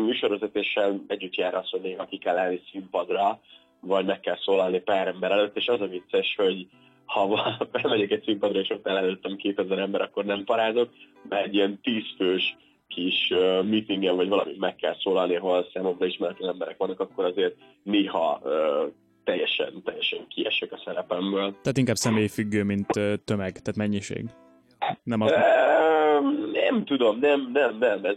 műsorvezetéssel 0.05 1.05
együtt 1.07 1.35
jár 1.35 1.55
az, 1.55 1.71
hogy 1.71 1.81
néha 1.81 2.05
ki 2.05 2.19
kell 2.19 2.37
elni 2.37 2.61
színpadra, 2.71 3.41
vagy 3.81 4.05
meg 4.05 4.21
kell 4.21 4.37
szólalni 4.37 4.81
pár 4.81 5.07
ember 5.07 5.31
előtt, 5.31 5.57
és 5.57 5.67
az 5.67 5.81
a 5.81 5.87
vicces, 5.87 6.35
hogy 6.37 6.67
ha 7.09 7.69
felmegyek 7.73 8.11
egy 8.17 8.23
színpadra, 8.25 8.61
és 8.61 8.71
ott 8.71 8.87
előttem 8.87 9.37
2000 9.37 9.79
ember, 9.79 10.01
akkor 10.01 10.25
nem 10.25 10.45
parázok, 10.45 10.89
mert 11.29 11.47
egy 11.47 11.55
ilyen 11.55 11.81
tízfős 11.83 12.57
kis 12.89 13.31
uh, 13.31 13.65
meetingen, 13.65 14.17
vagy 14.17 14.29
valami 14.29 14.55
meg 14.59 14.77
kell 14.77 14.97
szólalni, 15.03 15.37
ahol 15.37 15.69
számomra 15.73 16.07
ismeretlen 16.07 16.51
emberek 16.51 16.77
vannak, 16.77 17.01
akkor 17.01 17.25
azért 17.25 17.55
néha 17.83 18.41
uh, 18.43 18.93
teljesen, 19.25 19.83
teljesen 19.85 20.27
kiesek 20.29 20.73
a 20.73 20.81
szerepemből. 20.85 21.51
Tehát 21.63 21.79
inkább 21.79 21.97
személyfüggő, 21.97 22.63
mint 22.63 22.87
tömeg, 23.25 23.53
tehát 23.53 23.77
mennyiség. 23.77 24.25
Nem 25.03 25.21
az... 25.21 25.33
Nem 26.53 26.85
tudom, 26.85 27.19
nem, 27.19 27.51
nem, 27.53 27.79
nem. 27.79 28.05
Ez 28.05 28.17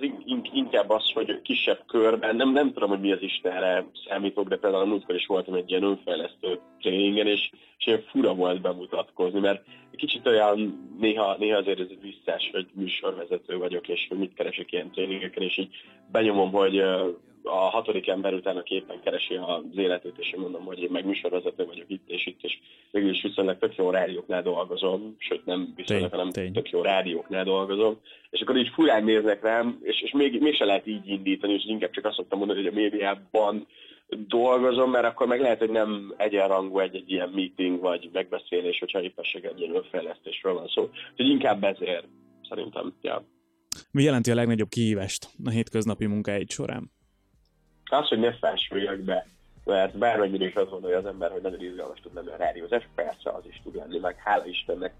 inkább 0.53 0.89
az, 0.89 1.11
hogy 1.13 1.41
kisebb 1.41 1.83
körben, 1.87 2.35
nem, 2.35 2.51
nem 2.51 2.73
tudom, 2.73 2.89
hogy 2.89 2.99
mi 2.99 3.11
az 3.11 3.21
Istenre 3.21 3.85
számítok, 4.07 4.47
de 4.47 4.57
például 4.57 4.83
a 4.83 4.85
múltkor 4.85 5.15
is 5.15 5.25
voltam 5.25 5.53
egy 5.53 5.69
ilyen 5.69 5.83
önfejlesztő 5.83 6.59
tréningen, 6.79 7.27
és, 7.27 7.49
és 7.77 7.85
ilyen 7.85 8.03
fura 8.11 8.33
volt 8.33 8.61
bemutatkozni, 8.61 9.39
mert 9.39 9.63
kicsit 10.01 10.27
olyan 10.27 10.89
néha, 10.99 11.35
néha 11.39 11.57
azért 11.57 11.79
ez 11.79 11.87
visszás, 12.01 12.49
hogy 12.51 12.67
műsorvezető 12.73 13.57
vagyok, 13.57 13.87
és 13.87 14.05
hogy 14.09 14.17
mit 14.17 14.33
keresek 14.33 14.71
ilyen 14.71 14.91
tréningeken, 14.91 15.43
és 15.43 15.57
így 15.57 15.75
benyomom, 16.11 16.51
hogy 16.51 16.83
a 17.43 17.69
hatodik 17.69 18.07
ember 18.07 18.33
utána 18.33 18.61
képen 18.61 18.99
keresi 19.03 19.35
az 19.35 19.63
életét, 19.75 20.13
és 20.17 20.31
én 20.31 20.39
mondom, 20.39 20.65
hogy 20.65 20.79
én 20.79 20.89
meg 20.91 21.05
műsorvezető 21.05 21.65
vagyok 21.65 21.85
itt 21.87 22.09
és 22.09 22.25
itt, 22.25 22.39
és 22.41 22.59
végül 22.91 23.09
is 23.09 23.21
viszonylag 23.21 23.57
tök 23.57 23.75
jó 23.75 23.89
rádióknál 23.89 24.41
dolgozom, 24.41 25.15
sőt 25.17 25.45
nem 25.45 25.73
viszonylag, 25.75 26.11
hanem 26.11 26.29
tény. 26.29 26.53
tök 26.53 26.69
jó 26.69 26.81
rádióknál 26.81 27.43
dolgozom, 27.43 27.99
és 28.29 28.41
akkor 28.41 28.57
így 28.57 28.71
furán 28.73 29.03
néznek 29.03 29.41
rám, 29.41 29.79
és, 29.81 30.01
és 30.01 30.11
még, 30.11 30.41
még 30.41 30.55
se 30.55 30.65
lehet 30.65 30.87
így 30.87 31.07
indítani, 31.07 31.53
és 31.53 31.65
inkább 31.65 31.91
csak 31.91 32.05
azt 32.05 32.15
szoktam 32.15 32.37
mondani, 32.37 32.59
hogy 32.59 32.71
a 32.71 32.75
médiában 32.75 33.67
dolgozom, 34.27 34.91
mert 34.91 35.05
akkor 35.05 35.27
meg 35.27 35.41
lehet, 35.41 35.59
hogy 35.59 35.69
nem 35.69 36.13
egyenrangú 36.17 36.79
egy-egy 36.79 37.11
ilyen 37.11 37.29
meeting 37.29 37.79
vagy 37.79 38.09
megbeszélés, 38.13 38.79
hogyha 38.79 39.01
éppesség 39.01 39.43
egy 39.45 39.59
ilyen 39.59 39.75
önfejlesztésről 39.75 40.53
van 40.53 40.67
szó. 40.67 40.81
Úgyhogy 41.11 41.29
inkább 41.29 41.63
ezért 41.63 42.07
szerintem, 42.49 42.93
ja. 43.01 43.25
Mi 43.91 44.03
jelenti 44.03 44.31
a 44.31 44.35
legnagyobb 44.35 44.69
kihívást 44.69 45.27
a 45.43 45.49
hétköznapi 45.49 46.05
munkáid 46.05 46.49
során? 46.49 46.91
Az, 47.91 48.07
hogy 48.07 48.19
ne 48.19 48.33
fásüljek 48.33 48.99
be, 48.99 49.27
mert 49.65 49.97
bármennyire 49.97 50.45
is 50.45 50.53
azt 50.53 50.69
gondolja 50.69 50.97
az 50.97 51.05
ember, 51.05 51.31
hogy 51.31 51.41
nagyon 51.41 51.61
izgalmas 51.61 51.99
tud 51.99 52.13
lenni 52.13 52.29
a 52.29 52.37
rádiózás, 52.37 52.87
persze 52.95 53.29
az 53.29 53.43
is 53.49 53.61
tud 53.63 53.75
lenni, 53.75 53.97
meg 53.99 54.15
hála 54.23 54.45
Istennek 54.45 54.93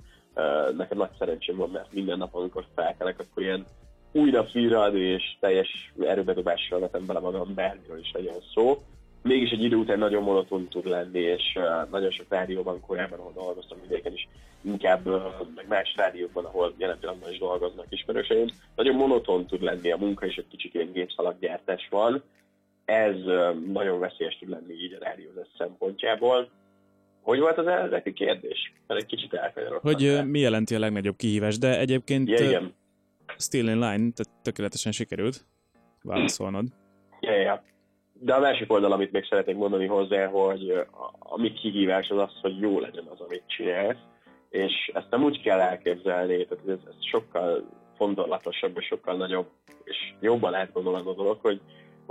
nekem 0.78 0.98
nagy 0.98 1.10
szerencsém 1.18 1.58
van, 1.58 1.70
mert 1.70 1.94
minden 1.94 2.18
nap, 2.18 2.36
amikor 2.36 2.66
felkelek, 2.76 3.20
akkor 3.20 3.44
ilyen 3.44 3.66
új 4.12 4.30
nap 4.30 4.52
virrad, 4.52 4.96
és 4.96 5.24
teljes 5.40 5.94
erőbedobással 6.00 6.80
vetem 6.80 7.06
bele 7.06 7.20
magam, 7.20 7.54
bármiről 7.54 8.00
is 8.00 8.12
legyen 8.14 8.36
szó. 8.54 8.82
Mégis 9.24 9.52
egy 9.52 9.64
idő 9.64 9.76
után 9.76 10.00
nagyon 10.00 10.24
monoton 10.24 10.68
tud 10.68 10.88
lenni, 10.88 11.20
és 11.20 11.60
nagyon 11.92 12.12
sok 12.12 12.26
rádióban 12.30 12.80
korábban, 12.80 13.20
ahol 13.20 13.32
dolgoztam 13.36 13.78
vidéken 13.82 14.14
is, 14.14 14.28
inkább 14.62 15.06
meg 15.56 15.68
más 15.68 15.94
rádiókban, 15.96 16.46
ahol 16.46 16.74
jelen 16.78 17.00
pillanatban 17.00 17.32
is 17.32 17.38
dolgoznak 17.38 17.86
ismerőseim, 17.90 18.48
nagyon 18.76 18.96
monoton 18.96 19.46
tud 19.46 19.62
lenni 19.62 19.92
a 19.92 19.98
munka, 19.98 20.26
és 20.26 20.36
egy 20.36 20.48
kicsit 20.48 20.74
ilyen 20.74 20.92
gépszalaggyártás 20.92 21.88
van, 21.90 22.24
ez 22.92 23.16
nagyon 23.74 24.00
veszélyes 24.00 24.38
tud 24.40 24.50
lenni 24.50 24.74
így 24.74 24.94
a 24.94 25.04
rádiózás 25.04 25.48
szempontjából. 25.58 26.50
Hogy 27.22 27.40
volt 27.40 27.58
az 27.58 27.68
eredeti 27.68 28.14
kérdés? 28.14 28.74
Mert 28.88 29.02
egy 29.02 29.08
kicsit 29.08 29.34
elkanyarodtam. 29.34 29.92
Hogy 29.94 30.06
el. 30.06 30.26
mi 30.26 30.40
jelenti 30.40 30.76
a 30.76 30.80
legnagyobb 30.80 31.16
kihívás, 31.16 31.58
de 31.58 31.80
egyébként 31.80 32.30
yeah, 32.30 32.48
igen. 32.48 32.76
still 33.38 33.68
in 33.68 33.80
line, 33.80 34.12
tehát 34.12 34.30
tökéletesen 34.42 34.92
sikerült 34.92 35.46
válaszolnod. 36.04 36.66
Yeah, 37.20 37.42
yeah. 37.42 37.60
De 38.14 38.34
a 38.34 38.40
másik 38.40 38.72
oldal, 38.72 38.92
amit 38.92 39.12
még 39.12 39.26
szeretnék 39.30 39.56
mondani 39.56 39.86
hozzá, 39.86 40.26
hogy 40.26 40.72
a 41.20 41.40
mi 41.40 41.52
kihívás 41.52 42.10
az 42.10 42.18
az, 42.18 42.40
hogy 42.42 42.60
jó 42.60 42.80
legyen 42.80 43.06
az, 43.10 43.20
amit 43.20 43.44
csinálsz, 43.48 44.00
és 44.50 44.92
ezt 44.94 45.10
nem 45.10 45.24
úgy 45.24 45.42
kell 45.42 45.60
elképzelni, 45.60 46.46
tehát 46.46 46.68
ez, 46.68 46.80
ez 46.88 47.06
sokkal 47.12 47.70
fontolatosabb, 47.98 48.78
és 48.78 48.86
sokkal 48.86 49.18
nagyobb, 49.18 49.48
és 49.84 49.98
jobban 50.20 50.54
átgondolandó 50.54 51.14
dolog, 51.14 51.40
hogy 51.42 51.62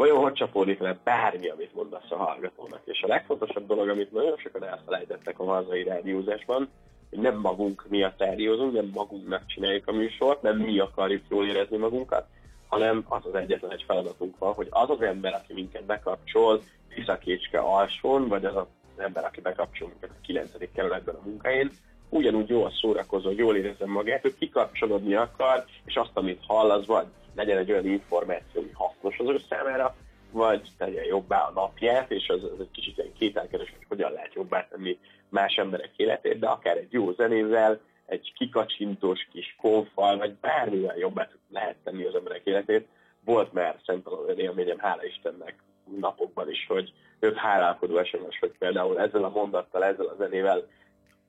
vajon 0.00 0.22
hogy 0.22 0.32
csapódik 0.32 0.78
le 0.78 0.98
bármi, 1.04 1.48
amit 1.48 1.74
mondasz 1.74 2.10
a 2.10 2.16
hallgatónak. 2.16 2.80
És 2.84 3.02
a 3.02 3.06
legfontosabb 3.06 3.66
dolog, 3.66 3.88
amit 3.88 4.12
nagyon 4.12 4.36
sokan 4.36 4.64
elfelejtettek 4.64 5.38
a 5.38 5.44
hazai 5.44 5.82
rádiózásban, 5.82 6.68
hogy 7.10 7.18
nem 7.18 7.38
magunk 7.38 7.84
miatt 7.88 8.18
rádiózunk, 8.18 8.72
nem 8.72 8.90
magunknak 8.94 9.46
csináljuk 9.46 9.88
a 9.88 9.92
műsort, 9.92 10.42
nem 10.42 10.56
mi 10.56 10.78
akarjuk 10.78 11.22
jól 11.28 11.46
érezni 11.46 11.76
magunkat, 11.76 12.26
hanem 12.68 13.04
az 13.08 13.26
az 13.26 13.34
egyetlen 13.34 13.72
egy 13.72 13.84
feladatunk 13.86 14.38
van, 14.38 14.52
hogy 14.52 14.66
az 14.70 14.90
az 14.90 15.02
ember, 15.02 15.34
aki 15.34 15.52
minket 15.52 15.84
bekapcsol, 15.84 16.62
Tiszakécske 16.94 17.58
alsón, 17.58 18.28
vagy 18.28 18.44
az 18.44 18.56
az 18.56 18.66
ember, 18.96 19.24
aki 19.24 19.40
bekapcsol 19.40 19.88
minket 19.88 20.10
a 20.10 20.20
9. 20.26 20.50
kerületben 20.74 21.14
a 21.14 21.24
munkáin, 21.24 21.70
ugyanúgy 22.08 22.48
jól 22.48 22.72
szórakozol, 22.80 23.32
jól 23.32 23.56
érezem 23.56 23.90
magát, 23.90 24.22
hogy 24.22 24.34
kikapcsolódni 24.38 25.14
akar, 25.14 25.64
és 25.84 25.94
azt, 25.94 26.10
amit 26.14 26.44
hall, 26.46 26.70
az 26.70 26.86
vagy 26.86 27.06
legyen 27.34 27.58
egy 27.58 27.70
olyan 27.72 27.86
információ, 27.86 28.60
ami 28.60 28.70
hasznos 28.72 29.18
az 29.18 29.28
ő 29.28 29.40
számára, 29.48 29.94
vagy 30.30 30.68
tegye 30.78 31.04
jobbá 31.04 31.38
a 31.38 31.52
napját, 31.54 32.10
és 32.10 32.28
az, 32.28 32.44
az 32.44 32.60
egy 32.60 32.70
kicsit 32.70 32.98
ilyen 32.98 33.12
kételkedés, 33.18 33.70
hogy 33.70 33.86
hogyan 33.88 34.12
lehet 34.12 34.34
jobbá 34.34 34.68
tenni 34.68 34.98
más 35.28 35.56
emberek 35.56 35.90
életét, 35.96 36.38
de 36.38 36.46
akár 36.46 36.76
egy 36.76 36.92
jó 36.92 37.12
zenével, 37.12 37.80
egy 38.06 38.32
kikacsintós 38.36 39.28
kis 39.32 39.56
konfal, 39.60 40.18
vagy 40.18 40.34
bármilyen 40.34 40.96
jobbá 40.96 41.28
lehet 41.50 41.76
tenni 41.84 42.04
az 42.04 42.14
emberek 42.14 42.40
életét. 42.44 42.88
Volt 43.24 43.52
már 43.52 43.76
szerintem 43.86 44.12
olyan 44.12 44.38
élményem, 44.38 44.78
hála 44.78 45.04
Istennek 45.04 45.54
napokban 45.98 46.50
is, 46.50 46.66
hogy 46.68 46.92
több 47.20 47.36
hálálkodó 47.36 48.04
SMS, 48.04 48.38
hogy 48.40 48.52
például 48.58 49.00
ezzel 49.00 49.24
a 49.24 49.28
mondattal, 49.28 49.84
ezzel 49.84 50.06
a 50.06 50.16
zenével 50.18 50.66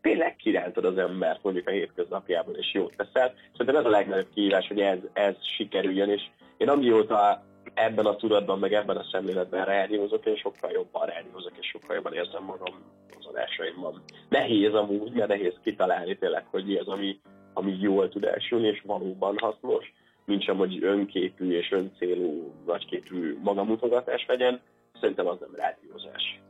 tényleg 0.02 0.36
kirántod 0.36 0.86
az 0.86 0.98
embert 0.98 1.44
mondjuk 1.44 1.68
a 1.68 1.72
hétköznapjában, 1.72 2.56
és 2.56 2.74
jót 2.74 2.94
teszel. 2.98 3.34
Szerintem 3.52 3.76
ez 3.76 3.86
a 3.86 3.90
legnagyobb 3.90 4.30
kihívás, 4.34 4.68
hogy 4.68 4.80
ez, 4.80 5.00
ez 5.14 5.36
sikerüljön, 5.56 6.10
és 6.10 6.22
én 6.58 6.70
amióta 6.70 7.44
ebben 7.74 8.06
a 8.06 8.16
tudatban, 8.16 8.60
meg 8.60 8.74
ebben 8.74 8.98
a 8.98 9.08
szemléletben 9.12 9.66
rádiózok, 9.66 10.26
én 10.26 10.36
sokkal 10.36 10.72
jobban 10.72 11.06
rádiózok, 11.06 11.52
és 11.60 11.68
sokkal 11.68 11.96
jobban 11.96 12.14
érzem 12.14 12.44
magam 12.44 12.76
az 13.20 13.26
adásaimban. 13.26 14.04
Nehéz 14.30 14.74
amúgy, 14.74 15.12
mert 15.12 15.28
nehéz 15.28 15.54
kitalálni 15.64 16.18
tényleg, 16.18 16.46
hogy 16.50 16.66
mi 16.66 16.76
az, 16.76 16.88
ami, 16.88 17.20
ami 17.54 17.78
jól 17.80 18.10
tud 18.10 18.24
elsülni, 18.24 18.68
és 18.68 18.82
valóban 18.86 19.36
hasznos, 19.38 19.94
mint 20.26 20.44
sem, 20.44 20.58
hogy 20.58 20.84
önképű 20.84 21.52
és 21.52 21.72
öncélú, 21.72 22.54
nagyképű 22.66 23.38
magamutogatás 23.44 24.26
legyen, 24.28 24.62
szerintem 25.00 25.28
az 25.28 25.38
nem 25.40 25.56
rádiózás 25.56 26.42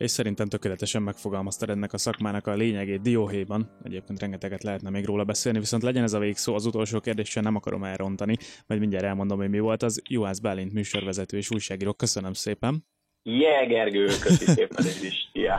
és 0.00 0.10
szerintem 0.10 0.48
tökéletesen 0.48 1.02
megfogalmaztad 1.02 1.70
ennek 1.70 1.92
a 1.92 1.98
szakmának 1.98 2.46
a 2.46 2.54
lényegét 2.54 3.00
dióhéjban. 3.00 3.70
Egyébként 3.82 4.20
rengeteget 4.20 4.62
lehetne 4.62 4.90
még 4.90 5.04
róla 5.04 5.24
beszélni, 5.24 5.58
viszont 5.58 5.82
legyen 5.82 6.02
ez 6.02 6.12
a 6.12 6.18
végszó, 6.18 6.54
az 6.54 6.66
utolsó 6.66 7.00
kérdéssel 7.00 7.42
nem 7.42 7.56
akarom 7.56 7.84
elrontani, 7.84 8.36
majd 8.66 8.80
mindjárt 8.80 9.04
elmondom, 9.04 9.38
hogy 9.38 9.50
mi 9.50 9.58
volt 9.58 9.82
az. 9.82 10.02
Juhász 10.08 10.38
Bálint 10.38 10.72
műsorvezető 10.72 11.36
és 11.36 11.50
újságíró, 11.50 11.92
köszönöm 11.92 12.32
szépen! 12.32 12.84
Yeah, 13.22 13.68
Gergő, 13.68 14.06
köszi 14.06 14.44
szépen 14.44 14.84
is. 14.86 15.30
Szia. 15.32 15.58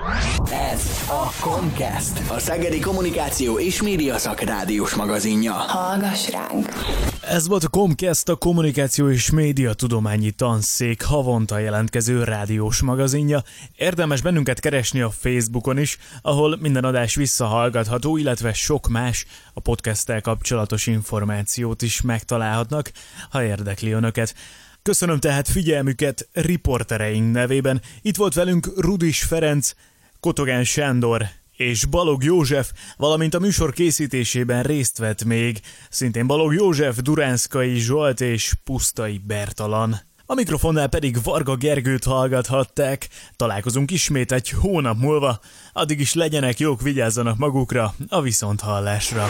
Ez 0.52 1.08
a 1.10 1.42
Comcast, 1.42 2.30
a 2.32 2.40
Szegedi 2.40 2.80
Kommunikáció 2.80 3.60
és 3.60 3.82
Média 3.82 4.18
Szakrádiós 4.18 4.96
magazinja. 4.96 5.54
Hallgass 5.54 6.32
ránk! 6.32 7.11
Ez 7.32 7.48
volt 7.48 7.64
a 7.64 7.70
Comcast, 7.70 8.30
a 8.30 8.36
Kommunikáció 8.36 9.10
és 9.10 9.30
Média 9.30 9.74
Tudományi 9.74 10.32
Tanszék 10.32 11.02
havonta 11.02 11.58
jelentkező 11.58 12.24
rádiós 12.24 12.82
magazinja. 12.82 13.44
Érdemes 13.76 14.22
bennünket 14.22 14.60
keresni 14.60 15.02
a 15.02 15.10
Facebookon 15.10 15.78
is, 15.78 15.98
ahol 16.22 16.58
minden 16.60 16.84
adás 16.84 17.16
visszahallgatható, 17.16 18.18
illetve 18.18 18.54
sok 18.54 18.88
más 18.88 19.26
a 19.54 19.60
podcasttel 19.60 20.22
kapcsolatos 20.22 20.88
információt 20.88 21.82
is 21.82 22.02
megtalálhatnak, 22.02 22.92
ha 23.30 23.44
érdekli 23.44 23.92
önöket. 23.92 24.36
Köszönöm 24.82 25.20
tehát 25.20 25.48
figyelmüket 25.48 26.28
riportereink 26.34 27.32
nevében. 27.34 27.82
Itt 28.02 28.16
volt 28.16 28.34
velünk 28.34 28.72
Rudis 28.78 29.24
Ferenc, 29.24 29.74
Kotogán 30.20 30.64
Sándor 30.64 31.30
és 31.62 31.86
Balog 31.86 32.24
József, 32.24 32.72
valamint 32.98 33.34
a 33.34 33.40
műsor 33.40 33.74
készítésében 33.74 34.64
részt 34.64 34.98
vett 34.98 35.24
még 35.24 35.60
szintén 35.90 36.28
Balog 36.28 36.54
József, 36.54 36.98
Duránszkai 36.98 37.76
Zsolt 37.76 38.22
és 38.22 38.54
Pusztai 38.64 39.22
Bertalan. 39.28 40.00
A 40.26 40.34
mikrofonnál 40.34 40.88
pedig 40.88 41.24
Varga 41.24 41.56
Gergőt 41.56 42.04
hallgathatták. 42.04 43.08
Találkozunk 43.36 43.92
ismét 43.92 44.32
egy 44.32 44.50
hónap 44.50 44.98
múlva. 44.98 45.40
Addig 45.74 46.00
is 46.00 46.14
legyenek 46.14 46.60
jók, 46.60 46.82
vigyázzanak 46.82 47.38
magukra, 47.38 47.94
a 48.08 48.22
viszonthallásra. 48.22 49.24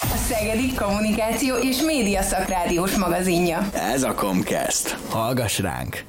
A 0.00 0.16
Szegedi 0.28 0.74
Kommunikáció 0.74 1.56
és 1.56 1.82
Média 1.82 2.22
Szakrádiós 2.22 2.96
magazinja. 2.96 3.70
Ez 3.72 4.02
a 4.02 4.14
Comcast. 4.14 4.98
Hallgass 5.08 5.58
ránk! 5.58 6.06